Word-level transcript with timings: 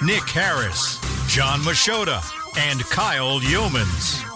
Nick 0.00 0.28
Harris, 0.30 0.98
John 1.28 1.60
Machota, 1.60 2.22
and 2.56 2.80
Kyle 2.90 3.40
Yeomans. 3.40 4.31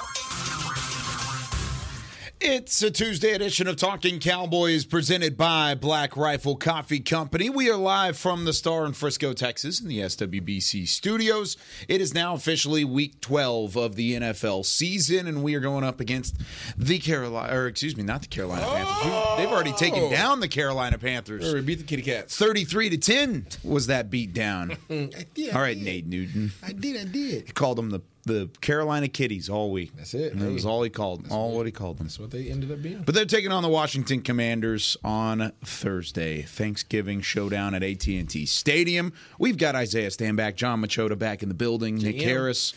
It's 2.48 2.80
a 2.80 2.92
Tuesday 2.92 3.32
edition 3.32 3.66
of 3.66 3.74
Talking 3.74 4.20
Cowboys 4.20 4.84
presented 4.84 5.36
by 5.36 5.74
Black 5.74 6.16
Rifle 6.16 6.55
Coffee 6.55 7.00
Company. 7.00 7.50
We 7.50 7.69
are 7.69 7.77
live 7.77 8.16
from 8.16 8.45
the 8.45 8.52
Star 8.52 8.86
in 8.86 8.92
Frisco, 8.92 9.32
Texas, 9.32 9.80
in 9.80 9.88
the 9.88 9.98
SWBC 9.98 10.86
studios. 10.86 11.56
It 11.88 12.00
is 12.00 12.14
now 12.14 12.34
officially 12.34 12.84
week 12.84 13.20
12 13.20 13.74
of 13.74 13.96
the 13.96 14.12
NFL 14.12 14.64
season, 14.64 15.27
and 15.27 15.42
we 15.42 15.56
are 15.56 15.60
going 15.60 15.82
up 15.82 15.98
against 15.98 16.41
the 16.77 17.00
Carolina, 17.00 17.52
or 17.52 17.66
excuse 17.66 17.96
me, 17.96 18.05
not 18.05 18.22
the 18.22 18.28
Carolina 18.28 18.64
Panthers. 18.64 19.38
They've 19.38 19.52
already 19.52 19.72
taken 19.72 20.05
oh. 20.05 20.10
down 20.10 20.38
the 20.38 20.47
Carolina 20.47 20.98
Panthers. 20.98 21.52
Or 21.52 21.61
beat 21.62 21.78
the 21.78 21.84
kitty 21.84 22.02
cats. 22.02 22.36
33 22.36 22.91
to 22.91 22.97
10 22.97 23.47
was 23.64 23.89
that 23.89 24.08
beat 24.08 24.33
down. 24.33 24.70
I 24.89 25.27
did, 25.34 25.50
I 25.50 25.56
All 25.56 25.62
right, 25.62 25.77
did. 25.77 25.84
Nate 25.84 26.06
Newton. 26.06 26.52
I 26.62 26.70
did. 26.70 26.97
I 26.97 27.11
did. 27.11 27.47
He 27.47 27.52
called 27.52 27.77
them 27.77 27.91
the, 27.91 28.02
the 28.27 28.50
Carolina 28.60 29.08
Kitties 29.08 29.48
all 29.48 29.70
week. 29.70 29.92
That's 29.96 30.12
it. 30.12 30.32
And 30.32 30.42
that 30.42 30.52
was 30.52 30.66
all 30.66 30.82
he 30.82 30.91
called. 30.91 31.27
All 31.30 31.56
what 31.56 31.64
he 31.64 31.72
called 31.72 31.98
them. 31.98 32.06
That's 32.06 32.19
what 32.19 32.30
they 32.30 32.50
ended 32.50 32.70
up 32.72 32.83
being. 32.83 33.02
But 33.02 33.14
they're 33.14 33.24
taking 33.24 33.52
on 33.52 33.62
the 33.62 33.68
Washington 33.68 34.20
Commanders 34.20 34.96
on 35.02 35.52
Thursday, 35.64 36.42
Thanksgiving 36.42 37.20
showdown 37.20 37.74
at 37.74 37.83
AT&T 37.83 38.46
Stadium. 38.46 39.12
We've 39.38 39.56
got 39.56 39.74
Isaiah 39.74 40.08
Stanback, 40.08 40.56
John 40.56 40.83
Machota 40.83 41.18
back 41.18 41.42
in 41.42 41.48
the 41.48 41.55
building, 41.55 41.96
Nick 41.96 42.20
Harris, 42.20 42.74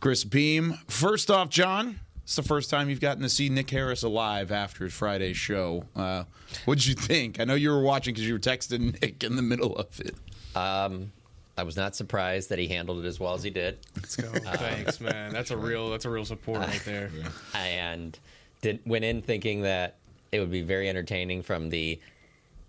Chris 0.00 0.24
Beam. 0.24 0.78
First 0.88 1.30
off, 1.30 1.50
John, 1.50 2.00
it's 2.24 2.34
the 2.36 2.42
first 2.42 2.70
time 2.70 2.88
you've 2.90 3.00
gotten 3.00 3.22
to 3.22 3.28
see 3.28 3.48
Nick 3.48 3.70
Harris 3.70 4.02
alive 4.02 4.50
after 4.50 4.84
his 4.84 4.94
Friday 4.94 5.32
show. 5.34 5.84
Uh, 5.94 6.24
what 6.64 6.78
did 6.78 6.86
you 6.86 6.94
think? 6.94 7.38
I 7.38 7.44
know 7.44 7.54
you 7.54 7.70
were 7.70 7.82
watching 7.82 8.14
because 8.14 8.26
you 8.26 8.32
were 8.32 8.40
texting 8.40 9.00
Nick 9.02 9.22
in 9.22 9.36
the 9.36 9.42
middle 9.42 9.76
of 9.76 10.00
it. 10.00 10.16
Um, 10.56 11.12
I 11.56 11.62
was 11.62 11.76
not 11.76 11.96
surprised 11.96 12.50
that 12.50 12.58
he 12.58 12.68
handled 12.68 13.04
it 13.04 13.08
as 13.08 13.18
well 13.18 13.34
as 13.34 13.42
he 13.42 13.50
did, 13.50 13.78
Let's 13.96 14.16
go. 14.16 14.28
Thanks, 14.28 15.00
man. 15.00 15.32
That's 15.32 15.50
a 15.50 15.56
real 15.56 15.88
that's 15.90 16.04
a 16.04 16.10
real 16.10 16.24
support 16.24 16.60
right 16.60 16.82
there. 16.84 17.10
and 17.54 18.18
did 18.60 18.80
went 18.84 19.04
in 19.04 19.22
thinking 19.22 19.62
that 19.62 19.96
it 20.32 20.40
would 20.40 20.50
be 20.50 20.62
very 20.62 20.88
entertaining 20.88 21.42
from 21.42 21.70
the, 21.70 21.98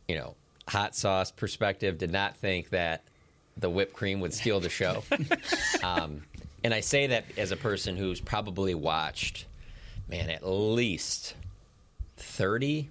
you 0.07 0.15
know, 0.15 0.35
hot 0.67 0.95
sauce 0.95 1.31
perspective. 1.31 1.97
Did 1.97 2.11
not 2.11 2.37
think 2.37 2.69
that 2.69 3.03
the 3.57 3.69
whipped 3.69 3.93
cream 3.93 4.21
would 4.21 4.33
steal 4.33 4.59
the 4.59 4.69
show. 4.69 5.03
um, 5.83 6.21
and 6.63 6.73
I 6.73 6.79
say 6.79 7.07
that 7.07 7.25
as 7.37 7.51
a 7.51 7.57
person 7.57 7.97
who's 7.97 8.21
probably 8.21 8.73
watched, 8.73 9.47
man, 10.07 10.29
at 10.29 10.47
least 10.47 11.35
thirty, 12.15 12.89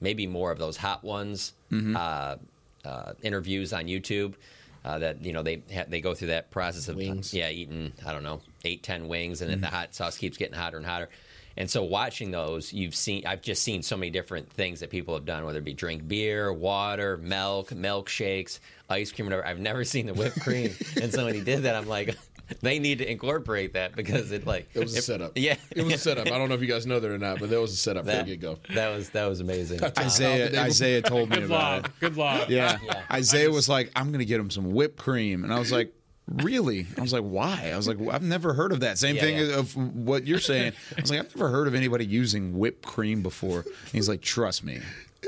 maybe 0.00 0.26
more 0.26 0.52
of 0.52 0.58
those 0.58 0.76
hot 0.76 1.02
ones 1.02 1.54
uh, 1.96 2.36
uh, 2.84 3.12
interviews 3.22 3.72
on 3.72 3.86
YouTube. 3.86 4.34
Uh, 4.84 4.98
that 4.98 5.24
you 5.24 5.32
know 5.32 5.42
they 5.42 5.62
ha- 5.72 5.84
they 5.88 6.00
go 6.00 6.12
through 6.12 6.28
that 6.28 6.50
process 6.50 6.88
of 6.88 6.96
Wings. 6.96 7.32
yeah 7.32 7.48
eating 7.50 7.92
I 8.04 8.12
don't 8.12 8.24
know 8.24 8.40
eight 8.64 8.82
ten 8.82 9.06
wings 9.06 9.40
and 9.40 9.48
then 9.48 9.60
the 9.60 9.68
hot 9.68 9.94
sauce 9.94 10.18
keeps 10.18 10.36
getting 10.36 10.56
hotter 10.56 10.76
and 10.76 10.84
hotter. 10.86 11.08
And 11.56 11.70
so 11.70 11.82
watching 11.84 12.30
those, 12.30 12.72
you've 12.72 12.94
seen 12.94 13.26
I've 13.26 13.42
just 13.42 13.62
seen 13.62 13.82
so 13.82 13.96
many 13.96 14.10
different 14.10 14.50
things 14.50 14.80
that 14.80 14.90
people 14.90 15.14
have 15.14 15.24
done, 15.24 15.44
whether 15.44 15.58
it 15.58 15.64
be 15.64 15.74
drink 15.74 16.08
beer, 16.08 16.52
water, 16.52 17.16
milk, 17.18 17.70
milkshakes, 17.70 18.58
ice 18.88 19.12
cream, 19.12 19.26
whatever. 19.26 19.46
I've 19.46 19.58
never 19.60 19.84
seen 19.84 20.06
the 20.06 20.14
whipped 20.14 20.40
cream. 20.40 20.74
and 21.00 21.12
so 21.12 21.26
when 21.26 21.34
he 21.34 21.42
did 21.42 21.62
that, 21.64 21.76
I'm 21.76 21.86
like, 21.86 22.16
they 22.60 22.78
need 22.78 22.98
to 22.98 23.10
incorporate 23.10 23.72
that 23.74 23.94
because 23.96 24.32
it 24.32 24.46
like 24.46 24.68
It 24.74 24.80
was 24.80 24.96
a 24.96 25.02
setup. 25.02 25.32
Yeah, 25.36 25.56
It 25.74 25.84
was 25.84 25.94
a 25.94 25.98
setup. 25.98 26.26
I 26.26 26.30
don't 26.38 26.48
know 26.48 26.54
if 26.54 26.60
you 26.60 26.66
guys 26.66 26.86
know 26.86 27.00
that 27.00 27.10
or 27.10 27.18
not, 27.18 27.38
but 27.40 27.50
that 27.50 27.60
was 27.60 27.72
a 27.72 27.76
setup 27.76 28.02
from 28.04 28.14
that, 28.14 28.26
the 28.26 28.36
get 28.36 28.40
go. 28.40 28.58
that 28.74 28.94
was 28.94 29.10
that 29.10 29.26
was 29.26 29.40
amazing. 29.40 29.80
Isaiah, 29.98 30.60
Isaiah 30.62 31.02
told 31.02 31.30
me 31.30 31.36
Good 31.36 31.44
about 31.44 31.86
it. 31.86 31.92
Good 32.00 32.16
luck. 32.16 32.48
Yeah. 32.48 32.78
Yeah. 32.84 33.02
Isaiah 33.10 33.50
was 33.50 33.68
like, 33.68 33.90
I'm 33.96 34.08
going 34.08 34.18
to 34.20 34.24
get 34.24 34.40
him 34.40 34.50
some 34.50 34.72
whipped 34.72 34.98
cream. 34.98 35.44
And 35.44 35.52
I 35.52 35.58
was 35.58 35.72
like, 35.72 35.92
really? 36.28 36.86
I 36.96 37.00
was 37.00 37.12
like, 37.12 37.22
why? 37.22 37.70
I 37.72 37.76
was 37.76 37.88
like, 37.88 37.98
I've 38.12 38.22
never 38.22 38.52
heard 38.54 38.72
of 38.72 38.80
that. 38.80 38.98
Same 38.98 39.16
Yeah, 39.16 39.20
thing 39.22 39.38
yeah. 39.38 39.58
of 39.58 39.76
what 39.76 40.26
you're 40.26 40.38
saying. 40.38 40.72
I 40.96 41.00
was 41.00 41.10
like, 41.10 41.20
I've 41.20 41.34
never 41.36 41.48
heard 41.50 41.66
of 41.68 41.74
anybody 41.74 42.04
using 42.06 42.58
whipped 42.58 42.84
cream 42.84 43.22
before. 43.22 43.60
And 43.60 43.92
he's 43.92 44.08
like, 44.08 44.20
trust 44.20 44.64
me, 44.64 44.80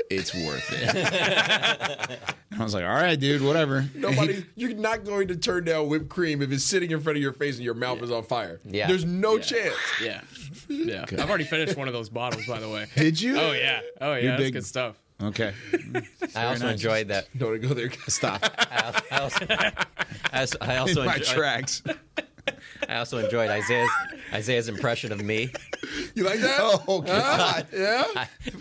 it's 0.09 0.33
worth 0.33 0.71
it. 0.71 0.95
and 2.51 2.59
I 2.59 2.63
was 2.63 2.73
like, 2.73 2.83
all 2.83 2.89
right, 2.93 3.19
dude, 3.19 3.41
whatever. 3.41 3.85
Nobody, 3.95 4.45
you're 4.55 4.73
not 4.75 5.03
going 5.03 5.27
to 5.29 5.35
turn 5.35 5.65
down 5.65 5.87
whipped 5.89 6.09
cream 6.09 6.41
if 6.41 6.51
it's 6.51 6.63
sitting 6.63 6.91
in 6.91 6.99
front 7.01 7.17
of 7.17 7.21
your 7.23 7.33
face 7.33 7.55
and 7.55 7.65
your 7.65 7.73
mouth 7.73 8.01
is 8.01 8.11
on 8.11 8.23
fire. 8.23 8.59
Yeah. 8.65 8.87
There's 8.87 9.05
no 9.05 9.37
chance. 9.39 9.75
Yeah. 10.01 10.21
Yeah. 10.67 11.05
I've 11.11 11.29
already 11.29 11.43
finished 11.43 11.77
one 11.77 11.87
of 11.87 11.93
those 11.93 12.09
bottles, 12.09 12.47
by 12.47 12.59
the 12.59 12.67
way. 12.67 12.87
Did 12.95 13.21
you? 13.21 13.37
Oh 13.39 13.51
yeah. 13.51 13.81
Oh 14.01 14.13
yeah. 14.15 14.19
You're 14.19 14.31
That's 14.31 14.43
big- 14.43 14.53
good 14.53 14.65
stuff. 14.65 14.99
Okay. 15.21 15.53
I 16.35 16.45
also 16.45 16.65
nice. 16.65 16.73
enjoyed 16.73 17.09
that. 17.09 17.27
Don't 17.37 17.61
go 17.61 17.67
there. 17.75 17.91
Stop. 18.07 18.43
I 18.71 19.19
also, 19.19 19.45
I 19.47 20.39
also, 20.41 20.57
I 20.61 20.77
also 20.77 21.01
In 21.01 21.05
my 21.05 21.15
enjoyed, 21.17 21.35
tracks. 21.35 21.83
I 22.89 22.97
also 22.97 23.17
enjoyed 23.17 23.49
Isaiah's 23.49 23.89
Isaiah's 24.33 24.67
impression 24.67 25.11
of 25.11 25.23
me. 25.23 25.51
You 26.15 26.23
like 26.23 26.39
that? 26.39 26.57
Oh, 26.87 27.01
God. 27.01 27.67
Yeah. 27.73 28.05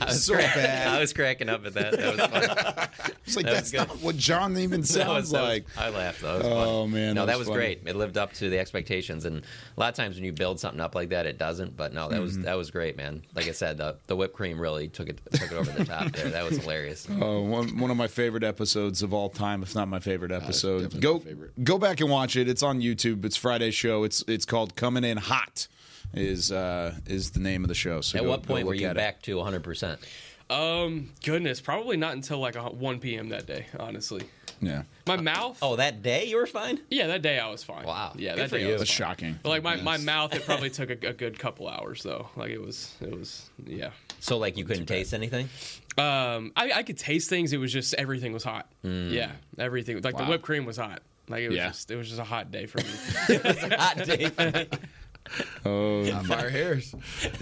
I 0.00 0.04
was 0.06 0.24
So 0.24 0.34
crack- 0.34 0.54
bad. 0.54 0.88
I 0.88 1.00
was 1.00 1.12
cracking 1.12 1.48
up 1.48 1.64
at 1.66 1.74
that. 1.74 1.92
That 1.96 2.16
was 2.16 2.26
fun. 2.26 2.88
It's 3.26 3.36
like, 3.36 3.46
That 3.46 3.52
that's 3.54 3.72
was 3.72 3.80
good. 3.80 3.88
not 3.88 4.02
what 4.02 4.16
John 4.18 4.58
even 4.58 4.70
That 4.70 4.78
was- 4.80 4.90
sounds 4.90 5.32
was- 5.32 5.32
like. 5.32 5.66
I 5.78 5.88
laughed. 5.88 6.20
That 6.22 6.38
was 6.38 6.46
Oh, 6.46 6.82
fun. 6.82 6.92
man, 6.92 7.14
no, 7.14 7.22
that 7.22 7.32
that 7.32 7.38
was 7.38 7.48
was 7.48 7.56
great. 7.56 7.80
It 7.86 7.96
lived 7.96 8.18
up 8.18 8.32
to 8.34 8.50
the 8.50 8.58
expectations, 8.58 9.24
and 9.24 9.38
a 9.76 9.80
lot 9.80 9.88
of 9.88 9.94
times 9.94 10.16
when 10.16 10.24
you 10.24 10.32
build 10.32 10.60
something 10.60 10.80
up 10.80 10.94
like 10.94 11.08
that, 11.08 11.24
it 11.26 11.38
doesn't. 11.38 11.74
But 11.76 11.94
no, 11.94 12.08
that 12.10 12.20
was 12.20 12.34
Mm-hmm. 12.34 12.42
that 12.42 12.56
was 12.58 12.70
great, 12.70 12.96
man. 12.98 13.22
Like 13.34 13.48
I 13.48 13.52
said, 13.52 13.78
the, 13.78 13.96
the 14.08 14.16
whipped 14.16 14.34
cream 14.34 14.60
really 14.60 14.88
took 14.88 15.08
it 15.08 15.20
took 15.32 15.50
it 15.50 15.54
over 15.54 15.70
the 15.70 15.84
top 15.86 16.12
there. 16.12 16.28
That 16.28 16.44
was 16.44 16.58
hilarious. 16.58 17.08
Uh, 17.08 17.14
one 17.40 17.78
one 17.78 17.90
of 17.90 17.96
my 17.96 18.06
favorite 18.08 18.44
episodes 18.44 19.02
of 19.02 19.14
all 19.14 19.30
time, 19.30 19.62
if 19.62 19.74
not 19.74 19.88
my 19.88 20.00
favorite 20.00 20.32
episode. 20.32 20.82
definitely 20.90 21.00
Go 21.00 21.18
favorite. 21.20 21.64
go 21.64 21.78
back 21.78 22.00
and 22.00 22.10
watch 22.10 22.36
it. 22.36 22.46
It's 22.48 22.62
on 22.62 22.80
YouTube. 22.80 23.24
It's 23.24 23.36
Friday's 23.36 23.74
show. 23.74 24.04
It's 24.04 24.13
it's 24.28 24.44
called 24.44 24.76
Coming 24.76 25.04
In 25.04 25.16
Hot. 25.16 25.66
Is 26.12 26.52
uh 26.52 26.94
is 27.06 27.32
the 27.32 27.40
name 27.40 27.64
of 27.64 27.68
the 27.68 27.74
show. 27.74 28.00
So 28.00 28.18
At 28.18 28.22
go- 28.24 28.30
what 28.30 28.42
point 28.44 28.66
were 28.66 28.74
you 28.74 28.86
at 28.86 28.92
it. 28.92 28.96
back 28.98 29.20
to 29.22 29.34
100? 29.36 29.64
percent 29.64 29.98
Um, 30.48 31.10
goodness, 31.24 31.60
probably 31.60 31.96
not 31.96 32.12
until 32.12 32.38
like 32.38 32.54
1 32.54 33.00
p.m. 33.00 33.30
that 33.30 33.46
day. 33.46 33.66
Honestly, 33.80 34.22
Yeah, 34.60 34.82
my 35.06 35.16
mouth. 35.16 35.58
Oh, 35.62 35.74
that 35.76 36.02
day 36.02 36.26
you 36.26 36.36
were 36.36 36.46
fine. 36.46 36.78
yeah, 36.90 37.06
that 37.08 37.22
day 37.22 37.38
I 37.40 37.50
was 37.50 37.64
fine. 37.64 37.84
Wow. 37.84 38.12
Yeah, 38.16 38.36
Good 38.36 38.50
that 38.50 38.56
day 38.58 38.62
you. 38.66 38.72
Was 38.74 38.82
that's 38.82 38.90
shocking. 38.92 39.38
But 39.42 39.48
like 39.48 39.62
my, 39.64 39.76
my 39.76 39.96
mouth, 39.96 40.34
it 40.34 40.44
probably 40.44 40.70
took 40.78 40.90
a, 40.90 41.08
a 41.08 41.12
good 41.14 41.36
couple 41.38 41.66
hours 41.68 42.02
though. 42.04 42.28
Like 42.36 42.50
it 42.50 42.60
was 42.60 42.94
it 43.00 43.18
was 43.18 43.50
yeah. 43.66 43.90
So 44.20 44.38
like 44.38 44.56
you 44.56 44.64
couldn't 44.64 44.86
taste 44.86 45.14
anything. 45.14 45.48
Um, 45.98 46.52
I, 46.56 46.72
I 46.76 46.82
could 46.84 46.98
taste 46.98 47.28
things. 47.30 47.52
It 47.52 47.58
was 47.58 47.72
just 47.72 47.94
everything 47.94 48.32
was 48.32 48.44
hot. 48.44 48.68
Mm. 48.84 49.10
Yeah, 49.10 49.32
everything. 49.58 50.00
Like 50.02 50.14
Wow. 50.18 50.24
the 50.26 50.30
whipped 50.30 50.44
cream 50.44 50.64
was 50.64 50.76
hot. 50.76 51.02
Like 51.28 51.42
it 51.42 51.48
was 51.48 51.56
Yeah. 51.56 51.68
just 51.68 51.90
it 51.90 51.96
was 51.96 52.08
just 52.08 52.20
a 52.20 52.24
hot 52.24 52.50
day 52.50 52.66
for 52.66 52.78
me. 52.78 52.84
it 53.34 53.44
was 53.44 53.56
a 53.62 53.76
Hot 53.78 53.96
day. 54.04 54.28
for 54.28 54.50
me. 54.50 54.66
Oh, 55.64 56.04
Fire 56.24 56.50
hairs. 56.50 56.94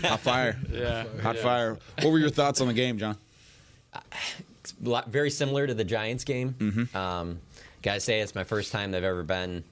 hot 0.03 0.21
fire, 0.21 0.57
yeah, 0.73 1.05
hot 1.21 1.35
yeah. 1.35 1.43
fire. 1.43 1.79
What 2.01 2.11
were 2.13 2.21
your 2.21 2.31
thoughts 2.31 2.61
on 2.61 2.69
the 2.69 2.75
game, 2.75 2.97
John? 2.97 3.17
lot- 4.81 5.09
very 5.09 5.31
similar 5.31 5.67
to 5.67 5.75
the 5.75 5.85
Giants 5.85 6.23
game. 6.25 6.55
Mm-hmm. 6.59 6.97
Um, 6.97 7.41
gotta 7.83 7.99
say, 8.01 8.21
it's 8.21 8.37
my 8.37 8.45
first 8.45 8.71
time 8.73 8.93
they've 8.93 9.03
ever 9.03 9.25
been 9.25 9.65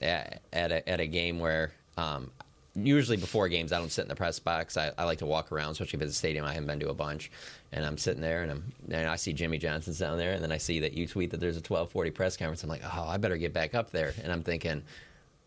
at, 0.00 0.40
at, 0.52 0.72
a, 0.72 0.88
at 0.88 1.00
a 1.00 1.06
game 1.06 1.38
where. 1.38 1.72
Um, 1.96 2.30
Usually 2.76 3.16
before 3.16 3.48
games, 3.48 3.72
I 3.72 3.78
don't 3.78 3.90
sit 3.90 4.02
in 4.02 4.08
the 4.08 4.14
press 4.14 4.38
box. 4.38 4.76
I, 4.76 4.92
I 4.96 5.02
like 5.02 5.18
to 5.18 5.26
walk 5.26 5.50
around, 5.50 5.72
especially 5.72 5.96
if 5.98 6.02
it's 6.04 6.12
a 6.12 6.16
stadium 6.16 6.44
I 6.44 6.54
haven't 6.54 6.68
been 6.68 6.78
to 6.80 6.88
a 6.88 6.94
bunch. 6.94 7.28
And 7.72 7.84
I'm 7.84 7.98
sitting 7.98 8.20
there, 8.20 8.42
and 8.42 8.50
I'm 8.50 8.72
and 8.90 9.08
I 9.08 9.16
see 9.16 9.32
Jimmy 9.32 9.58
Johnson's 9.58 9.98
down 9.98 10.18
there, 10.18 10.32
and 10.32 10.42
then 10.42 10.50
I 10.50 10.58
see 10.58 10.80
that 10.80 10.94
you 10.94 11.06
tweet 11.06 11.30
that 11.30 11.40
there's 11.40 11.56
a 11.56 11.60
12:40 11.60 12.14
press 12.14 12.36
conference. 12.36 12.64
I'm 12.64 12.68
like, 12.68 12.82
oh, 12.84 13.06
I 13.06 13.16
better 13.16 13.36
get 13.36 13.52
back 13.52 13.74
up 13.74 13.90
there. 13.90 14.12
And 14.22 14.32
I'm 14.32 14.42
thinking, 14.42 14.82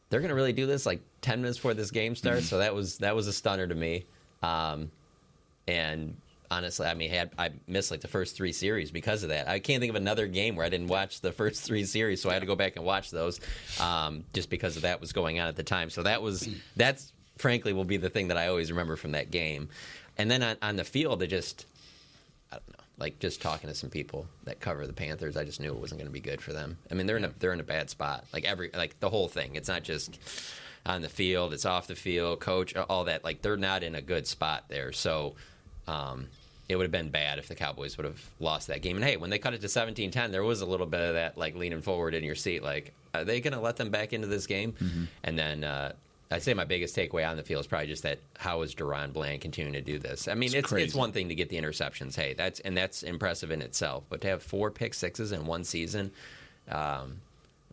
they're 0.09 0.21
gonna 0.21 0.35
really 0.35 0.53
do 0.53 0.65
this 0.65 0.85
like 0.85 1.01
10 1.21 1.41
minutes 1.41 1.57
before 1.57 1.73
this 1.73 1.91
game 1.91 2.15
starts. 2.15 2.47
So 2.47 2.59
that 2.59 2.73
was 2.73 2.99
that 2.99 3.15
was 3.15 3.27
a 3.27 3.33
stunner 3.33 3.67
to 3.67 3.75
me. 3.75 4.05
Um, 4.41 4.91
and 5.67 6.15
honestly, 6.53 6.85
I 6.85 6.93
mean, 6.93 7.09
had 7.09 7.31
I 7.37 7.51
missed 7.67 7.91
like 7.91 8.01
the 8.01 8.07
first 8.07 8.35
three 8.35 8.51
series 8.51 8.91
because 8.91 9.23
of 9.23 9.29
that. 9.29 9.47
I 9.47 9.59
can't 9.59 9.79
think 9.79 9.89
of 9.89 9.95
another 9.95 10.27
game 10.27 10.55
where 10.55 10.65
I 10.65 10.69
didn't 10.69 10.87
watch 10.87 11.21
the 11.21 11.31
first 11.31 11.63
three 11.63 11.85
series, 11.85 12.21
so 12.21 12.29
I 12.29 12.33
had 12.33 12.39
to 12.39 12.45
go 12.45 12.55
back 12.55 12.75
and 12.75 12.85
watch 12.85 13.11
those 13.11 13.39
um, 13.79 14.23
just 14.33 14.49
because 14.49 14.75
of 14.75 14.83
that 14.83 15.01
was 15.01 15.13
going 15.13 15.39
on 15.39 15.47
at 15.47 15.55
the 15.55 15.63
time. 15.63 15.89
So 15.89 16.03
that 16.03 16.21
was 16.21 16.47
that's 16.75 17.11
frankly 17.37 17.73
will 17.73 17.85
be 17.85 17.97
the 17.97 18.09
thing 18.09 18.27
that 18.27 18.37
I 18.37 18.47
always 18.47 18.71
remember 18.71 18.95
from 18.95 19.11
that 19.11 19.31
game. 19.31 19.69
And 20.17 20.29
then 20.29 20.43
on, 20.43 20.57
on 20.61 20.75
the 20.75 20.83
field, 20.83 21.23
it 21.23 21.27
just 21.27 21.65
I 22.53 22.59
don't 22.59 22.77
know, 22.79 22.83
like 22.97 23.19
just 23.19 23.41
talking 23.41 23.69
to 23.69 23.75
some 23.75 23.89
people 23.89 24.27
that 24.45 24.59
cover 24.59 24.85
the 24.85 24.93
Panthers, 24.93 25.35
I 25.35 25.43
just 25.43 25.59
knew 25.59 25.73
it 25.73 25.79
wasn't 25.79 25.99
going 25.99 26.07
to 26.07 26.13
be 26.13 26.19
good 26.19 26.41
for 26.41 26.53
them. 26.53 26.77
I 26.91 26.93
mean, 26.93 27.07
they're 27.07 27.17
in 27.17 27.25
a 27.25 27.33
they're 27.39 27.53
in 27.53 27.59
a 27.59 27.63
bad 27.63 27.89
spot. 27.89 28.25
Like 28.33 28.45
every 28.45 28.69
like 28.73 28.99
the 28.99 29.09
whole 29.09 29.27
thing. 29.27 29.55
It's 29.55 29.67
not 29.67 29.83
just 29.83 30.19
on 30.85 31.01
the 31.01 31.09
field, 31.09 31.53
it's 31.53 31.65
off 31.65 31.87
the 31.87 31.95
field, 31.95 32.39
coach, 32.39 32.75
all 32.75 33.05
that. 33.05 33.23
Like 33.23 33.41
they're 33.41 33.57
not 33.57 33.83
in 33.83 33.95
a 33.95 34.01
good 34.01 34.27
spot 34.27 34.65
there. 34.69 34.91
So 34.91 35.35
um, 35.87 36.27
it 36.69 36.75
would 36.75 36.83
have 36.83 36.91
been 36.91 37.09
bad 37.09 37.39
if 37.39 37.47
the 37.47 37.55
Cowboys 37.55 37.97
would 37.97 38.05
have 38.05 38.21
lost 38.39 38.67
that 38.67 38.81
game. 38.81 38.95
And 38.95 39.03
hey, 39.03 39.17
when 39.17 39.29
they 39.29 39.39
cut 39.39 39.53
it 39.53 39.61
to 39.61 39.67
17-10, 39.67 40.31
there 40.31 40.43
was 40.43 40.61
a 40.61 40.65
little 40.65 40.85
bit 40.85 41.01
of 41.01 41.13
that 41.15 41.37
like 41.37 41.55
leaning 41.55 41.81
forward 41.81 42.13
in 42.13 42.23
your 42.23 42.35
seat, 42.35 42.63
like 42.63 42.93
are 43.13 43.23
they 43.23 43.41
going 43.41 43.53
to 43.53 43.59
let 43.59 43.75
them 43.77 43.89
back 43.89 44.13
into 44.13 44.27
this 44.27 44.45
game? 44.47 44.75
And 45.23 45.37
then. 45.37 45.63
Uh, 45.63 45.93
I'd 46.31 46.41
say 46.41 46.53
my 46.53 46.65
biggest 46.65 46.95
takeaway 46.95 47.29
on 47.29 47.37
the 47.37 47.43
field 47.43 47.61
is 47.61 47.67
probably 47.67 47.87
just 47.87 48.03
that 48.03 48.19
how 48.37 48.61
is 48.63 48.73
DaRon 48.73 49.13
Bland 49.13 49.41
continuing 49.41 49.73
to 49.73 49.81
do 49.81 49.99
this? 49.99 50.27
I 50.27 50.33
mean, 50.33 50.47
it's 50.47 50.55
it's, 50.55 50.67
crazy. 50.69 50.97
one 50.97 51.11
thing 51.11 51.29
to 51.29 51.35
get 51.35 51.49
the 51.49 51.57
interceptions, 51.57 52.15
hey, 52.15 52.33
that's 52.33 52.59
and 52.61 52.75
that's 52.75 53.03
impressive 53.03 53.51
in 53.51 53.61
itself. 53.61 54.03
But 54.09 54.21
to 54.21 54.27
have 54.29 54.41
four 54.41 54.71
pick 54.71 54.93
sixes 54.93 55.31
in 55.31 55.45
one 55.45 55.63
season, 55.63 56.11
um, 56.69 57.17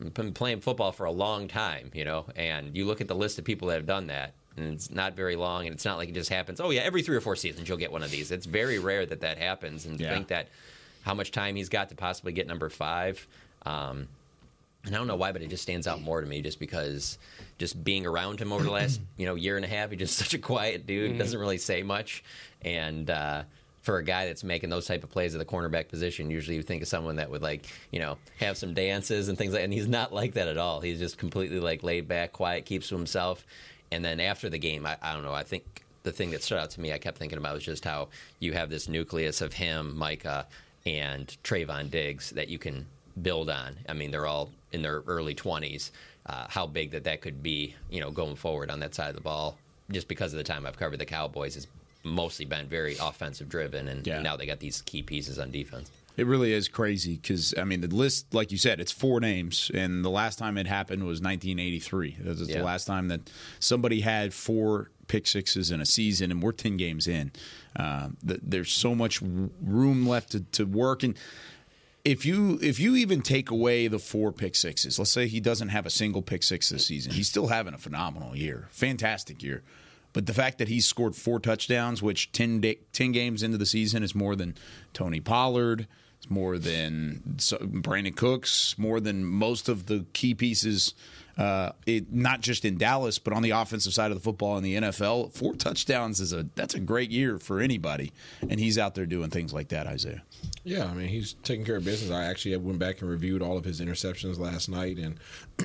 I've 0.00 0.12
been 0.14 0.32
playing 0.34 0.60
football 0.60 0.92
for 0.92 1.04
a 1.06 1.10
long 1.10 1.48
time, 1.48 1.90
you 1.94 2.04
know, 2.04 2.26
and 2.36 2.76
you 2.76 2.84
look 2.86 3.00
at 3.00 3.08
the 3.08 3.14
list 3.14 3.38
of 3.38 3.44
people 3.44 3.68
that 3.68 3.74
have 3.76 3.86
done 3.86 4.08
that, 4.08 4.34
and 4.56 4.72
it's 4.74 4.90
not 4.90 5.14
very 5.14 5.36
long, 5.36 5.66
and 5.66 5.74
it's 5.74 5.84
not 5.84 5.96
like 5.96 6.08
it 6.08 6.14
just 6.14 6.30
happens. 6.30 6.60
Oh 6.60 6.70
yeah, 6.70 6.82
every 6.82 7.02
three 7.02 7.16
or 7.16 7.20
four 7.20 7.36
seasons 7.36 7.68
you'll 7.68 7.78
get 7.78 7.92
one 7.92 8.02
of 8.02 8.10
these. 8.10 8.30
It's 8.30 8.46
very 8.46 8.78
rare 8.78 9.06
that 9.06 9.20
that 9.20 9.38
happens, 9.38 9.86
and 9.86 9.96
to 9.98 10.04
Yeah. 10.04 10.10
think 10.14 10.28
that 10.28 10.48
how 11.02 11.14
much 11.14 11.30
time 11.30 11.56
he's 11.56 11.68
got 11.70 11.88
to 11.90 11.94
possibly 11.94 12.32
get 12.32 12.46
number 12.46 12.68
five. 12.68 13.26
Um, 13.64 14.08
and 14.84 14.94
I 14.94 14.98
don't 14.98 15.06
know 15.06 15.16
why, 15.16 15.32
but 15.32 15.42
it 15.42 15.50
just 15.50 15.62
stands 15.62 15.86
out 15.86 16.00
more 16.00 16.20
to 16.20 16.26
me 16.26 16.40
just 16.40 16.58
because 16.58 17.18
just 17.58 17.82
being 17.84 18.06
around 18.06 18.40
him 18.40 18.52
over 18.52 18.64
the 18.64 18.70
last 18.70 19.00
you 19.16 19.26
know 19.26 19.34
year 19.34 19.56
and 19.56 19.64
a 19.64 19.68
half, 19.68 19.90
he's 19.90 19.98
just 19.98 20.16
such 20.18 20.34
a 20.34 20.38
quiet 20.38 20.86
dude, 20.86 21.18
doesn't 21.18 21.38
really 21.38 21.58
say 21.58 21.82
much, 21.82 22.24
and 22.62 23.10
uh, 23.10 23.42
for 23.82 23.98
a 23.98 24.04
guy 24.04 24.26
that's 24.26 24.44
making 24.44 24.70
those 24.70 24.86
type 24.86 25.04
of 25.04 25.10
plays 25.10 25.34
at 25.34 25.38
the 25.38 25.44
cornerback 25.44 25.88
position, 25.88 26.30
usually 26.30 26.56
you 26.56 26.62
think 26.62 26.82
of 26.82 26.88
someone 26.88 27.16
that 27.16 27.30
would 27.30 27.42
like 27.42 27.66
you 27.90 28.00
know 28.00 28.16
have 28.38 28.56
some 28.56 28.74
dances 28.74 29.28
and 29.28 29.36
things 29.36 29.52
like, 29.52 29.62
and 29.62 29.72
he's 29.72 29.88
not 29.88 30.12
like 30.12 30.34
that 30.34 30.48
at 30.48 30.56
all. 30.56 30.80
He's 30.80 30.98
just 30.98 31.18
completely 31.18 31.60
like 31.60 31.82
laid 31.82 32.08
back, 32.08 32.32
quiet, 32.32 32.64
keeps 32.64 32.88
to 32.88 32.96
himself, 32.96 33.44
and 33.92 34.04
then 34.04 34.20
after 34.20 34.48
the 34.48 34.58
game, 34.58 34.86
I, 34.86 34.96
I 35.02 35.12
don't 35.12 35.24
know, 35.24 35.34
I 35.34 35.44
think. 35.44 35.84
The 36.02 36.12
thing 36.12 36.30
that 36.30 36.42
stood 36.42 36.56
out 36.56 36.70
to 36.70 36.80
me, 36.80 36.94
I 36.94 36.98
kept 36.98 37.18
thinking 37.18 37.36
about 37.36 37.52
was 37.52 37.62
just 37.62 37.84
how 37.84 38.08
you 38.38 38.54
have 38.54 38.70
this 38.70 38.88
nucleus 38.88 39.42
of 39.42 39.52
him, 39.52 39.94
Micah, 39.94 40.46
and 40.86 41.36
Trevon 41.44 41.90
Diggs 41.90 42.30
that 42.30 42.48
you 42.48 42.58
can 42.58 42.86
build 43.20 43.50
on. 43.50 43.76
I 43.86 43.92
mean, 43.92 44.10
they're 44.10 44.26
all 44.26 44.50
in 44.72 44.82
their 44.82 45.02
early 45.06 45.34
20s. 45.34 45.90
Uh, 46.26 46.46
how 46.48 46.66
big 46.66 46.90
that 46.90 47.04
that 47.04 47.20
could 47.22 47.42
be, 47.42 47.74
you 47.90 48.00
know, 48.00 48.10
going 48.10 48.36
forward 48.36 48.70
on 48.70 48.78
that 48.80 48.94
side 48.94 49.08
of 49.08 49.14
the 49.14 49.20
ball, 49.22 49.56
just 49.90 50.06
because 50.06 50.32
of 50.32 50.36
the 50.36 50.44
time 50.44 50.66
I've 50.66 50.76
covered 50.78 50.98
the 50.98 51.06
Cowboys, 51.06 51.54
has 51.54 51.66
mostly 52.04 52.44
been 52.44 52.66
very 52.66 52.96
offensive 53.00 53.48
driven, 53.48 53.88
and 53.88 54.06
Yeah. 54.06 54.20
now 54.22 54.36
they 54.36 54.46
got 54.46 54.60
these 54.60 54.82
key 54.82 55.02
pieces 55.02 55.38
on 55.38 55.50
defense. 55.50 55.90
It 56.16 56.26
really 56.26 56.52
is 56.52 56.68
crazy 56.68 57.16
because 57.16 57.54
I 57.56 57.64
mean 57.64 57.80
the 57.80 57.88
list, 57.88 58.34
like 58.34 58.52
you 58.52 58.58
said, 58.58 58.80
it's 58.80 58.92
four 58.92 59.20
names, 59.20 59.70
and 59.72 60.04
the 60.04 60.10
last 60.10 60.38
time 60.38 60.58
it 60.58 60.66
happened 60.66 61.04
was 61.04 61.20
1983. 61.22 62.16
That's 62.20 62.40
Yeah. 62.42 62.58
the 62.58 62.64
last 62.64 62.84
time 62.84 63.08
that 63.08 63.30
somebody 63.58 64.00
had 64.00 64.34
four 64.34 64.90
pick 65.08 65.26
sixes 65.26 65.70
in 65.70 65.80
a 65.80 65.86
season, 65.86 66.30
and 66.30 66.42
we're 66.42 66.52
10 66.52 66.76
games 66.76 67.08
in. 67.08 67.32
Uh, 67.74 68.10
th- 68.26 68.40
there's 68.42 68.70
so 68.70 68.94
much 68.94 69.20
room 69.22 70.06
left 70.06 70.32
to, 70.32 70.40
to 70.52 70.64
work, 70.64 71.02
and 71.02 71.16
if 72.04 72.24
you 72.24 72.58
if 72.62 72.80
you 72.80 72.96
even 72.96 73.22
take 73.22 73.50
away 73.50 73.88
the 73.88 73.98
four 73.98 74.32
pick 74.32 74.54
sixes, 74.54 74.98
let's 74.98 75.10
say 75.10 75.26
he 75.26 75.40
doesn't 75.40 75.68
have 75.68 75.86
a 75.86 75.90
single 75.90 76.22
pick 76.22 76.42
six 76.42 76.68
this 76.68 76.86
season, 76.86 77.12
he's 77.12 77.28
still 77.28 77.48
having 77.48 77.74
a 77.74 77.78
phenomenal 77.78 78.36
year, 78.36 78.68
fantastic 78.70 79.42
year. 79.42 79.62
But 80.12 80.26
the 80.26 80.34
fact 80.34 80.58
that 80.58 80.68
he's 80.68 80.86
scored 80.86 81.14
four 81.14 81.38
touchdowns, 81.38 82.02
which 82.02 82.32
10, 82.32 82.60
da 82.60 82.78
10 82.92 83.12
games 83.12 83.42
into 83.42 83.58
the 83.58 83.66
season 83.66 84.02
is 84.02 84.14
more 84.14 84.34
than 84.34 84.56
Tony 84.92 85.20
Pollard, 85.20 85.86
it's 86.18 86.30
more 86.30 86.58
than 86.58 87.22
Brandin 87.36 88.16
Cooks, 88.16 88.76
more 88.76 89.00
than 89.00 89.24
most 89.24 89.68
of 89.68 89.86
the 89.86 90.04
key 90.12 90.34
pieces, 90.34 90.94
uh, 91.40 91.72
it, 91.86 92.12
not 92.12 92.40
just 92.42 92.64
in 92.66 92.76
Dallas, 92.76 93.18
but 93.18 93.32
on 93.32 93.42
the 93.42 93.50
offensive 93.50 93.94
side 93.94 94.10
of 94.10 94.16
the 94.16 94.22
football 94.22 94.58
in 94.58 94.62
the 94.62 94.74
NFL. 94.74 95.32
Four 95.32 95.54
touchdowns 95.54 96.20
is 96.20 96.32
a 96.34 96.46
that's 96.54 96.74
a 96.74 96.80
great 96.80 97.10
year 97.10 97.38
for 97.38 97.60
anybody, 97.60 98.12
and 98.42 98.60
he's 98.60 98.76
out 98.76 98.94
there 98.94 99.06
doing 99.06 99.30
things 99.30 99.52
like 99.52 99.68
that, 99.68 99.86
Isaiah. 99.86 100.22
Yeah, 100.64 100.84
I 100.84 100.92
mean 100.94 101.08
he's 101.08 101.34
taking 101.42 101.64
care 101.64 101.76
of 101.76 101.84
business. 101.84 102.10
I 102.10 102.24
actually 102.24 102.56
went 102.58 102.78
back 102.78 103.00
and 103.00 103.08
reviewed 103.10 103.40
all 103.40 103.56
of 103.56 103.64
his 103.64 103.80
interceptions 103.80 104.38
last 104.38 104.68
night, 104.68 104.98
and 104.98 105.18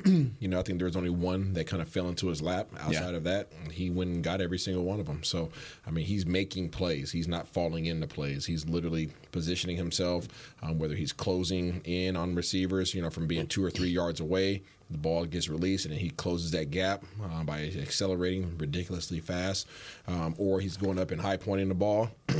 you 0.40 0.48
know 0.48 0.58
I 0.58 0.62
think 0.62 0.78
there 0.78 0.86
was 0.86 0.96
only 0.96 1.10
one 1.10 1.52
that 1.54 1.66
kind 1.66 1.82
of 1.82 1.88
fell 1.88 2.08
into 2.08 2.28
his 2.28 2.40
lap. 2.40 2.68
Outside 2.80 3.10
Yeah. 3.10 3.16
of 3.16 3.24
that, 3.24 3.52
he 3.70 3.90
went 3.90 4.10
and 4.10 4.24
got 4.24 4.40
every 4.40 4.58
single 4.58 4.84
one 4.84 4.98
of 5.00 5.06
them. 5.06 5.22
So 5.24 5.50
I 5.86 5.90
mean 5.90 6.06
he's 6.06 6.24
making 6.24 6.70
plays. 6.70 7.12
He's 7.12 7.28
not 7.28 7.46
falling 7.48 7.86
into 7.86 8.06
plays. 8.06 8.46
He's 8.46 8.66
literally 8.66 9.10
positioning 9.32 9.76
himself. 9.76 10.28
Um, 10.62 10.78
whether 10.78 10.94
he's 10.94 11.12
closing 11.12 11.82
in 11.84 12.16
on 12.16 12.34
receivers, 12.34 12.94
you 12.94 13.02
know, 13.02 13.10
from 13.10 13.26
being 13.26 13.46
two 13.46 13.62
or 13.64 13.70
three 13.70 13.88
yards 13.90 14.20
away, 14.20 14.62
the 14.90 14.98
ball 14.98 15.24
gets 15.24 15.48
released 15.48 15.86
and 15.86 15.94
he 15.94 16.10
closes 16.10 16.50
that 16.52 16.70
gap 16.70 17.04
uh, 17.22 17.42
by 17.42 17.72
accelerating 17.80 18.56
ridiculously 18.58 19.20
fast, 19.20 19.66
um, 20.06 20.34
or 20.38 20.60
he's 20.60 20.76
going 20.76 20.98
up 20.98 21.10
and 21.10 21.20
high 21.20 21.36
pointing 21.36 21.68
the 21.68 21.74
ball 21.74 22.10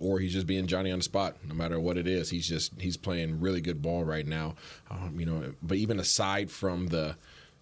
or 0.00 0.18
he's 0.18 0.32
just 0.32 0.46
being 0.46 0.66
Johnny 0.66 0.90
on 0.90 0.98
the 0.98 1.04
spot. 1.04 1.36
No 1.46 1.54
matter 1.54 1.78
what 1.78 1.96
it 1.96 2.06
is, 2.06 2.30
he's 2.30 2.48
just 2.48 2.72
he's 2.80 2.96
playing 2.96 3.40
really 3.40 3.60
good 3.60 3.82
ball 3.82 4.04
right 4.04 4.26
now. 4.26 4.54
Um, 4.90 5.18
you 5.18 5.26
know, 5.26 5.54
but 5.62 5.76
even 5.76 5.98
aside 5.98 6.50
from 6.50 6.88
the 6.88 7.16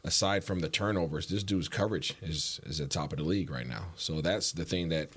aside 0.04 0.44
from 0.44 0.60
the 0.60 0.68
turnovers, 0.68 1.28
this 1.28 1.42
dude's 1.42 1.68
coverage 1.68 2.14
is 2.22 2.60
is 2.64 2.80
at 2.80 2.90
top 2.90 3.12
of 3.12 3.18
the 3.18 3.24
league 3.24 3.50
right 3.50 3.66
now. 3.66 3.86
So 3.96 4.20
that's 4.20 4.52
the 4.52 4.64
thing 4.64 4.88
that 4.90 5.10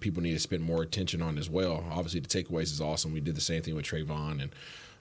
people 0.00 0.22
need 0.22 0.32
to 0.32 0.40
spend 0.40 0.62
more 0.62 0.82
attention 0.82 1.22
on 1.22 1.38
as 1.38 1.50
well. 1.50 1.84
Obviously, 1.90 2.20
the 2.20 2.28
takeaways 2.28 2.72
is 2.72 2.80
awesome. 2.80 3.12
We 3.12 3.20
did 3.20 3.36
the 3.36 3.40
same 3.40 3.62
thing 3.62 3.74
with 3.74 3.84
Trevon 3.84 4.42
and 4.42 4.50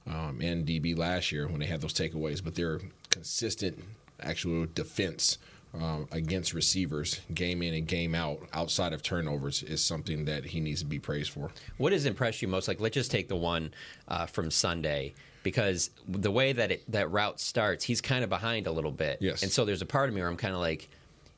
um, 0.07 0.39
and 0.41 0.65
DB 0.65 0.97
last 0.97 1.31
year 1.31 1.47
when 1.47 1.59
they 1.59 1.65
had 1.65 1.81
those 1.81 1.93
takeaways, 1.93 2.43
but 2.43 2.55
their 2.55 2.79
consistent 3.09 3.83
actual 4.21 4.65
defense 4.73 5.37
um, 5.73 6.07
against 6.11 6.53
receivers, 6.53 7.21
game 7.33 7.61
in 7.61 7.73
and 7.73 7.87
game 7.87 8.15
out, 8.15 8.39
outside 8.53 8.93
of 8.93 9.03
turnovers, 9.03 9.63
is 9.63 9.83
something 9.83 10.25
that 10.25 10.45
he 10.45 10.59
needs 10.59 10.81
to 10.81 10.85
be 10.85 10.99
praised 10.99 11.31
for. 11.31 11.51
What 11.77 11.91
has 11.91 12.05
impressed 12.05 12.41
you 12.41 12.47
most? 12.47 12.67
Like, 12.67 12.79
let's 12.79 12.93
just 12.93 13.11
take 13.11 13.27
the 13.27 13.35
one 13.35 13.73
uh, 14.07 14.25
from 14.25 14.51
Sunday 14.51 15.13
because 15.43 15.91
the 16.07 16.31
way 16.31 16.53
that 16.53 16.71
it, 16.71 16.91
that 16.91 17.11
route 17.11 17.39
starts, 17.39 17.83
he's 17.83 18.01
kind 18.01 18.23
of 18.23 18.29
behind 18.29 18.67
a 18.67 18.71
little 18.71 18.91
bit. 18.91 19.17
Yes. 19.21 19.43
And 19.43 19.51
so 19.51 19.65
there's 19.65 19.81
a 19.81 19.85
part 19.85 20.09
of 20.09 20.15
me 20.15 20.21
where 20.21 20.29
I'm 20.29 20.37
kind 20.37 20.53
of 20.53 20.59
like, 20.59 20.89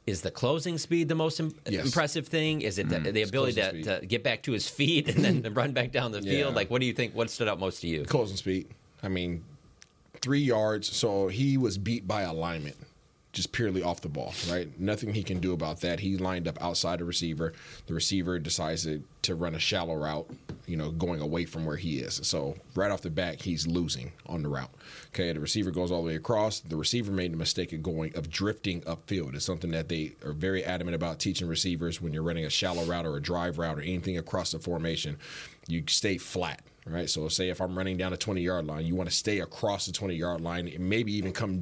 is 0.07 0.21
the 0.21 0.31
closing 0.31 0.77
speed 0.77 1.09
the 1.09 1.15
most 1.15 1.39
Im- 1.39 1.53
Yes. 1.69 1.85
impressive 1.85 2.27
thing? 2.27 2.61
Is 2.61 2.79
it 2.79 2.87
the, 2.89 2.95
mm-hmm. 2.95 3.11
the 3.11 3.21
ability 3.23 3.61
to, 3.61 3.99
to 3.99 4.05
get 4.05 4.23
back 4.23 4.41
to 4.43 4.53
his 4.53 4.67
feet 4.67 5.09
and 5.09 5.23
then 5.43 5.53
run 5.53 5.73
back 5.73 5.91
down 5.91 6.13
the 6.13 6.21
field? 6.21 6.51
Yeah. 6.53 6.55
Like, 6.55 6.71
what 6.71 6.79
do 6.79 6.87
you 6.87 6.93
think? 6.93 7.13
What 7.13 7.29
stood 7.29 7.47
out 7.49 7.59
most 7.59 7.81
to 7.81 7.87
you? 7.87 8.05
Closing 8.05 8.37
speed. 8.37 8.69
I 9.03 9.09
mean, 9.09 9.43
three 10.21 10.39
yards. 10.39 10.95
So 10.95 11.27
he 11.27 11.57
was 11.57 11.77
beat 11.77 12.07
by 12.07 12.21
alignment, 12.23 12.77
just 13.37 13.51
purely 13.51 13.83
off 13.83 14.01
the 14.01 14.09
ball, 14.09 14.33
right? 14.49 14.67
Nothing 14.79 15.13
he 15.13 15.21
can 15.21 15.39
do 15.39 15.53
about 15.53 15.79
that. 15.81 15.99
He 15.99 16.17
lined 16.17 16.47
up 16.47 16.59
outside 16.59 16.99
the 16.99 17.05
receiver. 17.05 17.53
The 17.85 17.93
receiver 17.93 18.39
decides 18.39 18.83
to, 18.83 19.03
to 19.21 19.35
run 19.35 19.53
a 19.53 19.59
shallow 19.59 19.95
route, 19.95 20.27
you 20.65 20.75
know, 20.75 20.89
going 20.89 21.21
away 21.21 21.45
from 21.45 21.63
where 21.63 21.77
he 21.77 21.99
is. 21.99 22.19
So 22.23 22.55
right 22.73 22.89
off 22.89 23.03
the 23.03 23.11
back, 23.11 23.39
he's 23.39 23.67
losing 23.67 24.11
on 24.25 24.41
the 24.41 24.49
route. 24.49 24.71
Okay, 25.09 25.31
the 25.31 25.39
receiver 25.39 25.69
goes 25.69 25.91
all 25.91 26.01
the 26.01 26.07
way 26.07 26.15
across. 26.15 26.61
The 26.61 26.75
receiver 26.75 27.11
made 27.11 27.31
the 27.31 27.37
mistake 27.37 27.71
of 27.73 27.83
going 27.83 28.17
of 28.17 28.27
drifting 28.31 28.81
upfield. 28.81 29.35
It's 29.35 29.45
something 29.45 29.69
that 29.69 29.87
they 29.87 30.13
are 30.25 30.33
very 30.33 30.65
adamant 30.65 30.95
about 30.95 31.19
teaching 31.19 31.47
receivers 31.47 32.01
when 32.01 32.13
you're 32.13 32.23
running 32.23 32.45
a 32.45 32.49
shallow 32.49 32.85
route 32.85 33.05
or 33.05 33.17
a 33.17 33.21
drive 33.21 33.59
route 33.59 33.77
or 33.77 33.83
anything 33.83 34.17
across 34.17 34.51
the 34.51 34.59
formation. 34.59 35.19
You 35.67 35.83
stay 35.87 36.17
flat 36.17 36.63
right? 36.89 37.09
So 37.09 37.27
say 37.27 37.49
if 37.49 37.59
I'm 37.59 37.77
running 37.77 37.97
down 37.97 38.13
a 38.13 38.17
20 38.17 38.39
yard 38.39 38.65
line, 38.65 38.85
you 38.85 38.95
want 38.95 39.09
to 39.09 39.15
stay 39.15 39.41
across 39.41 39.85
the 39.85 39.91
20 39.91 40.15
yard 40.15 40.39
line 40.39 40.69
and 40.69 40.89
maybe 40.89 41.13
even 41.13 41.33
come 41.33 41.59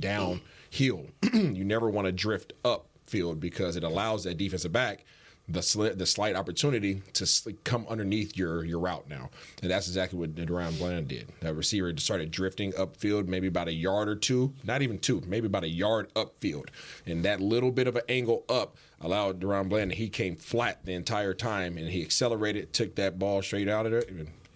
downhill. 0.71 1.07
you 1.33 1.63
never 1.63 1.89
want 1.89 2.05
to 2.05 2.11
drift 2.11 2.53
upfield 2.63 3.39
because 3.39 3.75
it 3.75 3.83
allows 3.83 4.23
that 4.23 4.37
defensive 4.37 4.71
back 4.71 5.05
the 5.47 5.59
sli- 5.59 5.97
the 5.97 6.05
slight 6.05 6.35
opportunity 6.35 7.01
to 7.13 7.25
sl- 7.25 7.51
come 7.63 7.85
underneath 7.87 8.35
your 8.35 8.63
your 8.65 8.79
route 8.79 9.07
now, 9.07 9.29
and 9.61 9.69
that's 9.69 9.87
exactly 9.87 10.17
what 10.17 10.33
DaRon 10.33 10.77
Bland 10.79 11.07
did. 11.07 11.31
That 11.41 11.53
receiver 11.53 11.95
started 11.97 12.31
drifting 12.31 12.71
upfield, 12.73 13.27
maybe 13.27 13.47
about 13.47 13.67
a 13.67 13.73
yard 13.73 14.09
or 14.09 14.15
two, 14.15 14.53
not 14.63 14.81
even 14.81 14.97
two, 14.97 15.21
maybe 15.27 15.45
about 15.45 15.63
a 15.63 15.69
yard 15.69 16.11
upfield, 16.15 16.69
and 17.05 17.23
that 17.25 17.41
little 17.41 17.71
bit 17.71 17.87
of 17.87 17.95
an 17.95 18.01
angle 18.09 18.43
up 18.49 18.77
allowed 19.01 19.39
DaRon 19.39 19.69
Bland. 19.69 19.93
He 19.93 20.09
came 20.09 20.35
flat 20.35 20.83
the 20.83 20.93
entire 20.93 21.33
time, 21.33 21.77
and 21.77 21.89
he 21.89 22.01
accelerated, 22.01 22.73
took 22.73 22.95
that 22.95 23.19
ball 23.19 23.41
straight 23.43 23.69
out 23.69 23.85
of 23.85 23.91
there, 23.91 24.03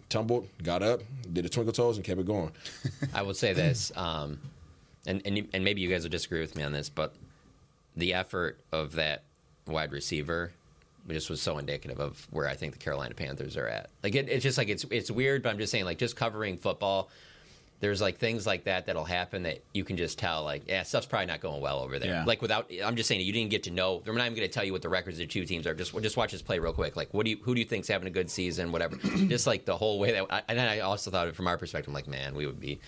tumbled, 0.09 0.47
got 0.63 0.81
up, 0.81 1.01
did 1.31 1.45
a 1.45 1.49
twinkle 1.49 1.73
toes, 1.73 1.97
and 1.97 2.05
kept 2.05 2.19
it 2.19 2.25
going. 2.25 2.51
I 3.13 3.21
will 3.21 3.35
say 3.35 3.53
this, 3.53 3.91
um, 3.95 4.39
and 5.05 5.21
and, 5.25 5.37
you, 5.37 5.47
and 5.53 5.63
maybe 5.63 5.81
you 5.81 5.89
guys 5.89 6.03
will 6.03 6.09
disagree 6.09 6.41
with 6.41 6.55
me 6.55 6.63
on 6.63 6.71
this, 6.71 6.89
but 6.89 7.13
the 7.95 8.13
effort 8.13 8.59
of 8.71 8.93
that 8.93 9.23
wide 9.67 9.91
receiver 9.91 10.51
just 11.07 11.29
was 11.29 11.41
so 11.41 11.57
indicative 11.57 11.99
of 11.99 12.27
where 12.31 12.47
I 12.47 12.55
think 12.55 12.73
the 12.73 12.79
Carolina 12.79 13.15
Panthers 13.15 13.57
are 13.57 13.67
at. 13.67 13.89
Like 14.03 14.15
it, 14.15 14.29
it's 14.29 14.43
just 14.43 14.57
like 14.57 14.69
it's 14.69 14.85
it's 14.91 15.09
weird, 15.09 15.43
but 15.43 15.49
I'm 15.49 15.57
just 15.57 15.71
saying 15.71 15.85
like 15.85 15.97
just 15.97 16.15
covering 16.15 16.57
football. 16.57 17.09
There's 17.81 18.01
like 18.01 18.17
things 18.17 18.45
like 18.45 18.65
that 18.65 18.87
that'll 18.87 19.05
happen 19.05 19.43
that 19.43 19.63
you 19.73 19.85
can 19.85 19.95
just 19.95 20.19
tell 20.19 20.43
like 20.43 20.67
yeah 20.67 20.83
stuff's 20.83 21.05
probably 21.05 21.27
not 21.27 21.39
going 21.39 21.61
well 21.61 21.79
over 21.79 21.97
there. 21.97 22.11
Yeah. 22.11 22.25
Like 22.25 22.41
without 22.41 22.69
I'm 22.83 22.95
just 22.95 23.07
saying 23.07 23.21
you 23.21 23.31
didn't 23.31 23.51
get 23.51 23.63
to 23.63 23.71
know. 23.71 24.03
I'm 24.05 24.15
not 24.15 24.25
even 24.25 24.35
going 24.35 24.47
to 24.47 24.53
tell 24.53 24.65
you 24.65 24.73
what 24.73 24.81
the 24.81 24.89
records 24.89 25.17
of 25.17 25.21
the 25.21 25.27
two 25.27 25.45
teams 25.45 25.65
are. 25.65 25.73
Just 25.73 25.97
just 26.01 26.17
watch 26.17 26.31
this 26.33 26.41
play 26.41 26.59
real 26.59 26.73
quick. 26.73 26.95
Like 26.95 27.13
what 27.13 27.23
do 27.23 27.31
you 27.31 27.37
who 27.41 27.53
do 27.53 27.59
you 27.59 27.65
think's 27.65 27.87
having 27.87 28.07
a 28.07 28.11
good 28.11 28.29
season? 28.29 28.71
Whatever. 28.71 28.97
just 29.27 29.47
like 29.47 29.65
the 29.65 29.77
whole 29.77 29.97
way 29.97 30.11
that. 30.11 30.43
And 30.49 30.59
then 30.59 30.67
I 30.67 30.79
also 30.81 31.09
thought 31.09 31.27
it 31.27 31.35
from 31.35 31.47
our 31.47 31.57
perspective. 31.57 31.87
I'm 31.87 31.93
like 31.93 32.07
man, 32.07 32.35
we 32.35 32.45
would 32.45 32.59
be 32.59 32.79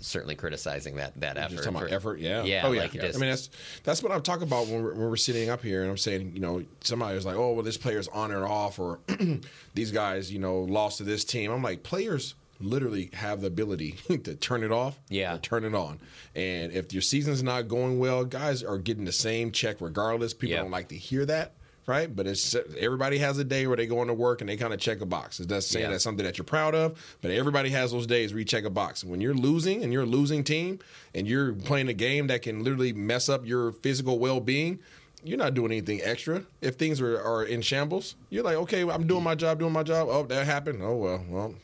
certainly 0.00 0.34
criticizing 0.34 0.96
that 0.96 1.18
that 1.20 1.36
effort. 1.36 1.50
Just 1.50 1.62
talking 1.64 1.76
about 1.76 1.88
for- 1.90 1.94
effort, 1.94 2.18
yeah. 2.20 2.42
yeah, 2.42 2.62
Oh, 2.66 2.72
yeah. 2.72 2.82
like 2.82 2.94
it 2.94 3.02
I 3.14 3.18
mean, 3.18 3.30
that's 3.30 3.50
that's 3.84 4.02
what 4.02 4.10
I'm 4.12 4.22
talking 4.22 4.44
about 4.44 4.66
when 4.66 4.82
we're, 4.82 4.92
when 4.94 5.10
we're 5.10 5.16
sitting 5.16 5.48
up 5.50 5.62
here 5.62 5.82
and 5.82 5.90
I'm 5.90 5.98
saying, 5.98 6.32
you 6.34 6.40
know, 6.40 6.64
somebody 6.82 7.14
was 7.14 7.24
like, 7.26 7.36
oh, 7.36 7.52
well, 7.52 7.62
this 7.62 7.76
player's 7.76 8.08
on 8.08 8.32
or 8.32 8.46
off, 8.46 8.78
or 8.78 9.00
these 9.74 9.92
guys, 9.92 10.32
you 10.32 10.38
know, 10.38 10.60
lost 10.60 10.98
to 10.98 11.04
this 11.04 11.24
team. 11.24 11.50
I'm 11.50 11.62
like, 11.62 11.82
players 11.82 12.34
literally 12.60 13.10
have 13.14 13.40
the 13.40 13.48
ability 13.48 13.92
to 14.08 14.36
turn 14.36 14.62
it 14.62 14.70
off 14.70 14.98
Yeah. 15.08 15.36
turn 15.42 15.64
it 15.64 15.74
on. 15.74 15.98
And 16.36 16.72
if 16.72 16.92
your 16.92 17.02
season's 17.02 17.42
not 17.42 17.66
going 17.68 17.98
well, 17.98 18.24
guys 18.24 18.62
are 18.62 18.78
getting 18.78 19.04
the 19.04 19.10
same 19.12 19.50
check 19.50 19.78
regardless. 19.80 20.32
People 20.32 20.54
Yeah. 20.56 20.62
don't 20.62 20.70
like 20.70 20.88
to 20.88 20.96
hear 20.96 21.26
that. 21.26 21.54
Right, 21.84 22.14
but 22.14 22.28
it's 22.28 22.54
everybody 22.78 23.18
has 23.18 23.38
a 23.38 23.44
day 23.44 23.66
where 23.66 23.76
they 23.76 23.86
go 23.88 24.02
into 24.02 24.14
work 24.14 24.40
and 24.40 24.48
they 24.48 24.56
kind 24.56 24.72
of 24.72 24.78
check 24.78 25.00
a 25.00 25.06
box. 25.06 25.40
It 25.40 25.48
does 25.48 25.66
say 25.66 25.80
Yeah. 25.80 25.90
that's 25.90 26.04
something 26.04 26.24
that 26.24 26.38
you're 26.38 26.44
proud 26.44 26.76
of, 26.76 27.16
but 27.22 27.32
everybody 27.32 27.70
has 27.70 27.90
those 27.90 28.06
days 28.06 28.32
where 28.32 28.38
you 28.38 28.44
check 28.44 28.62
a 28.64 28.70
box. 28.70 29.02
And 29.02 29.10
when 29.10 29.20
you're 29.20 29.34
losing 29.34 29.82
and 29.82 29.92
you're 29.92 30.04
a 30.04 30.06
losing 30.06 30.44
team 30.44 30.78
and 31.12 31.26
you're 31.26 31.52
playing 31.54 31.88
a 31.88 31.92
game 31.92 32.28
that 32.28 32.42
can 32.42 32.62
literally 32.62 32.92
mess 32.92 33.28
up 33.28 33.44
your 33.44 33.72
physical 33.72 34.20
well 34.20 34.38
being, 34.38 34.78
you're 35.24 35.38
not 35.38 35.54
doing 35.54 35.72
anything 35.72 36.00
extra. 36.04 36.44
If 36.60 36.76
things 36.76 37.00
are, 37.00 37.20
are 37.20 37.42
in 37.42 37.62
shambles, 37.62 38.14
you're 38.30 38.44
like, 38.44 38.56
okay, 38.58 38.88
I'm 38.88 39.08
doing 39.08 39.24
my 39.24 39.34
job, 39.34 39.58
doing 39.58 39.72
my 39.72 39.82
job. 39.82 40.06
Oh, 40.08 40.22
that 40.26 40.46
happened. 40.46 40.82
Oh 40.84 40.94
well, 40.94 41.24
well, 41.28 41.54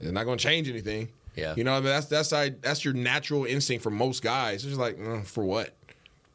it's 0.00 0.12
not 0.12 0.24
going 0.24 0.38
to 0.38 0.42
change 0.42 0.66
anything. 0.68 1.10
Yeah. 1.36 1.52
you 1.54 1.64
know, 1.64 1.82
that's 1.82 2.06
that's 2.06 2.32
I, 2.32 2.48
that's 2.62 2.86
your 2.86 2.94
natural 2.94 3.44
instinct 3.44 3.82
for 3.82 3.90
most 3.90 4.22
guys. 4.22 4.54
It's 4.64 4.64
just 4.64 4.80
like, 4.80 4.96
mm, 4.98 5.26
for 5.26 5.44
what? 5.44 5.74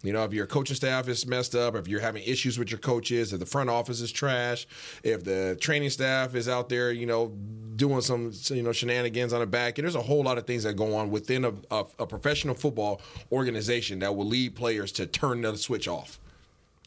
You 0.03 0.13
know, 0.13 0.23
if 0.23 0.33
your 0.33 0.47
coaching 0.47 0.75
staff 0.75 1.07
is 1.07 1.27
messed 1.27 1.55
up, 1.55 1.75
if 1.75 1.87
you're 1.87 2.01
having 2.01 2.23
issues 2.23 2.57
with 2.57 2.71
your 2.71 2.79
coaches, 2.79 3.33
if 3.33 3.39
the 3.39 3.45
front 3.45 3.69
office 3.69 4.01
is 4.01 4.11
trash, 4.11 4.65
if 5.03 5.23
the 5.23 5.57
training 5.61 5.91
staff 5.91 6.33
is 6.33 6.49
out 6.49 6.69
there, 6.69 6.91
you 6.91 7.05
know, 7.05 7.31
doing 7.75 8.01
some 8.01 8.31
you 8.45 8.63
know 8.63 8.71
shenanigans 8.71 9.33
on 9.33 9.41
the 9.41 9.45
back, 9.45 9.77
and 9.77 9.85
there's 9.85 9.95
a 9.95 10.01
whole 10.01 10.23
lot 10.23 10.37
of 10.37 10.47
things 10.47 10.63
that 10.63 10.73
go 10.73 10.95
on 10.95 11.11
within 11.11 11.45
a, 11.45 11.53
a, 11.69 11.85
a 11.99 12.07
professional 12.07 12.55
football 12.55 13.01
organization 13.31 13.99
that 13.99 14.15
will 14.15 14.25
lead 14.25 14.55
players 14.55 14.91
to 14.93 15.05
turn 15.05 15.41
the 15.41 15.55
switch 15.57 15.87
off. 15.87 16.19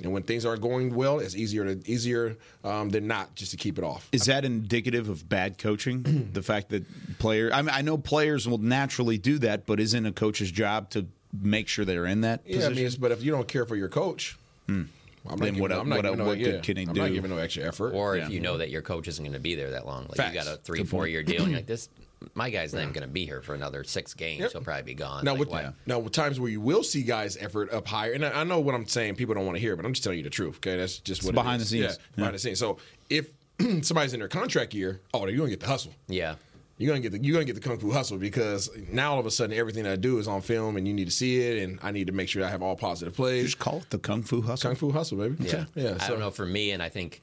And 0.03 0.13
when 0.13 0.25
things 0.25 0.45
aren't 0.45 0.61
going 0.61 0.93
well, 0.93 1.21
it's 1.21 1.37
easier 1.37 1.73
to 1.73 1.91
easier 1.91 2.37
um, 2.65 2.91
than 2.91 3.07
not 3.07 3.33
just 3.37 3.53
to 3.53 3.57
keep 3.57 3.79
it 3.79 3.85
off. 3.85 4.09
Is 4.11 4.25
that 4.25 4.45
indicative 4.45 5.09
of 5.09 5.29
bad 5.29 5.57
coaching? 5.57 6.31
the 6.33 6.43
fact 6.43 6.71
that 6.71 6.85
player, 7.21 7.51
I 7.53 7.63
mean, 7.63 7.71
I 7.73 7.83
know 7.83 7.97
players 7.97 8.49
will 8.49 8.59
naturally 8.59 9.19
do 9.19 9.39
that, 9.39 9.67
but 9.67 9.79
isn't 9.79 10.05
a 10.05 10.11
coach's 10.11 10.51
job 10.51 10.91
to 10.91 11.07
make 11.43 11.69
sure 11.69 11.85
they're 11.85 12.07
in 12.07 12.21
that 12.23 12.43
Yeah, 12.47 12.67
I 12.67 12.69
mean, 12.71 12.91
but 12.99 13.13
if 13.13 13.23
you 13.23 13.31
don't 13.33 13.49
care 13.49 13.65
for 13.67 13.77
your 13.77 13.89
coach, 13.89 14.37
hmm. 14.67 14.83
I'm 15.27 15.39
Then 15.39 15.47
giving, 15.55 15.61
what- 15.63 15.73
I'm 15.73 15.89
not 15.89 15.97
what- 15.97 16.03
giving 16.05 16.19
no, 16.19 16.25
what 16.27 16.39
yeah, 16.39 16.59
can 16.61 16.77
he 16.77 16.83
I'm 16.83 16.93
do? 16.93 17.01
not 17.01 17.13
giving 17.13 17.31
no 17.31 17.39
extra 17.39 17.65
effort. 17.65 17.93
or 17.95 18.17
Yeah. 18.17 18.27
if 18.27 18.31
you 18.31 18.41
know 18.41 18.59
that 18.59 18.69
your 18.71 18.83
coach 18.83 19.09
isn't 19.09 19.25
going 19.25 19.33
to 19.33 19.41
be 19.41 19.55
there 19.55 19.71
that 19.71 19.87
long, 19.87 20.03
like 20.09 20.17
Facts. 20.17 20.35
you 20.35 20.41
got 20.45 20.53
a 20.53 20.57
three, 20.59 20.79
Good 20.81 20.89
four 20.91 21.01
point. 21.03 21.13
year 21.13 21.23
deal, 21.23 21.43
and 21.43 21.51
you're 21.51 21.59
like 21.61 21.67
this, 21.75 21.89
my 22.35 22.51
guy's 22.51 22.75
not 22.75 22.83
even 22.83 22.93
going 22.93 23.07
to 23.07 23.13
be 23.13 23.25
here 23.25 23.41
for 23.41 23.55
another 23.55 23.85
six 23.85 24.13
games. 24.13 24.41
Yep. 24.41 24.53
He'll 24.53 24.61
probably 24.61 24.83
be 24.83 24.95
gone. 24.95 25.25
Now, 25.25 25.31
Like, 25.33 25.41
with 25.41 25.49
why- 25.49 25.73
now, 25.87 25.99
with 25.99 26.13
times 26.13 26.39
where 26.39 26.51
you 26.51 26.61
will 26.61 26.83
see 26.83 27.03
guys' 27.03 27.39
effort 27.41 27.73
up 27.73 27.87
higher, 27.87 28.13
and 28.13 28.23
I, 28.25 28.41
I 28.41 28.45
know 28.45 28.61
what 28.61 28.75
I'm 28.75 28.87
saying. 28.87 29.17
People 29.17 29.35
don't 29.35 29.47
want 29.47 29.57
to 29.57 29.61
hear, 29.61 29.77
but 29.77 29.87
I'm 29.87 29.93
just 29.95 30.05
telling 30.05 30.19
you 30.19 30.25
the 30.25 30.31
truth. 30.31 30.57
Okay, 30.57 30.77
that's 30.77 30.99
just 30.99 31.25
what 31.25 31.35
behind 31.35 31.63
is. 31.63 31.71
the 31.71 31.79
scenes. 31.79 31.93
Yeah, 31.93 31.97
Yeah. 32.11 32.17
behind 32.17 32.35
the 32.35 32.39
scenes. 32.39 32.59
So 32.59 32.77
if 33.09 33.29
somebody's 33.83 34.13
in 34.13 34.21
their 34.21 34.29
contract 34.29 34.75
year, 34.75 35.01
oh, 35.15 35.27
you're 35.27 35.39
gonna 35.39 35.49
get 35.51 35.61
the 35.61 35.67
hustle. 35.69 35.93
yeah, 36.09 36.35
You're 36.77 36.89
gonna 36.89 37.01
get 37.01 37.13
the 37.13 37.19
you're 37.19 37.35
gonna 37.35 37.45
get 37.45 37.55
the 37.55 37.61
kung 37.61 37.79
fu 37.79 37.93
hustle 37.93 38.19
because 38.19 38.69
now 38.91 39.13
all 39.13 39.21
of 39.21 39.27
a 39.27 39.31
sudden 39.31 39.57
everything 39.57 39.87
I 39.87 39.95
do 39.95 40.19
is 40.19 40.27
on 40.27 40.41
film 40.41 40.77
and 40.77 40.89
you 40.89 40.93
need 40.93 41.05
to 41.05 41.13
see 41.13 41.41
it, 41.41 41.63
and 41.63 41.79
I 41.83 41.93
need 41.93 42.09
to 42.09 42.13
make 42.13 42.29
sure 42.29 42.45
I 42.45 42.49
have 42.49 42.63
all 42.63 42.75
positive 42.75 43.15
plays. 43.15 43.45
Just 43.45 43.59
call 43.61 43.79
it 43.79 43.91
the 43.91 43.99
kung 43.99 44.23
fu 44.23 44.43
hustle. 44.43 44.71
Kung 44.71 44.77
fu 44.77 44.91
hustle, 44.91 45.19
baby. 45.19 45.37
Yeah, 45.45 45.67
yeah. 45.77 45.97
I 46.01 46.05
so- 46.05 46.09
don't 46.11 46.21
know. 46.21 46.31
For 46.31 46.47
me, 46.47 46.73
and 46.73 46.83
I 46.83 46.89
think 46.89 47.23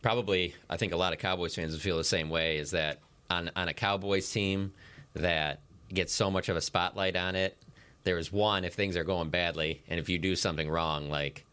probably 0.00 0.54
I 0.70 0.78
think 0.78 0.92
a 0.92 0.96
lot 0.96 1.12
of 1.12 1.18
Cowboys 1.18 1.54
fans 1.54 1.72
would 1.72 1.82
feel 1.82 1.98
the 1.98 2.04
same 2.04 2.30
way. 2.30 2.56
Is 2.56 2.70
that 2.70 3.00
on 3.28 3.50
on 3.54 3.68
a 3.68 3.74
Cowboys 3.74 4.30
team 4.30 4.72
that 5.12 5.60
gets 5.92 6.14
so 6.14 6.30
much 6.30 6.48
of 6.48 6.56
a 6.56 6.62
spotlight 6.62 7.16
on 7.16 7.36
it? 7.36 7.56
There's 8.04 8.32
one 8.32 8.64
if 8.64 8.72
things 8.72 8.96
are 8.96 9.04
going 9.04 9.28
badly, 9.28 9.82
and 9.88 10.00
if 10.00 10.08
you 10.08 10.16
do 10.16 10.34
something 10.36 10.70
wrong, 10.70 11.10
like 11.10 11.44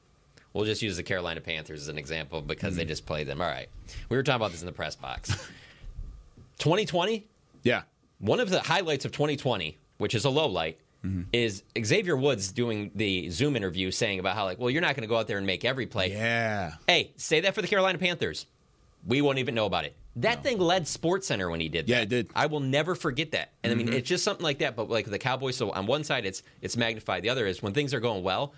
we'll 0.54 0.66
just 0.66 0.82
use 0.82 0.96
the 0.96 1.04
Carolina 1.04 1.42
Panthers 1.42 1.82
as 1.82 1.88
an 1.90 1.98
example 1.98 2.42
because 2.42 2.78
they 2.78 2.84
mm-hmm. 2.84 2.90
just 2.90 3.06
played 3.06 3.28
them. 3.28 3.42
All 3.42 3.48
right, 3.48 3.68
we 4.08 4.16
were 4.16 4.24
talking 4.24 4.38
about 4.38 4.52
this 4.52 4.62
in 4.62 4.66
the 4.66 4.72
press 4.72 4.96
box. 4.96 5.30
2020, 6.60 7.26
Yeah. 7.64 7.84
one 8.20 8.40
of 8.40 8.50
the 8.50 8.60
highlights 8.60 9.06
of 9.06 9.12
2020, 9.12 9.78
which 9.98 10.16
is 10.16 10.26
a 10.26 10.30
low 10.30 10.48
light, 10.48 10.80
mm-hmm. 11.04 11.24
is 11.34 11.64
Xavier 11.84 12.16
Woods 12.16 12.52
doing 12.52 12.92
the 12.96 13.30
Zoom 13.30 13.56
interview 13.56 13.92
saying 13.92 14.20
about 14.20 14.36
how 14.36 14.46
like, 14.46 14.60
well, 14.60 14.70
you're 14.70 14.82
not 14.82 14.96
going 14.96 15.04
to 15.04 15.08
go 15.08 15.18
out 15.18 15.28
there 15.28 15.38
and 15.38 15.48
make 15.48 15.66
every 15.66 15.86
play. 15.86 16.12
Yeah. 16.12 16.74
Hey, 16.88 17.12
say 17.18 17.42
that 17.42 17.56
for 17.56 17.62
the 17.62 17.68
Carolina 17.68 17.98
Panthers. 17.98 18.46
We 19.06 19.22
won't 19.22 19.40
even 19.40 19.54
know 19.54 19.66
about 19.66 19.84
it. 19.84 19.96
That 20.18 20.44
thing 20.44 20.60
led 20.60 20.88
Sports 20.88 21.28
Center 21.28 21.50
when 21.50 21.60
he 21.60 21.70
did. 21.70 21.90
Yeah, 21.90 21.98
that. 21.98 22.04
it 22.04 22.10
did. 22.10 22.30
I 22.36 22.46
will 22.46 22.60
never 22.60 22.96
forget 22.96 23.32
that. 23.32 23.52
And 23.64 23.72
I 23.72 23.76
mean, 23.76 23.88
mm-hmm. 23.88 23.96
it's 23.98 24.08
just 24.08 24.24
something 24.24 24.44
like 24.44 24.60
that. 24.60 24.76
But 24.76 24.90
like 24.90 25.06
the 25.06 25.20
Cowboys, 25.20 25.58
so 25.58 25.72
on 25.72 25.88
one 25.88 26.04
side 26.04 26.26
it's 26.26 26.44
it's 26.62 26.78
magnified. 26.78 27.24
The 27.24 27.30
other 27.30 27.48
is 27.48 27.62
when 27.62 27.74
things 27.74 27.94
are 27.94 28.00
going 28.00 28.24
well. 28.24 28.54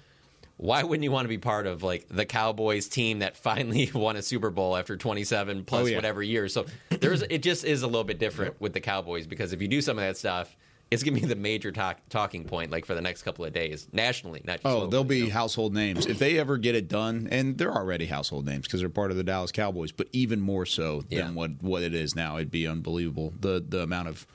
Why 0.57 0.83
wouldn't 0.83 1.03
you 1.03 1.11
want 1.11 1.25
to 1.25 1.29
be 1.29 1.37
part 1.37 1.67
of 1.67 1.83
like 1.83 2.07
the 2.09 2.25
Cowboys 2.25 2.87
team 2.87 3.19
that 3.19 3.35
finally 3.35 3.91
won 3.93 4.15
a 4.15 4.21
Super 4.21 4.49
Bowl 4.49 4.77
after 4.77 4.95
27 4.95 5.65
plus 5.65 5.83
Oh, 5.83 5.85
yeah. 5.85 5.95
whatever 5.97 6.23
years? 6.23 6.53
So 6.53 6.65
there's 6.89 7.21
it 7.23 7.43
just 7.43 7.65
is 7.65 7.83
a 7.83 7.87
little 7.87 8.03
bit 8.05 8.19
different 8.19 8.59
with 8.61 8.73
the 8.73 8.79
Cowboys 8.81 9.27
because 9.27 9.51
if 9.53 9.61
you 9.61 9.67
do 9.67 9.81
some 9.81 9.97
of 9.97 10.03
that 10.05 10.15
stuff, 10.17 10.55
it's 10.91 11.03
gonna 11.03 11.19
be 11.19 11.25
the 11.25 11.35
major 11.35 11.71
talk, 11.71 11.97
talking 12.09 12.45
point 12.45 12.71
like 12.71 12.85
for 12.85 12.93
the 12.95 13.01
next 13.01 13.23
couple 13.23 13.43
of 13.43 13.51
days 13.51 13.87
nationally, 13.91 14.39
not 14.45 14.57
just 14.61 14.65
Oh, 14.67 14.69
locally, 14.79 14.91
they'll 14.91 15.03
be 15.03 15.17
you 15.17 15.25
know? 15.25 15.31
household 15.33 15.73
names 15.73 16.05
if 16.05 16.19
they 16.19 16.37
ever 16.39 16.57
get 16.57 16.75
it 16.75 16.87
done, 16.87 17.27
and 17.31 17.57
they're 17.57 17.73
already 17.73 18.05
household 18.05 18.45
names 18.45 18.65
because 18.67 18.79
they're 18.79 18.89
part 18.89 19.11
of 19.11 19.17
the 19.17 19.23
Dallas 19.23 19.51
Cowboys. 19.51 19.91
But 19.91 20.07
even 20.13 20.39
more 20.39 20.65
so 20.65 21.03
Yeah. 21.09 21.25
than 21.25 21.35
what 21.35 21.51
what 21.61 21.81
it 21.83 21.93
is 21.93 22.15
now, 22.15 22.37
it'd 22.37 22.51
be 22.51 22.65
unbelievable 22.67 23.33
the 23.41 23.61
the 23.67 23.81
amount 23.81 24.07
of 24.07 24.25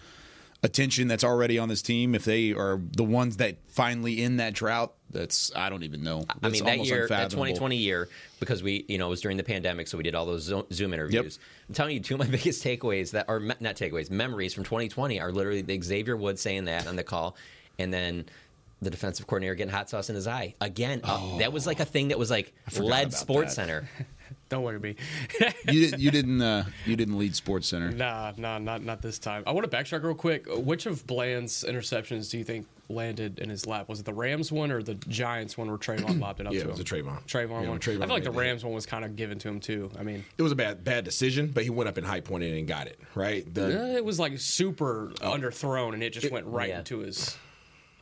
attention 0.62 1.08
that's 1.08 1.24
already 1.24 1.58
on 1.58 1.68
this 1.70 1.80
team. 1.82 2.14
If 2.14 2.24
they 2.26 2.52
are 2.52 2.80
the 2.94 3.04
ones 3.04 3.38
that 3.38 3.56
finally 3.68 4.20
in 4.22 4.36
that 4.36 4.52
drought, 4.52 4.92
that's 5.10 5.54
I 5.54 5.68
don't 5.68 5.82
even 5.82 6.02
know. 6.02 6.24
I 6.42 6.48
mean, 6.48 6.64
that 6.64 6.84
year, 6.84 7.06
that 7.08 7.30
2020 7.30 7.76
year, 7.76 8.08
because 8.38 8.62
we, 8.62 8.84
you 8.88 8.98
know, 8.98 9.06
it 9.06 9.10
was 9.10 9.20
during 9.20 9.36
the 9.36 9.44
pandemic, 9.44 9.88
so 9.88 9.96
we 9.96 10.04
did 10.04 10.14
all 10.14 10.26
those 10.26 10.52
Zoom 10.72 10.94
interviews. 10.94 11.38
I'm 11.68 11.74
telling 11.74 11.94
you, 11.94 12.00
two 12.00 12.14
of 12.14 12.20
my 12.20 12.26
biggest 12.30 12.64
takeaways 12.64 13.10
that 13.12 13.28
are 13.28 13.40
not 13.40 13.76
takeaways, 13.76 14.10
memories 14.10 14.54
from 14.54 14.64
2020 14.64 15.20
are 15.20 15.32
literally 15.32 15.62
the 15.62 15.80
Xavier 15.80 16.16
Woods 16.16 16.40
saying 16.40 16.64
that 16.66 16.86
on 16.86 16.96
the 16.96 17.04
call, 17.04 17.36
and 17.78 17.92
then 17.92 18.24
the 18.82 18.90
defensive 18.90 19.26
coordinator 19.26 19.54
getting 19.54 19.72
hot 19.72 19.90
sauce 19.90 20.08
in 20.08 20.14
his 20.14 20.26
eye 20.26 20.54
again. 20.60 21.00
uh, 21.04 21.38
that 21.38 21.52
was 21.52 21.66
like 21.66 21.80
a 21.80 21.84
thing 21.84 22.08
that 22.08 22.18
was 22.18 22.30
like 22.30 22.52
led 22.78 23.08
about 23.08 23.12
Sports 23.12 23.56
that. 23.56 23.66
Center. 23.66 23.88
Don't 24.48 24.64
look 24.64 24.74
at 24.76 24.82
me. 24.82 24.96
you 25.68 25.80
didn't 25.80 26.00
you 26.00 26.10
didn't 26.10 26.40
uh, 26.40 26.64
you 26.86 26.96
didn't 26.96 27.18
lead 27.18 27.34
Sports 27.34 27.68
Center. 27.68 27.90
Nah, 27.90 28.32
nah, 28.36 28.58
not 28.58 28.82
not 28.82 29.02
this 29.02 29.18
time. 29.18 29.42
I 29.46 29.52
want 29.52 29.68
to 29.68 29.76
backtrack 29.76 30.02
real 30.02 30.14
quick. 30.14 30.46
Which 30.48 30.86
of 30.86 31.06
Bland's 31.06 31.64
interceptions 31.64 32.30
do 32.30 32.38
you 32.38 32.44
think 32.44 32.66
landed 32.90 33.38
in 33.38 33.48
his 33.48 33.66
lap? 33.66 33.88
Was 33.88 34.00
it 34.00 34.04
the 34.06 34.12
Rams 34.12 34.50
one 34.52 34.70
or 34.70 34.82
the 34.82 34.94
Giants 34.94 35.56
one 35.56 35.68
where 35.68 35.78
Trevon 35.78 36.20
lobbed 36.20 36.40
it 36.40 36.46
up 36.46 36.52
Yeah, 36.52 36.60
to 36.64 36.68
it 36.68 36.70
was 36.70 36.80
him? 36.80 36.86
a 36.86 37.02
Trevon. 37.02 37.26
Trevon 37.26 37.62
Yeah, 37.62 37.68
one. 37.70 37.78
Trevon 37.78 38.02
I 38.02 38.06
feel 38.06 38.14
like 38.14 38.24
the 38.24 38.30
made 38.30 38.36
that. 38.36 38.40
Rams 38.40 38.64
one 38.64 38.74
was 38.74 38.86
kind 38.86 39.04
of 39.04 39.16
given 39.16 39.38
to 39.38 39.48
him 39.48 39.60
too. 39.60 39.90
I 39.98 40.02
mean, 40.02 40.24
It 40.38 40.42
was 40.42 40.52
a 40.52 40.56
bad 40.56 40.84
bad 40.84 41.04
decision, 41.04 41.48
but 41.54 41.64
he 41.64 41.70
went 41.70 41.88
up 41.88 41.96
in 41.98 42.04
high 42.04 42.20
pointed 42.20 42.48
point 42.50 42.58
and 42.58 42.68
got 42.68 42.86
it 42.86 42.98
right. 43.14 43.52
The, 43.54 43.96
it 43.96 44.04
was 44.04 44.18
like 44.18 44.38
super 44.38 45.12
Oh. 45.22 45.30
underthrown, 45.32 45.94
and 45.94 46.02
it 46.02 46.12
just 46.12 46.30
went 46.30 46.46
right 46.46 46.68
Yeah. 46.70 46.78
into 46.80 46.98
his. 46.98 47.36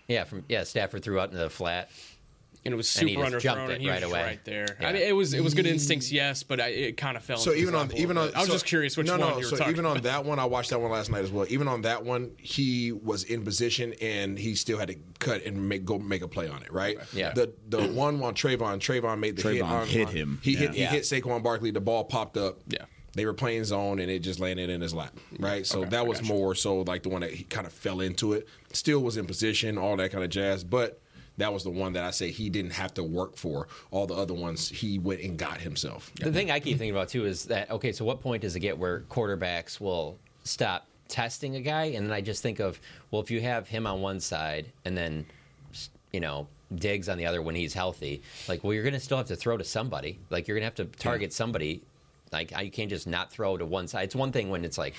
Yeah, 0.09 0.25
from 0.25 0.45
yeah, 0.49 0.65
Stafford 0.65 1.03
threw 1.03 1.21
out 1.21 1.31
into 1.31 1.39
the 1.43 1.51
flat. 1.51 1.91
And 2.65 2.75
it 2.75 2.77
was 2.77 2.95
And 2.99 3.09
he 3.09 3.15
super 3.15 3.31
just 3.31 3.43
jumped 3.45 3.63
underthrown, 3.63 3.69
it 3.71 3.73
and 3.75 3.83
he 3.83 3.89
right 3.89 4.03
was 4.03 4.11
away. 4.11 4.23
right 4.23 4.45
there. 4.45 4.77
Yeah. 4.81 4.89
I 4.89 4.93
mean, 4.93 5.03
it 5.03 5.15
was 5.17 5.33
it 5.33 5.43
was 5.43 5.55
good 5.55 5.67
instincts, 5.67 6.13
yes, 6.13 6.43
but 6.43 6.61
I, 6.61 6.67
it 6.69 6.97
kind 6.97 7.17
of 7.17 7.23
fell. 7.23 7.39
So 7.39 7.55
even 7.55 7.75
on 7.75 7.95
even 7.97 8.19
on 8.19 8.27
bit. 8.29 8.37
I 8.37 8.41
was 8.41 8.49
so- 8.49 8.53
just 8.55 8.67
curious 8.67 8.97
which 8.97 9.07
no, 9.07 9.13
one 9.13 9.21
no, 9.21 9.29
you 9.31 9.35
were 9.37 9.43
so 9.45 9.57
talking 9.57 9.73
even 9.73 9.85
about. 9.85 9.97
on 9.99 10.03
that 10.03 10.25
one, 10.25 10.39
I 10.39 10.45
watched 10.45 10.71
that 10.71 10.81
one 10.81 10.91
last 10.91 11.11
night 11.11 11.23
as 11.25 11.31
well. 11.31 11.47
Even 11.49 11.69
on 11.69 11.83
that 11.83 12.05
one, 12.05 12.33
he 12.37 12.93
was 12.93 13.25
in 13.25 13.43
position 13.45 13.95
and 14.03 14.39
he 14.39 14.55
still 14.55 14.77
had 14.79 14.89
to 14.89 14.97
cut 15.19 15.45
and 15.45 15.69
make 15.69 15.85
go 15.85 15.99
make 15.99 16.23
a 16.23 16.29
play 16.29 16.49
on 16.49 16.63
it. 16.63 16.73
Right? 16.73 16.99
Yeah. 17.15 17.33
The 17.33 17.53
the 17.69 17.87
one 17.93 18.23
on 18.23 18.35
Trevon, 18.35 18.79
Trevon 18.81 19.19
made 19.21 19.37
the 19.37 19.49
hit. 19.51 19.63
On, 19.63 19.87
hit 19.87 20.09
him. 20.11 20.41
He 20.43 20.55
hit 20.57 20.75
he 20.75 20.81
Yeah. 20.83 20.91
hit 20.91 21.05
Saquon 21.05 21.43
Barkley. 21.43 21.71
The 21.71 21.81
ball 21.81 22.05
popped 22.05 22.37
up. 22.37 22.59
Yeah. 22.69 22.85
They 23.15 23.25
were 23.25 23.35
playing 23.35 23.65
zone 23.65 23.99
and 24.01 24.11
it 24.11 24.19
just 24.21 24.39
landed 24.39 24.69
in 24.69 24.81
his 24.81 24.93
lap. 24.95 25.17
Right. 25.39 25.67
So 25.67 25.85
that 25.87 26.07
was 26.07 26.23
more 26.23 26.55
so 26.55 26.83
like 26.83 27.03
the 27.03 27.09
one 27.09 27.23
that 27.23 27.33
he 27.33 27.45
kind 27.45 27.67
of 27.67 27.73
fell 27.73 28.01
into 28.01 28.35
it. 28.35 28.47
Still 28.73 29.01
was 29.01 29.17
in 29.17 29.27
position, 29.27 29.79
all 29.79 29.97
that 29.97 30.13
kind 30.13 30.23
of 30.25 30.31
jazz, 30.31 30.65
but. 30.65 31.01
That 31.39 31.53
was 31.53 31.65
the 31.65 31.71
one 31.71 31.95
that 31.95 32.05
I 32.05 32.11
say 32.11 32.31
he 32.31 32.51
didn't 32.51 32.73
have 32.73 32.93
to 32.95 33.03
work 33.03 33.37
for. 33.37 33.69
All 33.91 34.07
the 34.07 34.15
other 34.15 34.35
ones 34.35 34.69
he 34.69 34.99
went 34.99 35.23
and 35.23 35.39
got 35.39 35.61
himself. 35.61 36.13
The 36.21 36.33
thing 36.33 36.51
I 36.51 36.61
keep 36.61 36.79
thinking 36.79 36.95
about 36.95 37.09
too 37.09 37.25
is 37.25 37.45
that 37.47 37.71
okay, 37.71 37.93
so 37.93 38.05
what 38.05 38.21
point 38.21 38.43
does 38.43 38.55
it 38.57 38.61
get 38.61 38.77
where 38.77 39.01
quarterbacks 39.09 39.81
will 39.81 40.19
stop 40.45 40.87
testing 41.09 41.57
a 41.57 41.61
guy, 41.61 41.85
and 41.85 42.07
then 42.07 42.13
I 42.13 42.21
just 42.21 42.43
think 42.43 42.61
of 42.61 42.81
well, 43.11 43.23
if 43.23 43.31
you 43.31 43.41
have 43.41 43.67
him 43.69 43.87
on 43.87 44.01
one 44.01 44.21
side 44.21 44.73
and 44.85 44.97
then 44.97 45.27
you 46.13 46.21
know 46.21 46.47
Diggs 46.75 47.09
on 47.09 47.17
the 47.17 47.25
other 47.25 47.41
when 47.41 47.55
he's 47.55 47.73
healthy, 47.73 48.23
like 48.49 48.63
well, 48.63 48.75
you're 48.75 48.83
going 48.83 48.95
to 48.95 49.01
still 49.01 49.17
have 49.17 49.29
to 49.29 49.37
throw 49.37 49.57
to 49.57 49.65
somebody. 49.65 50.19
Like 50.31 50.49
you're 50.49 50.59
going 50.59 50.71
to 50.71 50.83
have 50.83 50.93
to 50.93 50.99
target 50.99 51.33
somebody. 51.33 51.83
Like 52.33 52.53
you 52.63 52.71
can't 52.71 52.91
just 52.91 53.07
not 53.07 53.31
throw 53.31 53.57
to 53.57 53.67
one 53.67 53.89
side. 53.89 54.05
It's 54.05 54.15
one 54.15 54.33
thing 54.33 54.51
when 54.51 54.65
it's 54.65 54.79
like 54.79 54.95